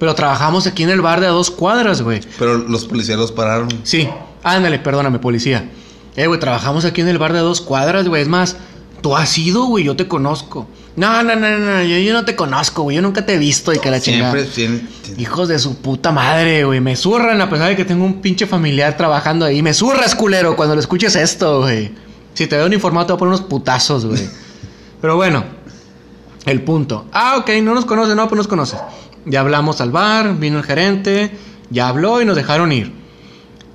Pero 0.00 0.12
trabajamos 0.16 0.66
aquí 0.66 0.82
en 0.82 0.90
el 0.90 1.00
bar 1.00 1.20
de 1.20 1.28
a 1.28 1.30
dos 1.30 1.52
cuadras, 1.52 2.02
güey. 2.02 2.20
Pero 2.36 2.58
los 2.58 2.84
policías 2.86 3.16
los 3.16 3.30
pararon. 3.30 3.68
Sí, 3.84 4.08
ándale, 4.42 4.80
perdóname, 4.80 5.20
policía. 5.20 5.70
Eh, 6.16 6.26
güey, 6.26 6.40
trabajamos 6.40 6.84
aquí 6.84 7.00
en 7.00 7.06
el 7.06 7.18
bar 7.18 7.32
de 7.32 7.38
a 7.38 7.42
dos 7.42 7.60
cuadras, 7.60 8.08
güey. 8.08 8.22
Es 8.22 8.26
más, 8.28 8.56
tú 9.02 9.16
has 9.16 9.38
ido, 9.38 9.66
güey, 9.66 9.84
yo 9.84 9.94
te 9.94 10.08
conozco. 10.08 10.66
No, 10.96 11.22
no, 11.22 11.36
no, 11.36 11.58
no, 11.58 11.82
yo, 11.84 11.96
yo 11.98 12.12
no 12.12 12.24
te 12.24 12.34
conozco, 12.34 12.82
güey. 12.82 12.96
Yo 12.96 13.02
nunca 13.02 13.24
te 13.24 13.34
he 13.34 13.38
visto 13.38 13.72
y 13.72 13.78
que 13.78 13.88
la 13.92 14.00
chingada. 14.00 14.32
Siempre 14.32 14.52
tienen. 14.52 14.88
tienen- 15.00 15.20
Hijos 15.20 15.46
de 15.46 15.60
su 15.60 15.76
puta 15.76 16.10
madre, 16.10 16.64
güey. 16.64 16.80
Me 16.80 16.96
zurran 16.96 17.40
a 17.40 17.48
pesar 17.48 17.68
de 17.68 17.76
que 17.76 17.84
tengo 17.84 18.04
un 18.04 18.20
pinche 18.20 18.48
familiar 18.48 18.96
trabajando 18.96 19.44
ahí. 19.44 19.62
Me 19.62 19.72
zurras, 19.72 20.16
culero, 20.16 20.56
cuando 20.56 20.74
lo 20.74 20.80
escuches 20.80 21.14
esto, 21.14 21.60
güey. 21.60 21.92
Si 22.34 22.48
te 22.48 22.56
veo 22.56 22.66
uniformado, 22.66 23.06
te 23.06 23.12
voy 23.12 23.16
a 23.16 23.18
poner 23.20 23.34
unos 23.36 23.46
putazos, 23.48 24.04
güey. 24.06 24.28
Pero 25.00 25.14
bueno, 25.16 25.44
el 26.46 26.62
punto. 26.62 27.06
Ah, 27.12 27.36
ok, 27.38 27.50
no 27.62 27.74
nos 27.74 27.84
conoce, 27.84 28.14
no, 28.14 28.28
pues 28.28 28.36
nos 28.36 28.48
conoce. 28.48 28.76
Ya 29.26 29.40
hablamos 29.40 29.80
al 29.80 29.90
bar, 29.90 30.38
vino 30.38 30.58
el 30.58 30.64
gerente, 30.64 31.36
ya 31.70 31.88
habló 31.88 32.20
y 32.20 32.24
nos 32.24 32.36
dejaron 32.36 32.72
ir. 32.72 32.92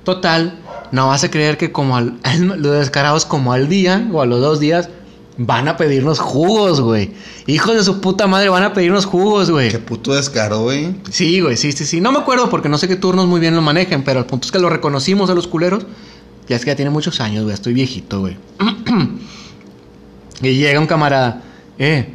Total, 0.04 0.60
no 0.92 1.08
vas 1.08 1.24
a 1.24 1.30
creer 1.30 1.56
que 1.56 1.72
como 1.72 1.96
al, 1.96 2.18
los 2.56 2.72
descarados 2.78 3.24
como 3.24 3.52
al 3.52 3.68
día 3.68 4.08
o 4.12 4.20
a 4.22 4.26
los 4.26 4.40
dos 4.40 4.60
días 4.60 4.88
van 5.36 5.68
a 5.68 5.76
pedirnos 5.76 6.18
jugos, 6.18 6.80
güey. 6.80 7.12
Hijos 7.46 7.74
de 7.74 7.82
su 7.82 8.00
puta 8.00 8.26
madre 8.26 8.50
van 8.50 8.62
a 8.62 8.72
pedirnos 8.74 9.06
jugos, 9.06 9.50
güey. 9.50 9.70
Qué 9.70 9.78
puto 9.78 10.14
descaro, 10.14 10.62
güey. 10.62 10.94
Sí, 11.10 11.40
güey, 11.40 11.56
sí, 11.56 11.72
sí, 11.72 11.86
sí. 11.86 12.00
No 12.00 12.12
me 12.12 12.18
acuerdo 12.18 12.50
porque 12.50 12.68
no 12.68 12.78
sé 12.78 12.88
qué 12.88 12.96
turnos 12.96 13.26
muy 13.26 13.40
bien 13.40 13.54
lo 13.56 13.62
manejen, 13.62 14.04
pero 14.04 14.20
el 14.20 14.26
punto 14.26 14.46
es 14.46 14.52
que 14.52 14.58
lo 14.58 14.68
reconocimos 14.68 15.30
a 15.30 15.34
los 15.34 15.46
culeros. 15.46 15.86
Ya 16.48 16.56
es 16.56 16.64
que 16.64 16.72
ya 16.72 16.76
tiene 16.76 16.90
muchos 16.90 17.20
años, 17.20 17.44
güey. 17.44 17.54
Estoy 17.54 17.72
viejito, 17.72 18.20
güey. 18.20 18.36
y 20.42 20.54
llega 20.56 20.78
un 20.78 20.86
camarada. 20.86 21.42
Eh, 21.78 22.14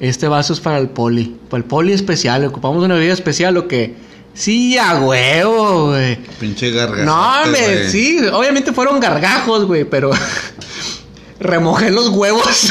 este 0.00 0.28
vaso 0.28 0.52
es 0.52 0.60
para 0.60 0.78
el 0.78 0.88
poli. 0.88 1.36
Para 1.48 1.58
el 1.58 1.64
poli 1.64 1.92
especial. 1.92 2.44
¿Ocupamos 2.44 2.84
una 2.84 2.94
bebida 2.94 3.12
especial 3.12 3.56
o 3.56 3.66
qué? 3.68 3.94
Sí, 4.34 4.76
a 4.76 5.00
huevo, 5.00 5.88
güey. 5.90 6.16
Pinche 6.38 6.70
gargajo. 6.70 7.04
No, 7.04 7.42
hombre, 7.42 7.88
sí. 7.90 8.18
Obviamente 8.32 8.72
fueron 8.72 9.00
gargajos, 9.00 9.64
güey, 9.64 9.84
pero... 9.84 10.10
Remojé 11.40 11.90
los 11.90 12.08
huevos. 12.10 12.70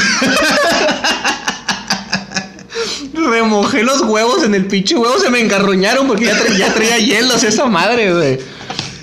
Remojé 3.14 3.82
los 3.82 4.02
huevos 4.02 4.42
en 4.44 4.54
el 4.54 4.66
pinche 4.66 4.94
huevo. 4.96 5.18
Se 5.18 5.30
me 5.30 5.40
engarruñaron 5.40 6.06
porque 6.06 6.26
ya, 6.26 6.36
tra- 6.38 6.56
ya 6.56 6.72
traía 6.74 6.98
hielos 6.98 7.42
esa 7.44 7.66
madre, 7.66 8.12
güey. 8.12 8.38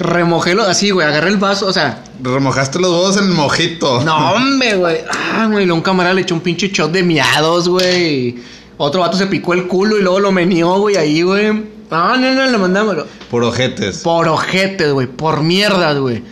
Remojé 0.03 0.53
los 0.53 0.67
así, 0.67 0.91
güey. 0.91 1.07
Agarré 1.07 1.29
el 1.29 1.37
vaso, 1.37 1.65
o 1.67 1.73
sea... 1.73 2.03
Remojaste 2.21 2.79
los 2.79 2.91
huevos 2.91 3.17
en 3.17 3.25
el 3.25 3.31
mojito. 3.31 4.03
No, 4.03 4.33
hombre, 4.33 4.75
güey. 4.75 4.97
Ah, 5.11 5.47
güey. 5.49 5.69
Un 5.69 5.81
camarada 5.81 6.13
le 6.13 6.21
echó 6.21 6.35
un 6.35 6.41
pinche 6.41 6.67
shot 6.69 6.91
de 6.91 7.03
miados, 7.03 7.67
güey. 7.69 8.35
Otro 8.77 9.01
vato 9.01 9.17
se 9.17 9.27
picó 9.27 9.53
el 9.53 9.67
culo 9.67 9.97
y 9.97 10.01
luego 10.01 10.19
lo 10.19 10.31
menió, 10.31 10.77
güey, 10.79 10.97
ahí, 10.97 11.21
güey. 11.21 11.51
No, 11.89 12.17
no, 12.17 12.33
no, 12.33 12.45
le 12.47 12.57
mandamos. 12.57 12.97
Por 13.29 13.43
ojetes. 13.43 13.99
Por 13.99 14.27
ojetes, 14.27 14.91
güey. 14.91 15.07
Por 15.07 15.41
mierdas, 15.41 15.97
güey. 15.97 16.23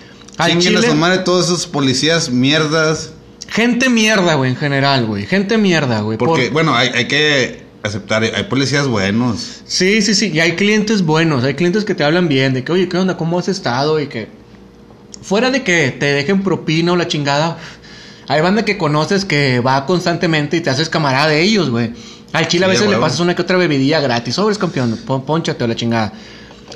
Chinguen 0.46 0.78
a 0.78 0.82
su 0.82 0.96
madre 0.96 1.20
todos 1.20 1.46
esos 1.46 1.68
policías 1.68 2.30
mierdas. 2.30 3.12
Gente 3.48 3.90
mierda, 3.90 4.36
güey, 4.36 4.52
en 4.52 4.56
general, 4.58 5.06
güey. 5.06 5.26
Gente 5.26 5.58
mierda, 5.58 6.02
güey. 6.02 6.18
Porque, 6.18 6.44
Por- 6.46 6.54
bueno, 6.54 6.76
hay, 6.76 6.90
hay 6.90 7.08
que 7.08 7.61
aceptar, 7.84 8.24
hay 8.24 8.44
policías 8.44 8.88
buenos. 8.88 9.62
Sí, 9.66 10.02
sí, 10.02 10.14
sí. 10.14 10.32
Y 10.34 10.40
hay 10.40 10.56
clientes 10.56 11.04
buenos. 11.04 11.44
Hay 11.44 11.56
clientes 11.56 11.86
que 11.86 11.96
te 11.96 12.04
hablan 12.04 12.28
bien. 12.28 12.54
De 12.54 12.64
que, 12.64 12.72
oye, 12.72 12.88
¿qué 12.88 12.98
onda? 12.98 13.18
¿Cómo 13.18 13.40
has 13.40 13.48
estado? 13.48 14.00
Y 14.00 14.08
que... 14.08 14.28
Fuera 15.22 15.52
de 15.52 15.64
que 15.64 15.92
te 15.92 16.08
dejen 16.08 16.42
propina 16.42 16.94
o 16.94 16.96
la 16.96 17.08
chingada. 17.08 17.58
Hay 18.28 18.42
banda 18.42 18.66
que 18.66 18.78
conoces 18.78 19.26
que 19.26 19.60
va 19.60 19.86
constantemente 19.86 20.58
y 20.58 20.62
te 20.62 20.70
haces 20.70 20.90
camarada 20.90 21.28
de 21.28 21.42
ellos, 21.42 21.70
güey. 21.70 21.94
Al 22.34 22.48
chile 22.48 22.66
a 22.66 22.70
veces 22.70 22.90
le 22.90 22.98
pasas 22.98 23.20
una 23.20 23.36
que 23.36 23.42
otra 23.42 23.58
bebidilla 23.58 24.00
gratis. 24.00 24.36
Sobres, 24.36 24.58
campeón. 24.58 24.98
Pon, 25.06 25.26
ponchate 25.26 25.64
o 25.64 25.68
la 25.68 25.76
chingada. 25.76 26.14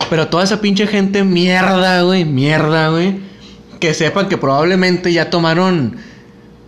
Pero 0.10 0.28
toda 0.28 0.44
esa 0.44 0.62
pinche 0.62 0.86
gente 0.86 1.24
mierda, 1.24 2.02
güey. 2.04 2.26
Mierda, 2.26 2.90
güey. 2.90 3.20
Que 3.80 3.94
sepan 3.94 4.28
que 4.28 4.38
probablemente 4.38 5.12
ya 5.12 5.30
tomaron 5.30 5.96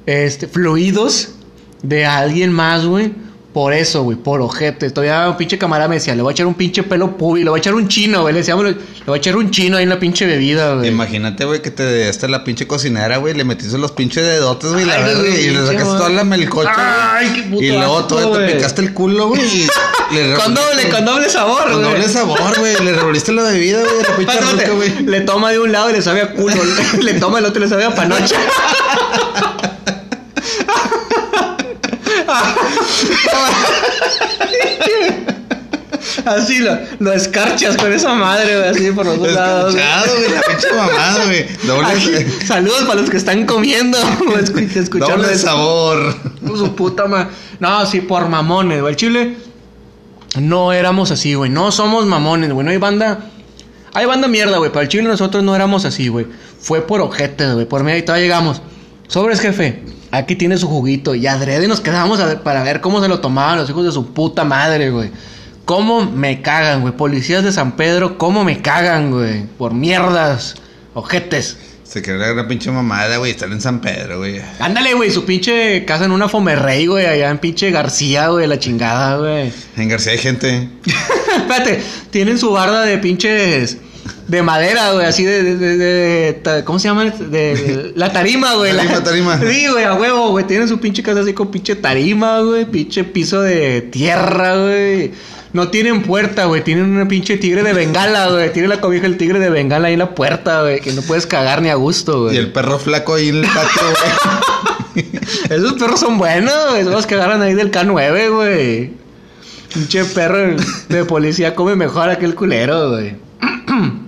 este, 0.05 0.47
fluidos 0.47 1.35
de 1.83 2.05
alguien 2.05 2.51
más, 2.51 2.85
güey. 2.85 3.11
Por 3.57 3.73
eso, 3.73 4.03
güey, 4.03 4.15
por 4.15 4.39
ojete. 4.39 4.91
Todavía 4.91 5.27
un 5.27 5.35
pinche 5.35 5.57
camarada 5.57 5.89
me 5.89 5.95
decía, 5.95 6.13
le 6.13 6.21
voy 6.21 6.29
a 6.29 6.33
echar 6.33 6.45
un 6.45 6.53
pinche 6.53 6.83
pelo 6.83 7.17
pubi, 7.17 7.43
le 7.43 7.49
voy 7.49 7.57
a 7.57 7.59
echar 7.59 7.73
un 7.73 7.87
chino, 7.87 8.21
güey. 8.21 8.31
Le 8.31 8.41
decíamos, 8.41 8.65
le 8.65 8.75
voy 9.07 9.15
a 9.15 9.17
echar 9.17 9.35
un 9.35 9.49
chino 9.49 9.77
ahí 9.77 9.83
en 9.83 9.89
la 9.89 9.97
pinche 9.97 10.27
bebida, 10.27 10.75
güey. 10.75 10.89
Imagínate, 10.89 11.43
güey, 11.43 11.59
que 11.63 11.71
te 11.71 12.07
hasta 12.07 12.27
la 12.27 12.43
pinche 12.43 12.67
cocinera, 12.67 13.17
güey, 13.17 13.33
le 13.33 13.43
metiste 13.43 13.79
los 13.79 13.93
pinches 13.93 14.23
dedotes, 14.23 14.73
güey, 14.73 14.85
la 14.85 14.99
verga, 14.99 15.27
y 15.27 15.49
le 15.49 15.65
sacaste 15.65 15.85
toda 15.85 16.09
la 16.09 16.23
melcocha, 16.23 17.17
Ay, 17.17 17.33
qué 17.33 17.41
puto 17.49 17.63
Y 17.63 17.71
luego 17.71 18.05
todavía 18.05 18.47
te 18.47 18.53
picaste 18.57 18.81
el 18.83 18.93
culo, 18.93 19.29
güey. 19.29 19.41
y 19.41 19.67
le 20.13 20.35
Con 20.35 20.53
doble, 20.53 20.89
con 20.89 21.05
doble 21.05 21.27
sabor, 21.27 21.63
Con 21.63 21.81
güey. 21.81 21.93
doble 21.93 22.09
sabor, 22.09 22.59
güey. 22.59 22.75
Le 22.83 22.93
revolviste 22.93 23.31
la 23.31 23.41
bebida, 23.41 23.79
güey, 23.79 24.03
la 24.27 24.33
pinche 24.35 24.69
güey. 24.69 25.03
Le 25.03 25.21
toma 25.21 25.51
de 25.51 25.57
un 25.57 25.71
lado 25.71 25.89
y 25.89 25.93
le 25.93 26.03
sabe 26.03 26.21
a 26.21 26.31
culo. 26.31 26.53
le 27.01 27.13
toma 27.15 27.39
el 27.39 27.45
otro 27.45 27.59
y 27.59 27.63
le 27.63 27.69
sabe 27.69 27.85
a 27.85 27.95
panocha. 27.95 28.35
Así 36.25 36.59
lo, 36.59 36.77
lo 36.99 37.13
escarchas 37.13 37.77
con 37.77 37.91
esa 37.91 38.13
madre, 38.13 38.55
güey, 38.57 38.69
así 38.69 38.91
por 38.91 39.05
los 39.05 39.17
dos 39.19 39.31
lados. 39.33 39.73
güey. 39.73 39.85
Güey, 40.17 40.31
la 40.31 40.41
pinche 40.41 40.67
mamada, 40.75 41.25
güey. 41.25 41.45
Doble, 41.63 42.31
saludos 42.45 42.83
para 42.83 43.01
los 43.01 43.09
que 43.09 43.17
están 43.17 43.45
comiendo. 43.45 43.97
escu- 44.37 44.75
escuchando 44.75 45.17
doble 45.17 45.33
eso. 45.33 45.45
sabor. 45.47 46.15
Su 46.55 46.75
puta 46.75 47.05
ma- 47.07 47.29
No, 47.59 47.85
sí, 47.85 48.01
por 48.01 48.27
mamones, 48.29 48.81
güey. 48.81 48.91
El 48.93 48.97
Chile 48.97 49.37
no 50.39 50.71
éramos 50.73 51.11
así, 51.11 51.33
güey. 51.33 51.49
No 51.49 51.71
somos 51.71 52.05
mamones, 52.05 52.51
güey. 52.51 52.65
No 52.65 52.71
hay 52.71 52.77
banda. 52.77 53.19
Hay 53.93 54.05
banda 54.05 54.27
mierda, 54.27 54.57
güey. 54.57 54.71
Para 54.71 54.83
el 54.83 54.89
Chile 54.89 55.03
nosotros 55.03 55.43
no 55.43 55.55
éramos 55.55 55.85
así, 55.85 56.07
güey. 56.09 56.27
Fue 56.59 56.81
por 56.85 57.01
ojetes, 57.01 57.53
güey. 57.53 57.65
Por 57.65 57.83
mí 57.83 57.91
y 57.93 58.01
todavía 58.03 58.25
llegamos. 58.25 58.61
Sobres, 59.07 59.39
jefe. 59.39 59.81
Aquí 60.11 60.35
tiene 60.35 60.57
su 60.57 60.67
juguito. 60.67 61.15
Y 61.15 61.27
adrede 61.27 61.67
nos 61.67 61.81
quedamos 61.81 62.19
a 62.19 62.25
ver- 62.25 62.41
para 62.41 62.63
ver 62.63 62.81
cómo 62.81 63.01
se 63.01 63.07
lo 63.07 63.19
tomaban 63.19 63.57
los 63.57 63.69
hijos 63.69 63.85
de 63.85 63.91
su 63.91 64.13
puta 64.13 64.43
madre, 64.43 64.89
güey. 64.89 65.11
Cómo 65.65 66.05
me 66.09 66.41
cagan, 66.41 66.81
güey. 66.81 66.93
Policías 66.95 67.43
de 67.43 67.51
San 67.51 67.75
Pedro, 67.75 68.17
cómo 68.17 68.43
me 68.43 68.61
cagan, 68.61 69.11
güey. 69.11 69.43
Por 69.57 69.73
mierdas. 69.73 70.55
Ojetes. 70.93 71.57
Se 71.83 72.01
cree 72.01 72.33
una 72.33 72.47
pinche 72.49 72.69
mamada, 72.69 73.17
güey. 73.17 73.31
Estar 73.31 73.49
en 73.51 73.61
San 73.61 73.79
Pedro, 73.79 74.17
güey. 74.19 74.41
Ándale, 74.59 74.93
güey, 74.93 75.09
su 75.09 75.23
pinche 75.23 75.85
casa 75.85 76.03
en 76.05 76.11
una 76.11 76.27
Fomerrey, 76.27 76.85
güey, 76.85 77.05
allá 77.05 77.29
en 77.29 77.37
pinche 77.37 77.71
García, 77.71 78.27
güey, 78.27 78.45
la 78.45 78.59
chingada, 78.59 79.17
güey. 79.17 79.53
En 79.77 79.87
García 79.87 80.11
hay 80.11 80.17
gente. 80.17 80.69
Espérate, 81.37 81.81
tienen 82.09 82.37
su 82.39 82.51
barda 82.51 82.81
de 82.83 82.97
pinches 82.97 83.77
de 84.27 84.41
madera, 84.43 84.91
güey, 84.93 85.05
así 85.05 85.23
de, 85.23 85.55
de- 85.55 85.77
de- 85.77 86.63
¿cómo 86.65 86.79
se 86.79 86.87
llama? 86.89 87.05
De, 87.05 87.11
de- 87.29 87.93
la 87.95 88.11
tarima, 88.11 88.55
güey. 88.55 88.75
Tarima, 88.75 88.93
la- 88.95 89.03
tarima. 89.03 89.39
Sí, 89.49 89.67
güey, 89.71 89.83
a 89.85 89.93
huevo, 89.93 90.29
güey, 90.31 90.45
tienen 90.45 90.67
su 90.67 90.79
pinche 90.79 91.01
casa 91.03 91.21
así 91.21 91.33
con 91.33 91.49
pinche 91.49 91.75
tarima, 91.75 92.41
güey, 92.41 92.65
pinche 92.65 93.03
piso 93.03 93.41
de 93.41 93.81
tierra, 93.81 94.55
güey. 94.61 95.11
No 95.53 95.69
tienen 95.69 96.03
puerta, 96.03 96.43
güey, 96.45 96.61
tienen 96.63 96.85
una 96.85 97.07
pinche 97.07 97.37
tigre 97.37 97.63
de 97.63 97.71
bengala, 97.73 98.27
güey. 98.29 98.51
Tiene 98.51 98.67
la 98.67 98.81
cobija 98.81 99.05
el 99.05 99.15
tigre 99.17 99.39
de 99.39 99.49
bengala 99.49 99.87
ahí 99.87 99.93
en 99.93 99.99
la 99.99 100.13
puerta, 100.13 100.61
güey, 100.61 100.81
que 100.81 100.91
no 100.91 101.01
puedes 101.01 101.25
cagar 101.25 101.61
ni 101.61 101.69
a 101.69 101.75
gusto, 101.75 102.23
güey. 102.23 102.35
Y 102.35 102.37
el 102.37 102.51
perro 102.51 102.77
flaco 102.79 103.13
ahí 103.15 103.29
en 103.29 103.37
el 103.37 103.45
patio, 103.45 103.81
güey. 104.93 105.05
Esos 105.49 105.73
perros 105.73 105.99
son 106.01 106.17
buenos, 106.17 106.53
güey. 106.71 106.83
Son 106.83 106.91
los 106.91 107.07
que 107.07 107.15
agarran 107.15 107.41
ahí 107.41 107.53
del 107.53 107.71
K9, 107.71 108.29
güey. 108.35 108.91
Pinche 109.73 110.03
perro 110.05 110.57
de 110.89 111.05
policía 111.05 111.55
come 111.55 111.75
mejor 111.75 112.09
aquel 112.09 112.35
culero, 112.35 112.91
güey. 112.91 113.15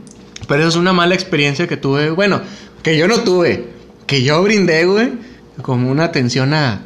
Pero 0.50 0.62
eso 0.62 0.70
es 0.70 0.76
una 0.76 0.93
mala 0.93 1.14
experiencia 1.14 1.68
que 1.68 1.78
tuve. 1.78 2.10
Bueno, 2.10 2.41
que 2.82 2.97
yo 2.97 3.08
no 3.08 3.20
tuve. 3.20 3.68
Que 4.08 4.24
yo 4.24 4.41
brindé, 4.41 4.86
güey. 4.86 5.12
Como 5.62 5.89
una 5.91 6.06
atención 6.06 6.54
a. 6.56 6.82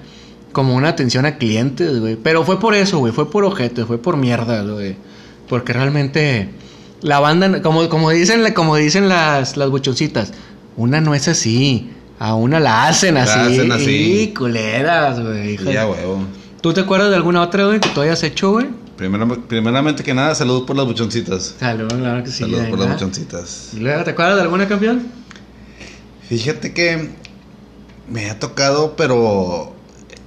Como 0.52 0.76
una 0.76 0.90
atención 0.90 1.26
a 1.26 1.38
clientes, 1.38 2.00
güey. 2.00 2.18
Pero 2.18 2.44
fue 2.44 2.60
por 2.60 2.76
eso, 2.76 3.00
güey. 3.00 3.14
Fue 3.14 3.32
por 3.32 3.46
ojete, 3.46 3.86
fue 3.86 3.98
por 3.98 4.18
mierda, 4.18 4.62
güey. 4.64 4.98
Porque 5.48 5.72
realmente. 5.72 6.50
La 7.02 7.20
banda, 7.20 7.62
como, 7.62 7.88
como 7.90 8.12
dicen, 8.12 8.54
como 8.54 8.76
dicen 8.76 9.10
las, 9.10 9.58
las 9.58 9.70
buchoncitas, 9.70 10.34
una 10.78 11.02
no 11.02 11.16
es 11.16 11.28
así. 11.28 11.90
A 12.20 12.36
una 12.36 12.60
la 12.60 12.88
hacen 12.88 13.18
así. 13.18 13.40
hacen 13.40 13.72
así. 13.72 14.22
Y 14.22 14.34
culeras, 14.34 15.20
güey. 15.20 15.58
ya, 15.58 15.88
huevo. 15.88 16.26
¿Tú 16.62 16.74
te 16.74 16.82
acuerdas 16.82 17.10
de 17.10 17.16
alguna 17.16 17.42
otra, 17.42 17.66
güey, 17.66 17.80
que 17.80 17.90
tú 17.90 18.02
hayas 18.02 18.24
hecho, 18.24 18.52
güey? 18.52 18.68
Primero- 18.98 19.42
primeramente 19.48 20.04
que 20.04 20.14
nada, 20.14 20.36
salud 20.36 20.66
por 20.66 20.76
las 20.76 20.86
buchoncitas. 20.86 21.56
Salud, 21.60 21.88
claro 21.90 22.24
que 22.24 22.30
sí. 22.30 22.40
Salud 22.44 22.64
por 22.70 22.80
las 22.80 22.94
buchoncitas. 22.94 23.70
¿Y 23.74 23.80
luego 23.80 24.04
te 24.04 24.12
acuerdas 24.12 24.36
de 24.36 24.42
alguna 24.44 24.68
campeón? 24.68 25.08
Fíjate 26.30 26.74
que 26.74 27.10
me 28.10 28.30
ha 28.30 28.40
tocado, 28.40 28.96
pero 28.96 29.74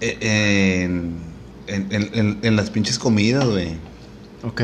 eh, 0.00 0.82
en, 0.84 1.14
en, 1.68 1.86
en- 1.92 2.10
en- 2.14 2.38
en 2.42 2.56
las 2.56 2.70
pinches 2.70 2.98
comidas, 2.98 3.46
güey. 3.46 3.76
Ok. 4.42 4.62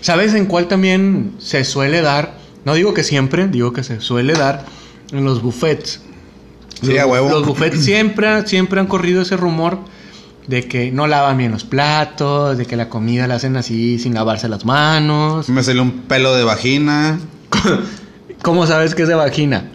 ¿Sabes 0.00 0.34
en 0.34 0.46
cuál 0.46 0.68
también 0.68 1.34
se 1.38 1.64
suele 1.64 2.00
dar? 2.02 2.36
No 2.64 2.74
digo 2.74 2.94
que 2.94 3.02
siempre, 3.02 3.48
digo 3.48 3.72
que 3.72 3.82
se 3.82 4.00
suele 4.00 4.34
dar 4.34 4.64
en 5.12 5.24
los 5.24 5.42
buffets. 5.42 6.00
Sí, 6.80 6.88
los, 6.92 6.98
a 6.98 7.06
huevo. 7.06 7.30
Los 7.30 7.46
buffets 7.46 7.78
siempre, 7.84 8.46
siempre 8.46 8.80
han 8.80 8.86
corrido 8.86 9.22
ese 9.22 9.36
rumor 9.36 9.78
de 10.46 10.66
que 10.68 10.90
no 10.92 11.06
lavan 11.06 11.38
bien 11.38 11.52
los 11.52 11.64
platos, 11.64 12.58
de 12.58 12.66
que 12.66 12.76
la 12.76 12.88
comida 12.88 13.26
la 13.26 13.36
hacen 13.36 13.56
así 13.56 13.98
sin 13.98 14.14
lavarse 14.14 14.48
las 14.48 14.64
manos. 14.64 15.48
Me 15.48 15.62
salió 15.62 15.82
un 15.82 16.02
pelo 16.02 16.34
de 16.34 16.44
vagina. 16.44 17.18
¿Cómo 18.42 18.66
sabes 18.66 18.94
que 18.94 19.02
es 19.02 19.08
de 19.08 19.14
vagina? 19.14 19.70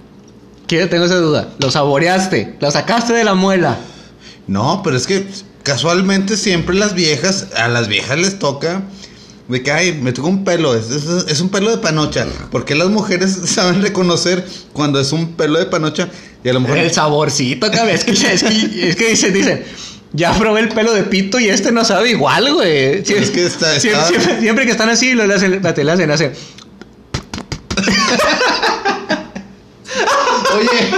¿Qué? 0.68 0.86
Tengo 0.86 1.06
esa 1.06 1.16
duda. 1.16 1.50
Lo 1.60 1.72
saboreaste, 1.72 2.56
lo 2.60 2.70
sacaste 2.72 3.14
de 3.14 3.24
la 3.24 3.34
muela. 3.34 3.78
No, 4.48 4.82
pero 4.84 4.98
es 4.98 5.08
que 5.08 5.28
casualmente 5.64 6.38
siempre 6.38 6.76
las 6.76 6.94
viejas, 6.94 7.48
a 7.58 7.68
las 7.68 7.88
viejas 7.88 8.18
les 8.20 8.38
toca 8.40 8.84
de 9.48 9.64
que, 9.64 9.72
ay, 9.72 10.00
me 10.00 10.12
tocó 10.12 10.28
un 10.28 10.44
pelo, 10.44 10.76
es, 10.76 10.92
es- 10.92 11.26
es 11.28 11.42
un 11.42 11.50
pelo 11.50 11.72
de 11.72 11.78
panocha. 11.80 12.28
Porque 12.52 12.76
las 12.76 12.90
mujeres 12.90 13.32
saben 13.46 13.82
reconocer 13.82 14.46
cuando 14.74 15.00
es 15.00 15.12
un 15.12 15.34
pelo 15.34 15.58
de 15.58 15.66
panocha 15.66 16.10
y 16.44 16.50
a 16.50 16.54
lo 16.54 16.60
mejor... 16.60 16.78
El 16.78 16.92
saborcito, 16.92 17.72
cabrón. 17.72 17.96
Es 17.96 18.04
que, 18.04 18.12
es 18.12 18.44
que, 18.44 18.90
es 18.90 18.96
que 18.96 19.10
dicen, 19.10 19.34
dicen, 19.34 19.64
ya 20.14 20.34
probé 20.34 20.62
el 20.62 20.70
pelo 20.70 20.94
de 20.94 21.04
pito 21.04 21.40
y 21.40 21.50
este 21.50 21.72
no 21.72 21.86
sabe 21.86 22.10
igual, 22.12 22.54
güey. 22.54 23.04
Sie- 23.04 23.16
Es 23.18 23.30
que 23.30 23.46
está- 23.46 23.80
siempre, 23.80 23.92
está- 24.02 24.08
siempre- 24.08 24.40
siempre 24.42 24.66
que 24.66 24.72
están 24.72 24.90
así, 24.90 25.14
lo 25.14 25.26
le 25.28 25.34
hacen, 25.36 25.60
la 25.62 25.74
tela 25.74 25.94
hacen, 25.94 26.10
hacen. 26.12 26.34
Oye, 30.58 30.92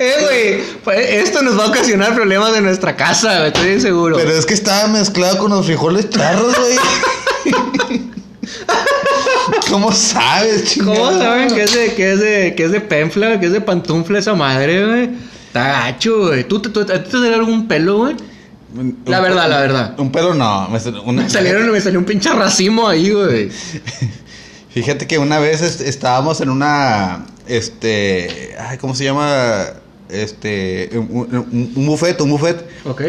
Eh, 0.00 0.14
güey, 0.22 0.60
pues, 0.84 0.98
esto 1.10 1.42
nos 1.42 1.58
va 1.58 1.64
a 1.64 1.68
ocasionar 1.68 2.14
problemas 2.14 2.56
en 2.56 2.64
nuestra 2.64 2.94
casa, 2.96 3.36
güey, 3.38 3.48
estoy 3.48 3.80
seguro. 3.80 4.16
pero 4.16 4.30
es 4.32 4.46
que 4.46 4.54
estaba 4.54 4.86
mezclado 4.88 5.38
con 5.38 5.50
los 5.50 5.66
frijoles 5.66 6.08
charros, 6.10 6.54
güey. 6.56 6.76
¿Cómo 9.70 9.92
sabes, 9.92 10.64
chingada? 10.64 10.94
¿Cómo 10.98 11.18
saben 11.18 11.48
que 11.54 11.62
es 11.62 11.72
de, 11.74 11.94
que 11.94 12.12
es 12.12 12.20
de, 12.20 12.54
que 12.54 12.64
es 12.64 12.70
de 12.72 12.80
penfla, 12.80 13.40
que 13.40 13.46
es 13.46 13.52
de 13.52 13.60
pantufla 13.60 14.18
esa 14.18 14.34
madre, 14.34 14.86
güey? 14.86 15.10
Está 15.48 15.68
gacho, 15.68 16.26
güey. 16.28 16.44
¿Tú, 16.44 16.60
te- 16.62 16.68
tú, 16.68 16.80
¿A 16.80 16.86
ti 16.86 17.10
te 17.10 17.10
salió 17.10 17.34
algún 17.34 17.66
pelo, 17.66 17.98
güey? 17.98 18.14
La 19.06 19.20
verdad, 19.20 19.48
la 19.48 19.60
verdad. 19.60 19.98
Un 19.98 20.12
pelo 20.12 20.34
no. 20.34 20.68
Me 20.68 20.78
salió, 20.78 21.02
una- 21.02 21.22
Me 21.22 21.30
salieron, 21.30 21.70
me 21.70 21.80
salió 21.80 21.98
un 21.98 22.04
pinche 22.04 22.30
racimo 22.30 22.86
ahí, 22.88 23.10
güey. 23.10 23.50
Fíjate 24.70 25.06
que 25.06 25.18
una 25.18 25.38
vez 25.38 25.62
est- 25.62 25.80
estábamos 25.80 26.40
en 26.40 26.50
una. 26.50 27.24
Este. 27.46 28.54
Ay, 28.60 28.78
¿cómo 28.78 28.94
se 28.94 29.04
llama? 29.04 29.64
Este. 30.08 30.90
Un, 30.94 31.86
buffet, 31.86 32.20
un 32.20 32.30
buffet. 32.30 32.68
Ok. 32.84 33.02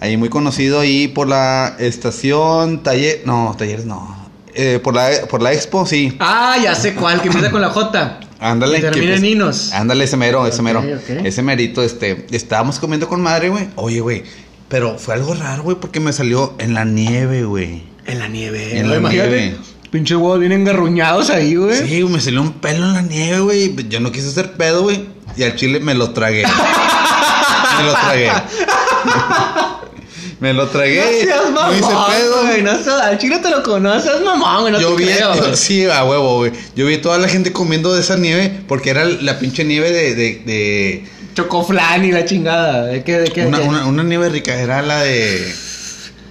Ahí 0.00 0.16
muy 0.16 0.28
conocido 0.28 0.78
ahí 0.80 1.08
por 1.08 1.26
la 1.26 1.74
estación 1.78 2.82
Taller. 2.82 3.22
No, 3.24 3.54
talleres 3.58 3.84
no. 3.86 4.16
Eh, 4.54 4.80
por, 4.82 4.94
la, 4.94 5.08
por 5.30 5.40
la 5.42 5.52
expo, 5.52 5.86
sí. 5.86 6.16
Ah, 6.20 6.56
ya 6.62 6.74
sé 6.74 6.94
cuál, 6.94 7.20
que 7.22 7.28
empieza 7.28 7.50
con 7.50 7.60
la 7.60 7.70
J. 7.70 8.20
Ándale. 8.40 8.80
Termina 8.80 9.14
en 9.14 9.20
pues, 9.20 9.30
Inos. 9.32 9.72
Ándale, 9.72 10.04
ese 10.04 10.16
mero, 10.16 10.46
ese 10.46 10.62
mero. 10.62 10.84
Ese 11.24 11.42
merito, 11.42 11.82
este. 11.82 12.26
Estábamos 12.30 12.78
comiendo 12.78 13.08
con 13.08 13.20
madre, 13.20 13.48
güey. 13.48 13.68
Oye, 13.76 14.00
güey. 14.00 14.22
Pero 14.68 14.98
fue 14.98 15.14
algo 15.14 15.34
raro, 15.34 15.62
güey, 15.62 15.76
porque 15.80 15.98
me 16.00 16.12
salió 16.12 16.54
en 16.58 16.74
la 16.74 16.84
nieve, 16.84 17.44
güey. 17.44 17.82
En 18.06 18.18
la 18.18 18.28
nieve. 18.28 18.78
En 18.78 18.90
la 18.90 18.96
Imagínate. 18.96 19.28
nieve. 19.30 19.56
Pinche 19.90 20.14
huevos 20.16 20.38
vienen 20.38 20.60
engarruñados 20.60 21.30
ahí, 21.30 21.54
güey. 21.54 21.76
Sí, 21.78 22.02
güey, 22.02 22.12
me 22.14 22.20
salió 22.20 22.42
un 22.42 22.52
pelo 22.52 22.84
en 22.86 22.92
la 22.94 23.02
nieve, 23.02 23.40
güey. 23.40 23.74
Yo 23.88 24.00
no 24.00 24.12
quise 24.12 24.28
hacer 24.28 24.52
pedo, 24.52 24.82
güey. 24.82 25.06
Y 25.36 25.44
al 25.44 25.56
chile 25.56 25.80
me 25.80 25.94
lo 25.94 26.10
tragué. 26.10 26.42
me 27.78 27.84
lo 27.84 27.92
tragué. 27.92 28.30
me 30.40 30.52
lo 30.52 30.66
tragué. 30.68 30.96
No 31.00 31.32
seas 31.32 31.50
no 31.52 31.72
hice 31.72 31.82
mamón, 31.82 32.10
pedo. 32.12 32.42
güey. 32.46 32.62
No 32.62 32.72
seas, 32.82 33.00
al 33.02 33.18
chile 33.18 33.38
te 33.38 33.50
lo 33.50 33.62
conoces, 33.62 34.20
mamón, 34.24 34.60
güey. 34.62 34.72
No 34.74 34.80
yo 34.80 34.94
te 34.94 35.04
vi, 35.04 35.10
creo, 35.10 35.34
yo- 35.34 35.40
güey. 35.42 35.56
sí, 35.56 35.86
a 35.86 36.04
huevo, 36.04 36.36
güey. 36.38 36.52
Yo 36.76 36.86
vi 36.86 36.98
toda 36.98 37.18
la 37.18 37.28
gente 37.28 37.52
comiendo 37.52 37.94
de 37.94 38.00
esa 38.02 38.16
nieve 38.16 38.60
porque 38.68 38.90
era 38.90 39.04
la 39.06 39.38
pinche 39.38 39.64
nieve 39.64 39.90
de, 39.90 40.14
de, 40.14 40.42
de 40.44 41.04
Chocoflan 41.42 42.04
y 42.04 42.10
la 42.12 42.24
chingada. 42.24 42.86
¿De 42.86 43.04
qué? 43.04 43.18
¿De 43.20 43.30
qué? 43.30 43.46
una, 43.46 44.02
nieve 44.02 44.28
rica. 44.28 44.54
Era 44.60 44.82
la 44.82 45.00
de 45.02 45.54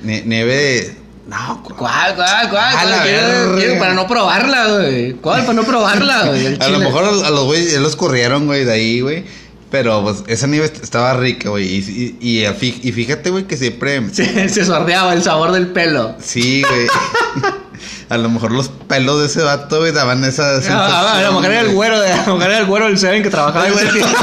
ne- 0.03 0.24
nieve 0.26 0.53
de, 0.55 0.95
no, 1.28 1.64
cu- 1.64 1.76
¿Cuál, 1.76 2.14
cuál, 2.16 2.49
cuál? 2.49 2.74
Cuál? 2.74 2.89
la 2.89 3.03
Quiero- 3.03 3.55
quiero 3.55 3.80
para 3.80 3.93
no 3.93 4.05
probarla, 4.08 4.68
güey. 4.74 5.14
¿Cuál? 5.14 5.41
Para 5.41 5.53
no 5.53 5.64
probarla, 5.64 6.26
güey. 6.28 6.58
A 6.60 6.68
lo 6.68 6.80
mejor 6.80 7.05
a, 7.05 7.28
a 7.28 7.30
los 7.32 7.45
güeyes 7.45 7.74
los 7.80 7.95
corrieron, 7.95 8.45
güey, 8.47 8.66
de 8.66 8.74
ahí, 8.74 8.99
güey. 9.01 9.24
Pero 9.72 10.01
pues 10.03 10.24
esa 10.28 10.47
nieve 10.47 10.66
est- 10.66 10.84
estaba 10.84 11.14
rica, 11.16 11.49
güey. 11.49 11.66
Y, 11.68 12.18
y, 12.22 12.45
y 12.45 12.91
fíjate, 12.91 13.30
güey, 13.30 13.45
que 13.45 13.55
siempre 13.58 14.01
Se, 14.14 14.49
se 14.49 14.66
sordeaba 14.66 15.14
el 15.14 15.24
sabor 15.24 15.51
del 15.53 15.68
pelo. 15.68 16.16
Sí, 16.22 16.64
güey. 16.68 16.88
a 18.09 18.17
lo 18.17 18.30
mejor 18.30 18.51
los 18.51 18.69
pelos 18.69 19.19
de 19.19 19.28
ese 19.28 19.41
vato, 19.41 19.80
güey, 19.80 19.91
daban 19.91 20.23
esa 20.23 20.59
Ah, 20.69 21.17
a 21.17 21.21
lo 21.23 21.34
mejor 21.34 21.45
era 21.51 21.61
el 21.61 21.73
güero, 21.73 21.99
de, 21.99 22.11
a 22.11 22.25
lo 22.28 22.36
mejor 22.36 22.51
era 22.51 22.59
el 22.59 22.65
güero 22.65 22.86
del 22.88 22.97
Seven 22.97 23.23
que 23.23 23.30
trabajaba 23.30 23.65
Ay, 23.65 23.71
en 23.71 23.73
güey. 23.73 23.86
ese 23.88 23.93
tiempo. 23.97 24.15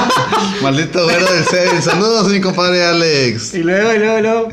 Maldito 0.62 1.05
güero 1.05 1.32
del 1.32 1.44
Seven. 1.44 1.82
Saludos, 1.82 2.28
mi 2.28 2.40
compadre 2.40 2.84
Alex. 2.84 3.55
Y 3.55 3.59
luego, 3.59 3.92
y 3.94 3.98
luego, 3.98 4.18
y 4.18 4.22
luego. 4.22 4.48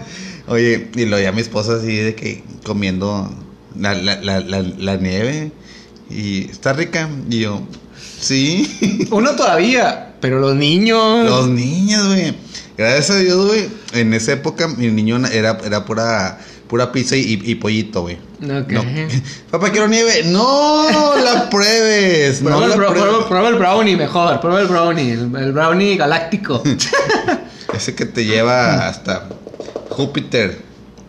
Oye, 0.48 0.90
y 0.96 1.06
lo 1.06 1.20
ya 1.20 1.32
mi 1.32 1.42
esposa 1.42 1.76
así 1.76 1.96
de 1.96 2.16
que 2.16 2.44
comiendo 2.64 3.30
la, 3.78 3.94
la, 3.94 4.16
la, 4.22 4.40
la, 4.42 4.62
la 4.62 4.96
nieve. 4.98 5.52
Y 6.10 6.50
está 6.50 6.74
rica. 6.74 7.10
Y 7.30 7.40
yo, 7.40 7.62
sí. 8.20 9.08
Uno 9.12 9.32
todavía, 9.32 10.16
pero 10.20 10.40
los 10.40 10.56
niños. 10.56 11.26
Los 11.26 11.48
niños, 11.48 12.08
güey. 12.08 12.34
Gracias 12.78 13.12
a 13.12 13.18
Dios, 13.18 13.46
güey. 13.48 13.70
En 13.94 14.14
esa 14.14 14.34
época 14.34 14.68
mi 14.68 14.88
niño 14.88 15.26
era, 15.32 15.58
era 15.64 15.86
pura, 15.86 16.40
pura 16.68 16.92
pizza 16.92 17.16
y, 17.16 17.40
y 17.44 17.56
pollito, 17.56 18.02
güey. 18.02 18.18
Ok. 18.44 18.72
No. 18.72 18.84
Papá, 19.52 19.70
quiero 19.72 19.88
nieve. 19.88 20.24
No 20.26 20.86
la 21.24 21.50
pruebes. 21.52 22.42
No 22.42 22.50
Prueba, 22.50 22.68
la 22.68 22.74
el, 22.74 22.80
bro- 22.80 22.88
pruebes. 22.88 23.04
prueba- 23.04 23.28
prueba 23.28 23.50
el 23.50 23.56
brownie 23.56 23.96
mejor, 23.98 24.40
prueba 24.40 24.62
el 24.62 24.68
brownie, 24.68 25.12
el, 25.14 25.36
el 25.36 25.52
brownie 25.52 25.96
galáctico. 25.98 26.64
Ese 27.74 27.96
que 27.96 28.06
te 28.06 28.26
lleva 28.26 28.88
hasta 28.88 29.28
Júpiter. 29.90 30.62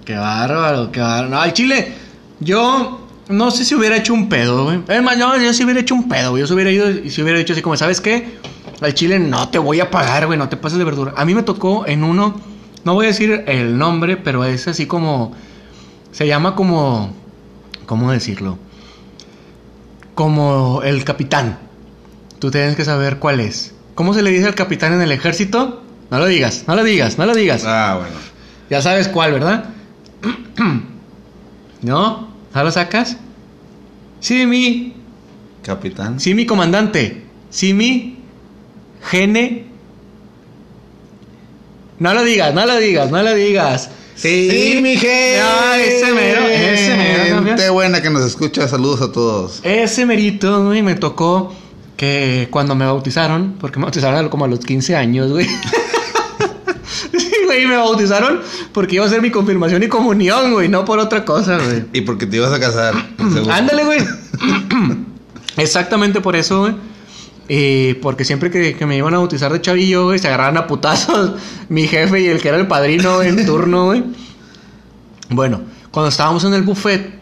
qué 0.05 0.15
bárbaro, 0.15 0.93
qué 0.93 1.01
bárbaro. 1.01 1.29
No, 1.29 1.41
al 1.41 1.53
chile, 1.53 1.93
yo 2.41 3.07
no 3.29 3.51
sé 3.51 3.65
si 3.65 3.75
hubiera 3.75 3.97
hecho 3.97 4.13
un 4.15 4.29
pedo, 4.29 4.65
güey. 4.65 4.81
Es 4.89 5.03
más, 5.03 5.19
yo, 5.19 5.37
yo 5.39 5.53
sí 5.53 5.65
hubiera 5.65 5.81
hecho 5.81 5.95
un 5.95 6.09
pedo, 6.09 6.31
güey. 6.31 6.41
Yo 6.43 6.47
si 6.47 6.55
hubiera 6.55 6.71
ido 6.71 6.91
y 6.91 7.11
si 7.11 7.23
hubiera 7.23 7.39
dicho 7.39 7.53
así 7.53 7.63
como, 7.63 7.77
¿sabes 7.77 8.01
qué? 8.01 8.37
Al 8.81 8.95
chile 8.95 9.19
no 9.19 9.49
te 9.49 9.59
voy 9.59 9.81
a 9.81 9.91
pagar, 9.91 10.27
güey, 10.27 10.39
no 10.39 10.49
te 10.49 10.57
pases 10.57 10.79
de 10.79 10.85
verdura. 10.85 11.15
A 11.17 11.25
mí 11.25 11.35
me 11.35 11.43
tocó 11.43 11.87
en 11.87 12.05
uno, 12.05 12.41
no 12.85 12.95
voy 12.95 13.07
a 13.07 13.09
decir 13.09 13.45
el 13.47 13.79
nombre, 13.79 14.17
pero 14.17 14.45
es 14.45 14.67
así 14.69 14.87
como, 14.87 15.33
se 16.11 16.27
llama 16.27 16.55
como, 16.57 17.15
¿cómo 17.93 18.11
decirlo? 18.11 18.59
Como 20.15 20.81
el 20.83 21.05
capitán. 21.05 21.59
Tú 22.39 22.51
tienes 22.51 22.75
que 22.75 22.87
saber 22.87 23.19
cuál 23.19 23.39
es. 23.39 23.75
¿Cómo 23.95 24.15
se 24.15 24.23
le 24.23 24.31
dice 24.31 24.47
al 24.47 24.55
capitán 24.55 24.95
en 24.95 25.03
el 25.03 25.13
ejército? 25.13 25.83
No 26.11 26.19
lo 26.19 26.25
digas, 26.25 26.65
no 26.67 26.75
lo 26.75 26.85
digas, 26.85 27.19
no 27.19 27.27
lo 27.27 27.35
digas. 27.35 27.65
Ah, 27.67 27.99
bueno. 28.01 28.17
Ya 28.71 28.81
sabes 28.81 29.09
cuál, 29.09 29.33
¿verdad? 29.33 29.67
¿No? 31.83 32.29
¿No 32.55 32.65
lo 32.65 32.71
sacas? 32.71 33.19
Sí, 34.21 34.47
mi. 34.47 34.95
Capitán. 35.63 36.19
Sí, 36.19 36.33
mi 36.33 36.47
comandante. 36.47 37.27
Sí, 37.51 37.75
mi. 37.75 38.21
Gene. 39.03 39.67
No 41.99 42.15
lo 42.15 42.25
digas, 42.25 42.55
no 42.55 42.65
lo 42.65 42.79
digas, 42.79 43.11
no 43.11 43.23
lo 43.23 43.35
digas. 43.35 43.91
Sí, 44.23 44.79
mi 44.81 44.97
gente. 44.97 45.41
Ah, 45.41 45.77
ese 45.81 46.13
mero, 46.13 46.47
ese 46.47 46.97
mero. 46.97 47.45
Gente 47.45 47.69
buena 47.71 48.01
que 48.01 48.09
nos 48.09 48.25
escucha. 48.25 48.69
Saludos 48.69 49.03
a 49.03 49.11
todos. 49.11 49.59
Ese 49.65 50.07
merito, 50.07 50.65
güey, 50.65 50.81
me 50.81 50.95
tocó 50.95 51.53
que 51.97 52.47
cuando 52.53 52.77
me 52.77 52.85
bautizaron, 52.85 53.57
porque 53.59 53.81
me 53.81 53.87
bautizaron 53.87 54.29
como 54.29 54.45
a 54.45 54.49
los 54.49 54.61
15 54.61 54.95
años, 54.95 55.33
güey. 55.33 55.47
sí, 57.19 57.33
güey, 57.47 57.67
me 57.67 57.77
bautizaron 57.77 58.41
porque 58.73 58.95
iba 58.95 59.07
a 59.07 59.09
ser 59.09 59.23
mi 59.23 59.33
confirmación 59.33 59.83
y 59.83 59.89
comunión, 59.89 60.53
güey, 60.53 60.69
no 60.69 60.85
por 60.85 61.01
otra 61.01 61.25
cosa, 61.25 61.59
güey. 61.59 61.87
Y 61.93 62.03
porque 62.03 62.27
te 62.27 62.37
ibas 62.37 62.53
a 62.53 62.61
casar. 62.61 62.95
Ándale, 63.51 63.85
güey. 63.85 63.99
Exactamente 65.57 66.21
por 66.21 66.37
eso, 66.37 66.61
güey. 66.61 66.75
Y 67.55 67.93
porque 67.95 68.25
siempre 68.25 68.51
que, 68.51 68.75
que 68.75 68.87
me 68.87 68.97
iban 68.97 69.13
a 69.13 69.19
bautizar 69.19 69.53
de 69.53 69.61
chavillo, 69.61 70.07
güey, 70.07 70.19
se 70.19 70.27
agarraban 70.27 70.57
a 70.57 70.67
putazos 70.67 71.33
mi 71.69 71.87
jefe 71.87 72.23
y 72.23 72.27
el 72.29 72.41
que 72.41 72.49
era 72.49 72.57
el 72.57 72.67
padrino 72.67 73.21
en 73.21 73.45
turno, 73.45 73.85
güey. 73.85 74.03
Bueno, 75.29 75.61
cuando 75.91 76.09
estábamos 76.09 76.45
en 76.45 76.55
el 76.55 76.63
buffet, 76.63 77.13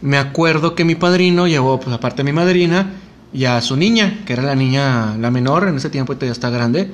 me 0.00 0.18
acuerdo 0.18 0.74
que 0.74 0.84
mi 0.84 0.96
padrino 0.96 1.46
llevó, 1.46 1.78
pues 1.78 1.94
aparte 1.94 2.16
de 2.16 2.24
mi 2.24 2.32
madrina, 2.32 2.94
y 3.32 3.44
a 3.44 3.60
su 3.60 3.76
niña, 3.76 4.24
que 4.26 4.32
era 4.32 4.42
la 4.42 4.56
niña, 4.56 5.16
la 5.20 5.30
menor, 5.30 5.68
en 5.68 5.76
ese 5.76 5.88
tiempo 5.88 6.14
ya 6.18 6.32
está 6.32 6.50
grande. 6.50 6.90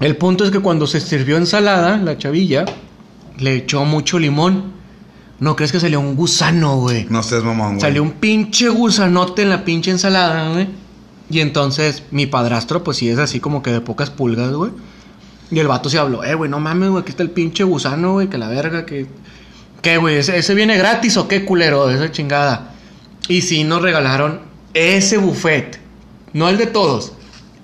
El 0.00 0.16
punto 0.16 0.44
es 0.44 0.50
que 0.50 0.58
cuando 0.58 0.88
se 0.88 1.00
sirvió 1.00 1.36
ensalada, 1.36 1.96
la 1.98 2.18
chavilla, 2.18 2.64
le 3.38 3.54
echó 3.54 3.84
mucho 3.84 4.18
limón. 4.18 4.72
¿No 5.38 5.54
crees 5.54 5.70
que 5.70 5.78
salió 5.78 6.00
un 6.00 6.16
gusano, 6.16 6.78
güey? 6.78 7.06
No 7.08 7.22
seas 7.22 7.44
mamón, 7.44 7.74
güey. 7.74 7.80
Salió 7.80 8.02
un 8.02 8.14
pinche 8.14 8.68
gusanote 8.68 9.42
en 9.42 9.50
la 9.50 9.64
pinche 9.64 9.92
ensalada, 9.92 10.50
güey. 10.54 10.89
Y 11.30 11.40
entonces 11.40 12.02
mi 12.10 12.26
padrastro, 12.26 12.82
pues 12.82 12.96
sí 12.96 13.08
es 13.08 13.18
así 13.18 13.40
como 13.40 13.62
que 13.62 13.70
de 13.70 13.80
pocas 13.80 14.10
pulgas, 14.10 14.52
güey. 14.52 14.72
Y 15.50 15.58
el 15.58 15.68
vato 15.68 15.88
se 15.88 15.98
habló, 15.98 16.22
eh, 16.24 16.34
güey, 16.34 16.50
no 16.50 16.60
mames, 16.60 16.90
güey, 16.90 17.02
aquí 17.02 17.10
está 17.10 17.22
el 17.22 17.30
pinche 17.30 17.64
gusano, 17.64 18.12
güey, 18.12 18.28
que 18.28 18.38
la 18.38 18.48
verga, 18.48 18.84
que. 18.84 19.06
¿Qué, 19.82 19.96
güey? 19.96 20.16
¿Ese, 20.16 20.36
¿Ese 20.36 20.54
viene 20.54 20.76
gratis 20.76 21.16
o 21.16 21.26
qué 21.26 21.44
culero? 21.44 21.90
Esa 21.90 22.12
chingada. 22.12 22.72
Y 23.28 23.42
sí 23.42 23.64
nos 23.64 23.80
regalaron 23.80 24.40
ese 24.74 25.16
buffet. 25.16 25.80
No 26.32 26.48
el 26.48 26.58
de 26.58 26.66
todos. 26.66 27.12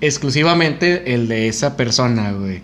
Exclusivamente 0.00 1.14
el 1.14 1.28
de 1.28 1.48
esa 1.48 1.76
persona, 1.76 2.32
güey. 2.32 2.62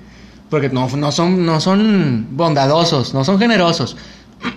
Porque 0.49 0.69
no, 0.69 0.89
no, 0.97 1.13
son, 1.13 1.45
no 1.45 1.61
son 1.61 2.29
bondadosos, 2.31 3.15
no 3.15 3.25
son 3.25 3.39
generosos. 3.39 3.97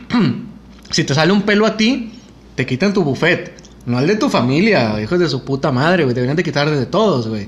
si 0.91 1.03
te 1.03 1.13
sale 1.13 1.31
un 1.31 1.43
pelo 1.43 1.65
a 1.65 1.77
ti, 1.77 2.13
te 2.55 2.65
quitan 2.65 2.93
tu 2.93 3.03
buffet. 3.03 3.53
No 3.85 3.99
el 3.99 4.07
de 4.07 4.15
tu 4.15 4.29
familia, 4.29 4.99
hijos 5.01 5.19
de 5.19 5.29
su 5.29 5.43
puta 5.43 5.71
madre, 5.71 6.03
güey. 6.03 6.15
Deberían 6.15 6.35
de 6.35 6.43
quitar 6.43 6.69
de 6.69 6.85
todos, 6.85 7.27
güey. 7.27 7.47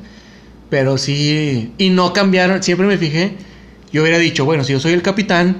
Pero 0.70 0.98
sí. 0.98 1.74
Y 1.78 1.90
no 1.90 2.14
cambiaron. 2.14 2.62
Siempre 2.62 2.86
me 2.88 2.98
fijé. 2.98 3.38
Yo 3.92 4.02
hubiera 4.02 4.18
dicho, 4.18 4.46
bueno, 4.46 4.64
si 4.64 4.74
yo 4.74 4.80
soy 4.80 4.94
el 4.94 5.02
capitán, 5.02 5.58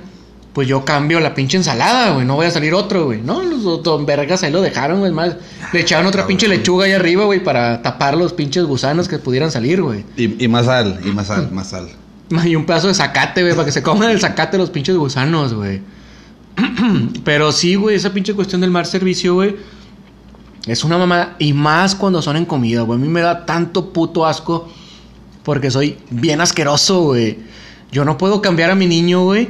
pues 0.54 0.68
yo 0.68 0.84
cambio 0.86 1.20
la 1.20 1.34
pinche 1.34 1.58
ensalada, 1.58 2.12
güey. 2.12 2.26
No 2.26 2.36
voy 2.36 2.46
a 2.46 2.52
salir 2.52 2.74
otro, 2.74 3.06
güey. 3.06 3.22
No, 3.22 3.42
los 3.42 3.84
don 3.84 4.06
vergas 4.06 4.44
ahí 4.44 4.52
lo 4.52 4.62
dejaron, 4.62 5.00
güey. 5.00 5.12
Más, 5.12 5.36
le 5.72 5.80
echaron 5.80 6.06
otra 6.06 6.28
pinche 6.28 6.48
lechuga 6.48 6.86
ahí 6.86 6.92
arriba, 6.92 7.26
güey, 7.26 7.44
para 7.44 7.82
tapar 7.82 8.18
los 8.18 8.34
pinches 8.34 8.66
gusanos 8.66 9.08
que 9.08 9.18
pudieran 9.18 9.52
salir, 9.52 9.82
güey. 9.82 10.04
Y, 10.18 10.44
y 10.44 10.48
más 10.48 10.66
sal, 10.66 11.00
y 11.06 11.10
más 11.10 11.28
sal, 11.28 11.52
más 11.52 11.70
sal. 11.70 11.88
Y 12.46 12.56
un 12.56 12.66
pedazo 12.66 12.88
de 12.88 12.94
zacate, 12.94 13.42
güey, 13.42 13.54
para 13.54 13.66
que 13.66 13.72
se 13.72 13.82
coman 13.82 14.10
el 14.10 14.20
zacate 14.20 14.58
los 14.58 14.70
pinches 14.70 14.98
gusanos, 14.98 15.54
güey. 15.54 15.82
Pero 17.24 17.52
sí, 17.52 17.76
güey, 17.76 17.96
esa 17.96 18.12
pinche 18.12 18.34
cuestión 18.34 18.62
del 18.62 18.72
mal 18.72 18.86
servicio, 18.86 19.36
güey. 19.36 19.56
Es 20.66 20.84
una 20.84 20.98
mamada. 20.98 21.36
Y 21.40 21.54
más 21.54 21.96
cuando 21.96 22.22
son 22.22 22.38
en 22.38 22.46
comida, 22.46 22.82
güey. 22.82 23.00
A 23.00 23.02
mí 23.02 23.08
me 23.08 23.22
da 23.22 23.46
tanto 23.46 23.94
puto 23.94 24.26
asco. 24.26 24.70
Porque 25.44 25.72
soy 25.72 25.98
bien 26.10 26.42
asqueroso, 26.42 27.04
güey. 27.04 27.40
Yo 27.92 28.04
no 28.04 28.18
puedo 28.18 28.42
cambiar 28.42 28.72
a 28.72 28.76
mi 28.76 28.86
niño, 28.88 29.24
güey. 29.24 29.48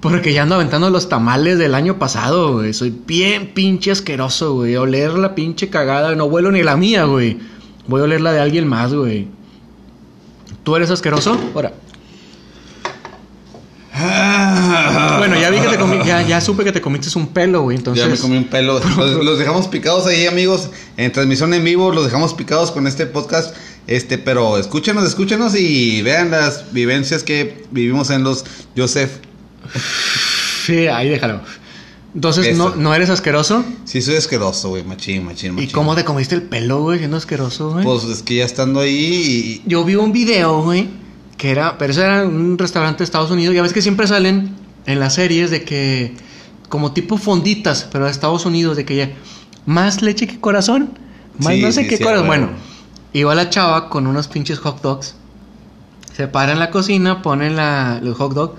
Porque 0.00 0.32
ya 0.32 0.42
ando 0.42 0.54
aventando 0.54 0.88
los 0.90 1.08
tamales 1.08 1.58
del 1.58 1.74
año 1.74 1.98
pasado, 1.98 2.54
güey. 2.54 2.72
Soy 2.72 2.94
bien 3.06 3.52
pinche 3.52 3.90
asqueroso, 3.90 4.54
güey. 4.54 4.76
Oler 4.76 5.12
la 5.12 5.34
pinche 5.34 5.68
cagada. 5.68 6.14
No 6.14 6.24
huelo 6.26 6.50
ni 6.52 6.62
la 6.62 6.76
mía, 6.76 7.04
güey. 7.04 7.38
Voy 7.86 8.00
a 8.00 8.04
oler 8.04 8.20
la 8.20 8.32
de 8.32 8.40
alguien 8.40 8.68
más, 8.68 8.94
güey. 8.94 9.28
¿Tú 10.62 10.76
eres 10.76 10.90
asqueroso? 10.90 11.36
Ahora. 11.54 11.72
Bueno, 15.18 15.38
ya 15.38 15.50
vi 15.50 15.58
que 15.58 15.68
te 15.68 15.78
comí, 15.78 15.98
ya, 16.04 16.22
ya 16.22 16.40
supe 16.40 16.64
que 16.64 16.72
te 16.72 16.80
comiste 16.80 17.16
un 17.18 17.28
pelo, 17.28 17.62
güey. 17.62 17.76
Entonces. 17.76 18.04
Ya 18.04 18.10
me 18.10 18.18
comí 18.18 18.36
un 18.36 18.44
pelo. 18.44 18.80
Los, 18.96 19.24
los 19.24 19.38
dejamos 19.38 19.68
picados 19.68 20.06
ahí, 20.06 20.26
amigos. 20.26 20.70
En 20.96 21.12
transmisión 21.12 21.52
en 21.54 21.64
vivo, 21.64 21.92
los 21.92 22.04
dejamos 22.04 22.34
picados 22.34 22.70
con 22.70 22.86
este 22.86 23.06
podcast. 23.06 23.54
Este, 23.86 24.18
pero 24.18 24.58
escúchenos, 24.58 25.04
escúchenos 25.04 25.54
y 25.56 26.02
vean 26.02 26.30
las 26.30 26.72
vivencias 26.72 27.22
que 27.22 27.64
vivimos 27.70 28.10
en 28.10 28.22
los 28.22 28.44
Joseph. 28.76 29.10
Sí, 30.64 30.86
ahí 30.86 31.08
déjalo. 31.08 31.40
Entonces, 32.14 32.56
¿no, 32.56 32.68
Eso. 32.68 32.76
¿no 32.76 32.94
eres 32.94 33.08
asqueroso? 33.08 33.64
Sí, 33.84 34.02
soy 34.02 34.16
asqueroso, 34.16 34.70
güey. 34.70 34.82
Machín, 34.82 35.24
machín, 35.24 35.50
¿Y 35.50 35.54
machín. 35.54 35.70
cómo 35.70 35.94
te 35.94 36.04
comiste 36.04 36.34
el 36.34 36.42
pelo, 36.42 36.82
güey? 36.82 36.98
Siendo 36.98 37.16
asqueroso, 37.16 37.72
güey. 37.72 37.84
Pues 37.84 38.04
es 38.04 38.22
que 38.22 38.36
ya 38.36 38.44
estando 38.44 38.80
ahí 38.80 39.62
Yo 39.66 39.84
vi 39.84 39.94
un 39.94 40.12
video, 40.12 40.62
güey, 40.62 40.88
que 41.40 41.50
era, 41.50 41.78
pero 41.78 41.90
eso 41.92 42.02
era 42.02 42.22
un 42.24 42.58
restaurante 42.58 42.98
de 42.98 43.04
Estados 43.04 43.30
Unidos. 43.30 43.54
Ya 43.54 43.62
ves 43.62 43.72
que 43.72 43.80
siempre 43.80 44.06
salen 44.06 44.54
en 44.84 45.00
las 45.00 45.14
series 45.14 45.50
de 45.50 45.64
que, 45.64 46.14
como 46.68 46.92
tipo 46.92 47.16
fonditas, 47.16 47.88
pero 47.90 48.04
de 48.04 48.10
Estados 48.10 48.44
Unidos, 48.44 48.76
de 48.76 48.84
que 48.84 48.94
ya, 48.94 49.10
más 49.64 50.02
leche 50.02 50.26
que 50.26 50.38
corazón, 50.38 50.98
más 51.38 51.54
Sí, 51.54 51.62
no 51.62 51.72
sé 51.72 51.84
sí, 51.84 51.88
qué 51.88 51.96
sí, 51.96 52.02
corazón. 52.04 52.26
Bueno, 52.26 52.50
iba 53.14 53.34
la 53.34 53.48
chava 53.48 53.88
con 53.88 54.06
unos 54.06 54.28
pinches 54.28 54.58
hot 54.58 54.82
dogs, 54.82 55.14
se 56.14 56.28
para 56.28 56.52
en 56.52 56.58
la 56.58 56.70
cocina, 56.70 57.22
pone 57.22 57.48
la, 57.48 57.98
el 58.02 58.12
hot 58.12 58.34
dog, 58.34 58.56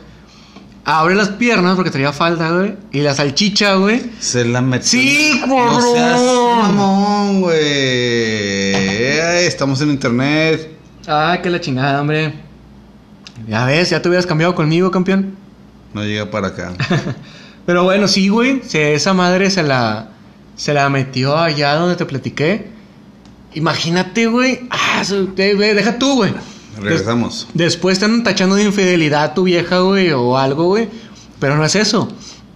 abre 0.83 1.13
las 1.13 1.29
piernas 1.29 1.75
porque 1.75 1.91
traía 1.91 2.11
falda, 2.13 2.49
güey, 2.49 2.77
y 2.91 3.01
la 3.01 3.13
salchicha, 3.13 3.75
güey. 3.75 4.01
se 4.19 4.43
la 4.43 4.61
metió. 4.63 4.87
Sí, 4.87 5.39
No 5.47 5.79
seas 5.93 6.19
cabrón. 6.19 6.57
mamón, 6.57 7.41
güey. 7.41 7.55
Estamos 9.45 9.79
en 9.81 9.91
internet. 9.91 10.67
Ah, 11.07 11.37
que 11.43 11.49
la 11.51 11.61
chingada, 11.61 12.01
hombre. 12.01 12.49
Ya 13.47 13.65
ves, 13.65 13.89
ya 13.89 14.01
te 14.01 14.07
hubieras 14.09 14.25
cambiado 14.25 14.55
conmigo, 14.55 14.91
campeón. 14.91 15.35
No 15.93 16.03
llega 16.03 16.29
para 16.31 16.47
acá. 16.49 16.73
Pero 17.65 17.83
bueno, 17.83 18.07
sí, 18.07 18.29
güey. 18.29 18.61
esa 18.73 19.13
madre 19.13 19.51
se 19.51 19.63
la, 19.63 20.09
se 20.55 20.73
la 20.73 20.89
metió 20.89 21.37
allá 21.37 21.75
donde 21.75 21.95
te 21.95 22.05
platiqué. 22.05 22.67
Imagínate, 23.53 24.27
güey. 24.27 24.61
Ah, 24.69 25.03
deja 25.35 25.99
tú, 25.99 26.15
güey. 26.15 26.33
Regresamos. 26.79 27.47
Des- 27.53 27.65
después 27.65 27.99
te 27.99 28.05
andan 28.05 28.23
tachando 28.23 28.55
de 28.55 28.63
infidelidad 28.63 29.23
a 29.23 29.33
tu 29.33 29.43
vieja, 29.43 29.79
güey, 29.79 30.11
o 30.11 30.37
algo, 30.37 30.65
güey. 30.67 30.87
Pero 31.39 31.55
no 31.57 31.65
es 31.65 31.75
eso. 31.75 32.11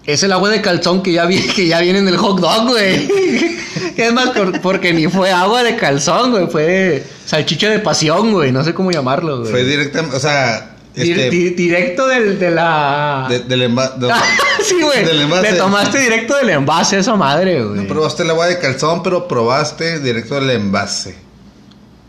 Es 0.06 0.24
el 0.24 0.32
agua 0.32 0.50
de 0.50 0.62
calzón 0.62 1.04
que 1.04 1.12
ya, 1.12 1.26
vi- 1.26 1.42
que 1.56 1.68
ya 1.68 1.82
viene 1.82 2.00
en 2.00 2.08
el 2.08 2.18
hot 2.18 2.40
dog, 2.40 2.70
güey. 2.70 3.10
es 3.98 4.14
más, 4.14 4.30
por- 4.30 4.62
porque 4.62 4.94
ni 4.94 5.08
fue 5.08 5.32
agua 5.32 5.64
de 5.64 5.76
calzón, 5.76 6.32
güey. 6.32 6.48
Fue 6.48 7.06
salchicha 7.26 7.70
de 7.70 7.80
pasión, 7.80 8.32
güey. 8.32 8.52
No 8.52 8.64
sé 8.64 8.74
cómo 8.74 8.92
llamarlo, 8.92 9.40
güey. 9.40 9.52
Fue 9.52 9.64
directamente, 9.66 10.16
o 10.16 10.20
sea, 10.20 10.74
este, 10.96 11.30
di- 11.30 11.50
directo 11.52 12.08
del, 12.08 12.39
de 12.39 12.52
la... 12.52 13.28
de- 13.30 13.39
del 13.39 13.62
envase. 13.64 13.93
sí, 14.64 14.76
güey. 14.82 15.04
Del 15.06 15.22
envase. 15.22 15.52
Le 15.52 15.58
tomaste 15.58 16.00
directo 16.00 16.36
del 16.38 16.50
envase 16.52 17.00
esa 17.00 17.16
madre, 17.16 17.64
güey. 17.64 17.82
No 17.82 17.88
probaste 17.88 18.24
el 18.24 18.30
agua 18.30 18.48
de 18.48 18.60
calzón, 18.60 19.04
pero 19.04 19.28
probaste 19.28 20.00
directo 20.00 20.36
del 20.36 20.50
envase. 20.52 21.16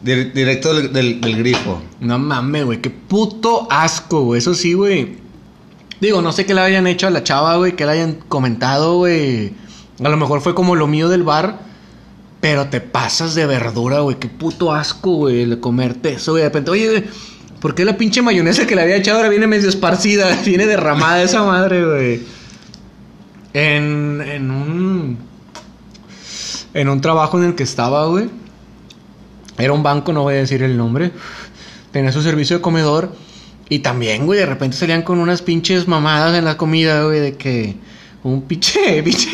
Dir- 0.04 0.32
directo 0.32 0.74
del, 0.74 0.92
del- 0.92 1.20
del 1.20 1.36
grifo. 1.38 1.82
No 2.00 2.18
mames, 2.18 2.64
güey. 2.64 2.80
Qué 2.80 2.90
puto 2.90 3.66
asco, 3.70 4.22
güey. 4.24 4.38
Eso 4.38 4.54
sí, 4.54 4.72
güey. 4.74 5.16
Digo, 6.00 6.20
no 6.22 6.30
sé 6.32 6.44
qué 6.44 6.54
le 6.54 6.60
hayan 6.60 6.86
hecho 6.86 7.06
a 7.06 7.10
la 7.10 7.24
chava, 7.24 7.56
güey. 7.56 7.72
Que 7.74 7.86
le 7.86 7.92
hayan 7.92 8.14
comentado, 8.28 8.96
güey. 8.98 9.52
A 10.04 10.08
lo 10.08 10.16
mejor 10.16 10.42
fue 10.42 10.54
como 10.54 10.76
lo 10.76 10.86
mío 10.86 11.08
del 11.08 11.22
bar. 11.22 11.60
Pero 12.40 12.66
te 12.68 12.80
pasas 12.82 13.34
de 13.34 13.46
verdura, 13.46 14.00
güey. 14.00 14.18
Qué 14.18 14.28
puto 14.28 14.72
asco, 14.72 15.10
güey. 15.16 15.42
El 15.42 15.58
comerte 15.58 16.12
eso, 16.12 16.32
güey. 16.32 16.42
De 16.42 16.48
repente, 16.50 16.70
oye, 16.70 16.86
güey. 16.88 17.04
¿Por 17.60 17.74
qué 17.74 17.84
la 17.84 17.96
pinche 17.96 18.22
mayonesa 18.22 18.66
que 18.66 18.74
le 18.74 18.82
había 18.82 18.96
echado 18.96 19.18
ahora 19.18 19.28
viene 19.28 19.46
medio 19.46 19.68
esparcida? 19.68 20.40
Viene 20.44 20.66
derramada 20.66 21.22
esa 21.22 21.42
madre, 21.42 21.84
güey. 21.84 22.20
En, 23.52 24.20
en 24.20 24.50
un... 24.50 25.18
En 26.74 26.88
un 26.90 27.00
trabajo 27.00 27.38
en 27.38 27.44
el 27.44 27.54
que 27.54 27.62
estaba, 27.62 28.06
güey. 28.06 28.28
Era 29.56 29.72
un 29.72 29.82
banco, 29.82 30.12
no 30.12 30.22
voy 30.22 30.34
a 30.34 30.38
decir 30.38 30.62
el 30.62 30.76
nombre. 30.76 31.12
Tenía 31.90 32.12
su 32.12 32.20
servicio 32.20 32.56
de 32.56 32.62
comedor. 32.62 33.14
Y 33.68 33.80
también, 33.80 34.26
güey, 34.26 34.38
de 34.38 34.46
repente 34.46 34.76
salían 34.76 35.02
con 35.02 35.18
unas 35.18 35.42
pinches 35.42 35.88
mamadas 35.88 36.36
en 36.36 36.44
la 36.44 36.56
comida, 36.56 37.04
güey, 37.04 37.20
de 37.20 37.36
que 37.36 37.76
un 38.22 38.42
pinche, 38.42 39.02
pinche, 39.04 39.30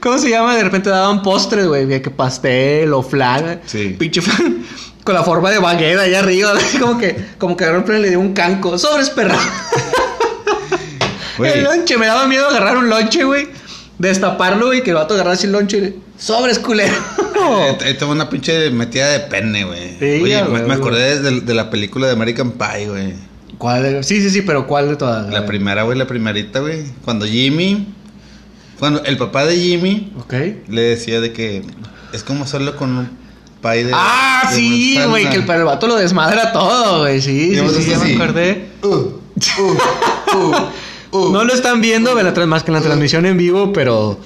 ¿cómo 0.00 0.18
se 0.18 0.28
llama? 0.30 0.56
De 0.56 0.62
repente 0.64 0.90
daban 0.90 1.22
postres, 1.22 1.66
güey, 1.66 1.86
de 1.86 2.02
que 2.02 2.10
pastel 2.10 2.92
o 2.92 3.02
flan. 3.02 3.60
Sí. 3.66 3.96
Pinche 3.98 4.20
flan 4.20 4.64
con 5.04 5.14
la 5.14 5.22
forma 5.24 5.50
de 5.50 5.58
baguette 5.58 5.98
allá 5.98 6.18
arriba, 6.20 6.52
como 6.80 6.98
que, 6.98 7.16
como 7.38 7.56
que 7.56 7.64
y 7.64 7.98
le 8.00 8.10
dio 8.10 8.20
un 8.20 8.32
canco. 8.34 8.78
Sobres, 8.78 9.10
perra. 9.10 9.38
Güey. 11.38 11.52
El 11.52 11.64
lonche, 11.64 11.96
me 11.96 12.06
daba 12.06 12.26
miedo 12.26 12.46
agarrar 12.48 12.76
un 12.76 12.90
lonche, 12.90 13.24
güey. 13.24 13.48
Destaparlo, 13.98 14.66
güey, 14.66 14.82
que 14.82 14.90
el 14.90 14.96
vato 14.96 15.14
agarrara 15.14 15.34
así 15.34 15.46
el 15.46 15.52
lonche. 15.52 15.78
y- 15.78 16.02
Sobres, 16.18 16.58
culero. 16.58 16.92
Eh, 16.92 17.78
Ahí 17.82 17.94
tengo 17.94 18.12
una 18.12 18.28
pinche 18.28 18.70
metida 18.70 19.08
de 19.08 19.20
pene, 19.20 19.64
güey. 19.64 19.96
Sí, 19.98 20.20
Oye, 20.22 20.42
me, 20.44 20.74
acordé 20.74 21.18
de, 21.20 21.40
de 21.40 21.54
la 21.54 21.70
película 21.70 22.06
de 22.06 22.12
American 22.12 22.52
Pie, 22.52 22.88
güey. 22.88 23.14
¿Cuál? 23.56 23.82
de- 23.82 24.02
Sí, 24.02 24.20
sí, 24.20 24.28
sí, 24.28 24.42
pero 24.42 24.66
¿cuál 24.66 24.88
de 24.88 24.96
todas? 24.96 25.30
La 25.32 25.46
primera, 25.46 25.82
güey, 25.84 25.96
la 25.96 26.06
primerita, 26.06 26.60
güey. 26.60 26.84
Cuando 27.04 27.24
Jimmy. 27.26 27.86
Cuando 28.80 29.04
el 29.04 29.18
papá 29.18 29.44
de 29.44 29.56
Jimmy 29.56 30.10
le 30.68 30.80
decía 30.80 31.20
de 31.20 31.34
que 31.34 31.62
es 32.14 32.24
como 32.24 32.44
hacerlo 32.44 32.76
con 32.76 32.96
un 32.96 33.10
pie 33.62 33.84
de. 33.84 33.92
Ah, 33.94 34.48
de 34.50 34.56
sí, 34.56 34.98
güey, 35.06 35.28
que 35.28 35.36
el, 35.36 35.48
el 35.48 35.64
vato 35.64 35.86
lo 35.86 35.96
desmadra 35.96 36.50
todo, 36.50 37.00
güey. 37.00 37.20
Sí, 37.20 37.54
sí, 37.54 37.82
sí, 37.82 37.90
ya 37.90 37.98
me 37.98 38.14
acordé. 38.14 38.70
Uh, 38.82 38.88
uh, 38.88 39.18
uh, 40.34 41.16
uh. 41.16 41.30
No 41.30 41.44
lo 41.44 41.52
están 41.52 41.82
viendo 41.82 42.14
más 42.46 42.62
que 42.62 42.70
en 42.70 42.74
la 42.74 42.80
transmisión 42.80 43.26
en 43.26 43.36
vivo, 43.36 43.70
pero. 43.72 44.18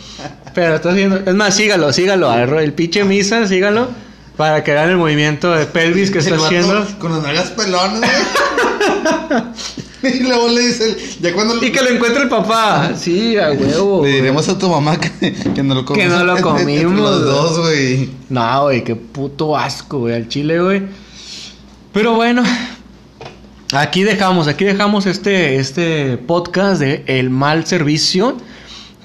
Pero 0.55 0.77
estás 0.77 0.95
viendo. 0.95 1.17
Es 1.17 1.35
más, 1.35 1.57
sígalo, 1.57 1.93
sígalo. 1.93 2.33
El 2.61 2.73
pinche 2.75 3.03
misa, 3.03 3.49
sígalo. 3.49 3.89
Para 4.37 4.63
que 4.63 4.73
vean 4.73 4.89
el 4.89 4.97
movimiento 4.97 5.53
de 5.53 5.67
pelvis 5.67 6.13
que 6.13 6.21
está 6.21 6.37
haciendo. 6.37 6.87
Con 7.01 7.13
las 7.13 7.23
nalgas 7.25 7.51
pelonas, 7.51 7.99
güey. 7.99 8.44
y 10.15 10.21
luego 10.23 10.49
le 10.49 10.61
dice, 10.67 10.85
el- 10.91 10.97
ya 11.21 11.33
cuando 11.35 11.63
Y 11.65 11.71
que 11.73 11.83
lo 11.83 11.91
encuentre 11.91 12.23
el 12.25 12.29
papá. 12.29 12.93
Sí, 12.97 13.37
a 13.37 13.51
huevo. 13.53 14.03
Le 14.05 14.13
diremos 14.13 14.49
a 14.49 14.59
tu 14.59 14.69
mamá 14.69 14.99
que, 15.01 15.33
que 15.33 15.63
no 15.63 15.75
lo 15.75 15.85
comimos. 15.85 16.13
Que 16.13 16.19
no 16.19 16.25
lo 16.25 16.41
comimos, 16.43 16.93
Los 17.01 17.25
dos, 17.25 17.59
güey. 17.61 18.11
No, 18.29 18.63
güey, 18.65 18.85
qué 18.85 18.97
puto 18.97 19.57
asco, 19.57 20.01
güey, 20.01 20.15
al 20.15 20.29
chile, 20.29 20.61
güey. 20.61 20.83
Pero 21.93 22.15
bueno, 22.15 22.43
aquí 23.73 24.03
dejamos, 24.03 24.49
aquí 24.49 24.65
dejamos 24.65 25.07
este, 25.07 25.57
este 25.57 26.19
podcast 26.19 26.81
de 26.81 27.05
El 27.07 27.31
Mal 27.31 27.67
Servicio. 27.67 28.37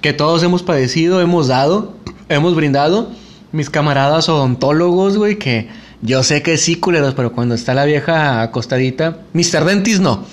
que 0.02 0.14
todos 0.14 0.44
hemos 0.44 0.64
padecido, 0.64 1.22
hemos 1.22 1.48
dado, 1.48 1.96
hemos 2.30 2.56
brindado. 2.56 3.12
Mis 3.52 3.70
camaradas 3.72 4.30
odontólogos, 4.30 5.18
güey, 5.18 5.40
que 5.40 5.68
yo 6.04 6.22
sé 6.24 6.44
que 6.44 6.56
sí, 6.58 6.76
culeros, 6.76 7.16
pero 7.16 7.32
cuando 7.34 7.56
está 7.56 7.74
la 7.74 7.84
vieja 7.86 8.42
acostadita, 8.44 9.18
Mr. 9.34 9.66
Dentis 9.66 10.00
no. 10.00 10.24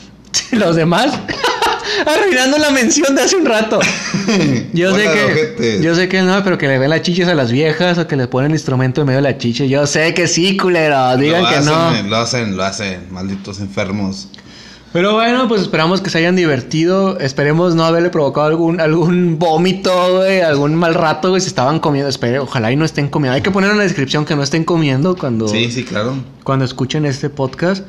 Los 0.53 0.77
demás, 0.77 1.13
arruinando 2.07 2.59
la 2.59 2.71
mención 2.71 3.15
de 3.15 3.23
hace 3.23 3.37
un 3.37 3.47
rato. 3.47 3.79
Yo 4.73 4.95
sé 4.95 5.05
que, 5.57 5.79
yo 5.83 5.95
sé 5.95 6.09
que 6.09 6.21
no, 6.23 6.43
pero 6.43 6.59
que 6.59 6.67
le 6.67 6.79
ven 6.79 6.91
las 6.91 7.03
chiches 7.03 7.29
a 7.29 7.35
las 7.35 7.51
viejas 7.53 7.97
o 7.99 8.07
que 8.07 8.17
le 8.17 8.27
ponen 8.29 8.51
el 8.51 8.57
instrumento 8.57 9.01
en 9.01 9.07
medio 9.07 9.19
de 9.19 9.23
la 9.23 9.39
chiche. 9.39 9.69
Yo 9.69 9.87
sé 9.87 10.13
que 10.15 10.27
sí, 10.27 10.57
culeros, 10.57 11.19
digan 11.19 11.43
lo 11.45 11.49
que 11.49 11.55
hacen, 11.55 11.73
no. 11.73 11.95
eh, 11.95 12.03
Lo 12.03 12.17
hacen, 12.17 12.57
lo 12.57 12.65
hacen, 12.65 13.07
malditos 13.11 13.61
enfermos. 13.61 14.29
Pero 14.93 15.13
bueno, 15.15 15.47
pues 15.47 15.61
esperamos 15.63 16.01
que 16.01 16.11
se 16.11 16.19
hayan 16.19 16.37
divertido. 16.37 17.19
Esperemos 17.21 17.75
no 17.75 17.85
haberle 17.85 18.09
provocado 18.11 18.47
algún, 18.47 18.81
algún 18.81 19.39
vómito, 19.39 20.17
güey, 20.17 20.41
algún 20.41 20.75
mal 20.75 20.95
rato, 20.95 21.29
güey, 21.31 21.41
si 21.41 21.49
estaban 21.49 21.79
comiendo. 21.81 22.09
Espere, 22.09 22.39
ojalá 22.39 22.73
y 22.73 22.77
no 22.77 22.85
estén 22.85 23.09
comiendo. 23.09 23.35
Hay 23.37 23.43
que 23.43 23.51
poner 23.51 23.71
en 23.71 23.77
la 23.79 23.85
descripción 23.85 24.25
que 24.25 24.35
no 24.37 24.43
estén 24.43 24.65
comiendo 24.65 25.17
cuando, 25.17 25.49
Sí, 25.49 25.71
sí, 25.71 25.85
claro. 25.85 26.17
cuando 26.45 26.65
escuchen 26.65 27.05
este 27.07 27.29
podcast. 27.31 27.85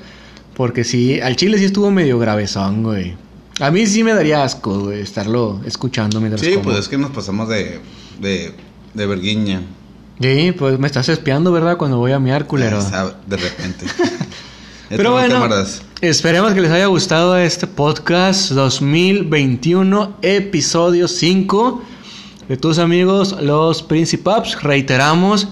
Porque 0.57 0.83
sí, 0.83 1.21
al 1.21 1.35
chile 1.37 1.57
sí 1.59 1.65
estuvo 1.65 1.89
medio 1.91 2.19
gravezón, 2.19 2.83
güey. 2.83 3.15
A 3.59 3.71
mí 3.71 3.85
sí 3.85 4.03
me 4.03 4.13
daría 4.13 4.43
asco, 4.43 4.79
güey, 4.85 5.01
estarlo 5.01 5.61
escuchando 5.65 6.19
mientras 6.19 6.41
Sí, 6.41 6.51
como. 6.53 6.63
pues 6.65 6.77
es 6.79 6.89
que 6.89 6.97
nos 6.97 7.11
pasamos 7.11 7.47
de, 7.47 7.79
de, 8.19 8.53
de 8.93 9.05
verguiña. 9.07 9.61
Sí, 10.19 10.51
pues 10.57 10.79
me 10.79 10.87
estás 10.87 11.07
espiando, 11.09 11.51
¿verdad? 11.51 11.77
Cuando 11.77 11.97
voy 11.97 12.11
a 12.11 12.19
miar, 12.19 12.47
culero. 12.47 12.81
Sea, 12.81 13.15
de 13.27 13.37
repente. 13.37 13.85
Pero 14.89 15.11
bueno, 15.11 15.35
cámaras. 15.35 15.81
esperemos 16.01 16.53
que 16.53 16.61
les 16.61 16.71
haya 16.71 16.85
gustado 16.87 17.37
este 17.37 17.67
podcast 17.67 18.51
2021, 18.51 20.17
episodio 20.21 21.07
5 21.07 21.83
de 22.47 22.57
tus 22.57 22.79
amigos 22.79 23.35
los 23.41 23.83
Principaps. 23.83 24.61
Reiteramos, 24.63 25.49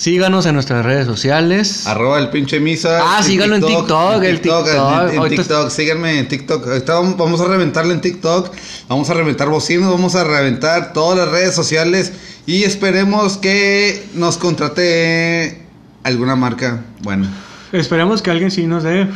síganos 0.00 0.46
en 0.46 0.54
nuestras 0.54 0.82
redes 0.84 1.06
sociales. 1.06 1.86
Arroba 1.86 2.18
el 2.18 2.30
pinche 2.30 2.58
misa. 2.58 3.00
Ah, 3.18 3.22
síganlo 3.22 3.56
en 3.56 3.62
TikTok, 3.66 4.22
el 4.22 4.40
TikTok. 4.40 4.66
En, 4.68 4.74
en 4.74 5.18
Ahorita- 5.18 5.42
TikTok, 5.42 5.68
síganme 5.70 6.18
en 6.18 6.26
TikTok. 6.26 6.66
Ahorita 6.66 6.94
vamos- 6.94 7.16
vamos 7.18 7.40
a 7.42 7.44
reventarle 7.44 7.92
en 7.92 8.00
TikTok. 8.00 8.50
Vamos 8.88 9.10
a 9.10 9.14
reventar 9.14 9.50
bocinos, 9.50 9.90
vamos 9.90 10.14
a 10.14 10.24
reventar 10.24 10.94
todas 10.94 11.18
las 11.18 11.28
redes 11.28 11.54
sociales. 11.54 12.12
Y 12.46 12.62
esperemos 12.64 13.36
que 13.36 14.06
nos 14.14 14.38
contrate 14.38 15.66
alguna 16.02 16.34
marca. 16.34 16.82
Bueno, 17.02 17.28
Esperemos 17.72 18.22
que 18.22 18.30
alguien 18.30 18.50
sí 18.50 18.66
nos 18.66 18.82
dé 18.82 19.06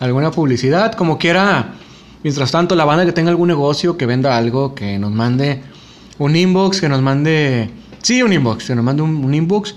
alguna 0.00 0.32
publicidad, 0.32 0.92
como 0.94 1.18
quiera. 1.18 1.74
Mientras 2.24 2.50
tanto, 2.50 2.74
la 2.74 2.84
banda 2.84 3.06
que 3.06 3.12
tenga 3.12 3.30
algún 3.30 3.46
negocio, 3.46 3.96
que 3.96 4.06
venda 4.06 4.36
algo, 4.36 4.74
que 4.74 4.98
nos 4.98 5.12
mande 5.12 5.62
un 6.18 6.34
inbox, 6.34 6.80
que 6.80 6.88
nos 6.88 7.00
mande... 7.00 7.70
Sí, 8.02 8.22
un 8.22 8.32
inbox, 8.32 8.64
que 8.66 8.74
nos 8.74 8.84
mande 8.84 9.02
un, 9.02 9.24
un 9.24 9.32
inbox. 9.32 9.76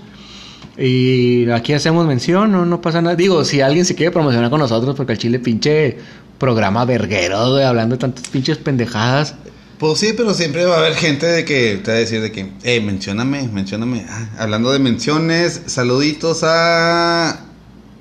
Y 0.78 1.50
aquí 1.50 1.72
hacemos 1.72 2.06
mención, 2.06 2.52
no, 2.52 2.64
no 2.64 2.80
pasa 2.80 3.02
nada. 3.02 3.16
Digo, 3.16 3.44
si 3.44 3.60
alguien 3.60 3.84
se 3.84 3.94
quiere 3.94 4.12
promocionar 4.12 4.50
con 4.50 4.60
nosotros, 4.60 4.96
porque 4.96 5.12
el 5.12 5.18
chile 5.18 5.38
pinche 5.38 5.98
programa 6.38 6.84
verguero, 6.84 7.50
güey, 7.52 7.64
hablando 7.64 7.96
de 7.96 8.00
tantas 8.00 8.28
pinches 8.28 8.56
pendejadas. 8.58 9.34
pues 9.78 9.98
sí, 9.98 10.12
pero 10.16 10.32
siempre 10.32 10.64
va 10.64 10.76
a 10.76 10.78
haber 10.78 10.94
gente 10.94 11.26
de 11.26 11.44
que 11.44 11.80
te 11.84 11.90
va 11.90 11.96
a 11.96 12.00
decir 12.00 12.22
de 12.22 12.32
que, 12.32 12.50
eh, 12.62 12.80
mencióname, 12.80 13.48
mencióname. 13.48 14.06
Ah, 14.08 14.28
hablando 14.38 14.72
de 14.72 14.78
menciones, 14.78 15.62
saluditos 15.66 16.40
a. 16.44 17.40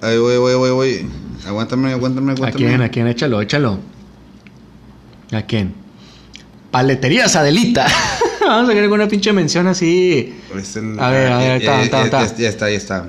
Ay, 0.01 0.17
voy, 0.17 0.37
voy, 0.37 0.55
voy, 0.55 0.71
voy. 0.71 1.09
Aguántame, 1.45 1.91
aguántame, 1.91 2.31
¿A 2.31 2.35
aguántame. 2.35 2.65
quién? 2.65 2.81
¿A 2.81 2.89
quién? 2.89 3.07
Échalo, 3.07 3.41
échalo. 3.41 3.79
¿A 5.31 5.41
quién? 5.41 5.73
Paleterías 6.71 7.35
Adelita. 7.35 7.87
Vamos 8.41 8.65
a 8.65 8.69
querer 8.69 8.83
alguna 8.85 9.07
pinche 9.07 9.31
mención 9.33 9.67
así. 9.67 10.39
Es 10.57 10.75
el- 10.75 10.99
A 10.99 11.09
ver, 11.09 11.31
a 11.31 11.37
ver, 11.37 11.61
está, 11.61 11.77
ya- 11.77 11.83
está, 11.83 11.97
ya- 11.99 12.05
está. 12.05 12.25
ya- 12.27 12.37
Ya 12.37 12.49
está, 12.49 12.69
ya 12.69 12.77
está. 12.77 13.05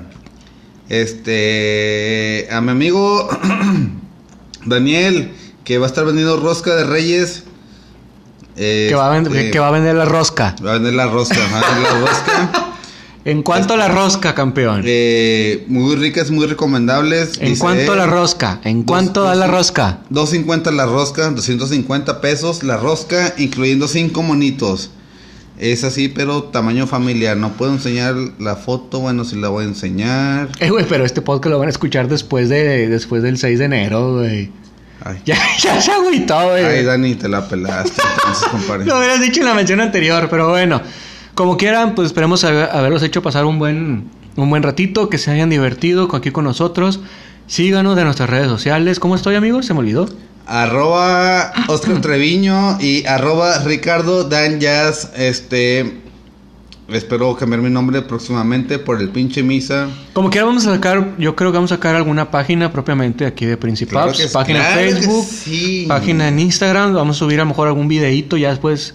Este. 0.89 2.47
A 2.51 2.61
mi 2.61 2.71
amigo 2.71 3.29
Daniel, 4.65 5.31
que 5.63 5.77
va 5.77 5.85
a 5.85 5.89
estar 5.89 6.05
vendiendo 6.05 6.37
rosca 6.37 6.75
de 6.75 6.83
Reyes. 6.85 7.43
Que 8.55 8.93
va, 8.95 9.07
a 9.07 9.11
vender, 9.11 9.33
Este, 9.35 9.51
que 9.51 9.59
va 9.59 9.69
a 9.69 9.71
vender 9.71 9.95
la 9.95 10.05
rosca. 10.05 10.55
va 10.63 10.71
a 10.71 10.73
vender 10.73 10.93
la 10.93 11.07
rosca. 11.07 11.37
va 11.53 11.59
a 11.59 11.73
vender 11.73 11.93
la 11.93 11.99
rosca. 11.99 12.67
¿En 13.23 13.43
cuánto 13.43 13.77
la 13.77 13.87
rosca, 13.87 14.33
campeón? 14.33 14.81
Eh, 14.85 15.65
muy 15.67 15.95
ricas, 15.95 16.31
muy 16.31 16.47
recomendables. 16.47 17.37
¿En 17.39 17.49
dice 17.49 17.61
cuánto 17.61 17.91
él. 17.93 17.97
la 17.99 18.07
rosca? 18.07 18.59
¿En 18.63 18.85
da 18.85 18.95
dos- 19.03 19.37
la 19.37 19.47
rosca? 19.47 19.99
250 20.09 20.71
la 20.71 20.85
rosca, 20.87 21.29
250 21.29 22.19
pesos 22.19 22.63
la 22.63 22.77
rosca, 22.77 23.33
incluyendo 23.37 23.87
5 23.87 24.23
monitos. 24.23 24.89
Es 25.59 25.83
así, 25.83 26.07
pero 26.07 26.45
tamaño 26.45 26.87
familiar. 26.87 27.37
No 27.37 27.51
puedo 27.53 27.71
enseñar 27.73 28.15
la 28.39 28.55
foto, 28.55 28.99
bueno, 29.01 29.23
si 29.25 29.35
la 29.35 29.49
voy 29.49 29.65
a 29.65 29.67
enseñar. 29.67 30.49
Eh, 30.59 30.71
güey, 30.71 30.85
pero 30.89 31.05
este 31.05 31.21
podcast 31.21 31.51
lo 31.51 31.59
van 31.59 31.67
a 31.67 31.71
escuchar 31.71 32.07
después 32.07 32.49
de 32.49 32.87
después 32.89 33.21
del 33.21 33.37
6 33.37 33.59
de 33.59 33.65
enero, 33.65 34.15
güey. 34.15 34.49
Ay, 35.03 35.17
Ya, 35.25 35.37
ya 35.61 35.79
se 35.79 35.91
agüitó, 35.91 36.49
güey. 36.49 36.65
Ay, 36.65 36.83
Dani, 36.83 37.13
te 37.13 37.29
la 37.29 37.47
pelaste. 37.47 38.01
Entonces, 38.17 38.47
compadre. 38.51 38.85
Lo 38.85 38.97
hubieras 38.97 39.21
dicho 39.21 39.41
en 39.41 39.45
la 39.45 39.53
mención 39.53 39.79
anterior, 39.81 40.27
pero 40.31 40.49
bueno. 40.49 40.81
Como 41.41 41.57
quieran, 41.57 41.95
pues 41.95 42.05
esperemos 42.05 42.43
haber- 42.43 42.69
haberlos 42.71 43.01
hecho 43.01 43.23
pasar 43.23 43.45
un 43.45 43.57
buen, 43.57 44.11
un 44.35 44.49
buen 44.51 44.61
ratito, 44.61 45.09
que 45.09 45.17
se 45.17 45.31
hayan 45.31 45.49
divertido 45.49 46.07
aquí 46.15 46.29
con 46.29 46.43
nosotros. 46.43 46.99
Síganos 47.47 47.95
de 47.95 48.03
nuestras 48.03 48.29
redes 48.29 48.47
sociales. 48.47 48.99
¿Cómo 48.99 49.15
estoy, 49.15 49.33
amigos? 49.33 49.65
Se 49.65 49.73
me 49.73 49.79
olvidó. 49.79 50.07
Arroba 50.45 51.51
Oscar 51.67 51.99
Treviño 51.99 52.79
y 52.79 53.05
arroba 53.07 53.57
Ricardo 53.63 54.23
Dan 54.25 54.59
Jazz. 54.59 55.11
Este. 55.17 55.97
Espero 56.89 57.35
cambiar 57.35 57.61
mi 57.63 57.71
nombre 57.71 58.03
próximamente 58.03 58.77
por 58.77 59.01
el 59.01 59.09
pinche 59.09 59.41
misa. 59.41 59.87
Como 60.13 60.29
quiera 60.29 60.45
vamos 60.45 60.67
a 60.67 60.75
sacar, 60.75 61.15
yo 61.17 61.35
creo 61.35 61.51
que 61.51 61.57
vamos 61.57 61.71
a 61.71 61.75
sacar 61.75 61.95
alguna 61.95 62.29
página 62.29 62.71
propiamente 62.71 63.25
aquí 63.25 63.45
de 63.47 63.57
Principaps, 63.57 64.27
página 64.27 64.59
claro 64.59 64.81
en 64.81 64.93
Facebook, 64.97 65.25
sí. 65.25 65.85
página 65.87 66.27
en 66.27 66.37
Instagram, 66.39 66.93
vamos 66.93 67.15
a 67.15 67.19
subir 67.19 67.39
a 67.39 67.43
lo 67.43 67.47
mejor 67.47 67.67
algún 67.69 67.87
videíto 67.87 68.35
ya 68.37 68.49
después. 68.49 68.93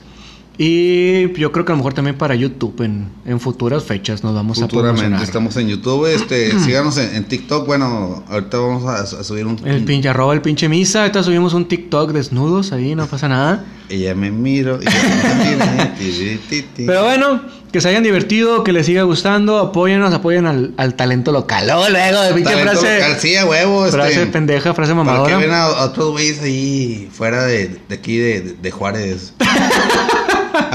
Y 0.59 1.33
yo 1.39 1.53
creo 1.53 1.65
que 1.67 1.73
a 1.73 1.75
lo 1.75 1.79
mejor 1.79 1.93
también 1.93 2.17
para 2.17 2.35
YouTube 2.35 2.81
en, 2.83 3.09
en 3.27 3.41
futuras 3.41 3.85
fechas 3.85 4.25
nos 4.25 4.35
vamos 4.35 4.57
a 4.59 4.63
Futuramente 4.63 5.23
estamos 5.23 5.55
en 5.59 5.69
YouTube. 5.69 6.07
Este, 6.07 6.59
síganos 6.65 6.97
en, 6.97 7.15
en 7.15 7.25
TikTok. 7.25 7.67
Bueno, 7.67 8.25
ahorita 8.29 8.57
vamos 8.59 8.85
a, 8.85 9.01
a 9.03 9.25
subir 9.25 9.47
un. 9.47 9.59
El 9.67 9.85
pinche 9.85 10.09
arroba 10.09 10.33
el 10.33 10.41
pinche 10.41 10.69
misa, 10.69 11.01
ahorita 11.03 11.23
subimos 11.23 11.53
un 11.53 11.69
TikTok 11.69 12.13
desnudos 12.13 12.73
ahí, 12.73 12.95
no 12.95 13.07
pasa 13.07 13.29
nada. 13.29 13.65
Ya 13.91 14.15
me 14.15 14.31
miro. 14.31 14.81
Ya 14.81 14.91
me. 14.91 15.93
Pero 16.87 17.05
bueno, 17.05 17.43
que 17.71 17.81
se 17.83 17.89
hayan 17.91 18.03
divertido, 18.03 18.65
que 18.65 18.73
les 18.73 18.87
siga 18.87 19.03
gustando, 19.03 19.59
apóyennos, 19.59 20.13
apoyen 20.15 20.47
al, 20.47 20.73
al 20.79 20.95
talento 20.95 21.33
local. 21.33 21.67
Luego, 21.67 21.89
luego, 21.91 22.23
de 22.23 22.33
pinche 22.35 22.57
frase, 22.63 22.99
local, 23.01 23.17
sí, 23.21 23.37
a 23.37 23.45
huevo. 23.47 23.87
frase 23.87 24.15
este, 24.15 24.27
pendeja, 24.27 24.73
frase 24.75 24.93
Para 24.95 25.05
que 25.05 25.11
mamadora. 25.13 25.37
ven 25.39 25.51
a, 25.51 25.65
a 25.65 25.85
otros 25.85 26.13
güeyes 26.13 26.41
ahí 26.43 27.09
fuera 27.13 27.45
de, 27.45 27.79
de 27.89 27.95
aquí 27.95 28.17
de, 28.17 28.41
de- 28.41 28.53
de 28.55 28.71
Juárez. 28.71 29.35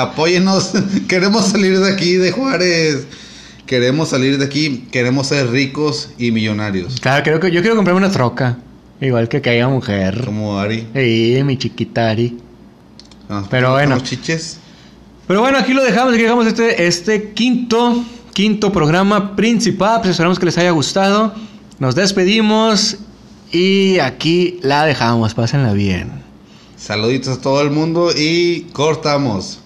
Apóyenos. 0.02 0.72
Queremos 1.08 1.47
salir 1.47 1.80
de 1.80 1.91
aquí 1.91 2.14
de 2.16 2.32
Juárez. 2.32 3.08
Queremos 3.66 4.10
salir 4.10 4.38
de 4.38 4.45
aquí. 4.45 4.88
Queremos 4.91 5.28
ser 5.28 5.49
ricos 5.49 6.10
y 6.18 6.32
millonarios. 6.32 6.99
Claro, 6.99 7.24
creo 7.24 7.39
que 7.39 7.52
yo 7.52 7.62
quiero 7.62 7.76
comprarme 7.76 7.99
una 8.06 8.12
troca. 8.12 8.58
Igual 8.99 9.30
que 9.30 9.38
aquella 9.38 9.68
mujer. 9.68 10.24
Como 10.26 10.60
Ari. 10.60 10.88
Sí, 10.93 11.41
mi 11.43 11.58
chiquita 11.58 12.10
Ari. 12.10 12.38
Nos 13.30 13.47
Pero 13.47 13.72
ponemos 13.72 13.89
bueno. 13.89 14.04
chiches. 14.04 14.58
Pero 15.28 15.41
bueno, 15.41 15.58
aquí 15.58 15.74
lo 15.74 15.84
dejamos, 15.84 16.14
aquí 16.14 16.24
dejamos 16.24 16.45
este, 16.45 16.86
este 16.86 17.32
quinto, 17.32 18.04
quinto 18.34 18.72
programa 18.72 19.36
principal. 19.36 20.02
Pues 20.02 20.12
esperamos 20.12 20.38
que 20.38 20.45
les 20.45 20.58
haya 20.58 20.72
gustado. 20.72 21.34
Nos 21.80 21.95
despedimos 21.95 22.97
y 23.52 23.99
aquí 23.99 24.60
la 24.62 24.86
dejamos. 24.86 25.34
Pásenla 25.34 25.74
bien. 25.74 26.22
Saluditos 26.78 27.38
a 27.38 27.41
todo 27.41 27.62
el 27.62 27.72
mundo 27.72 28.12
y 28.16 28.68
cortamos. 28.74 29.60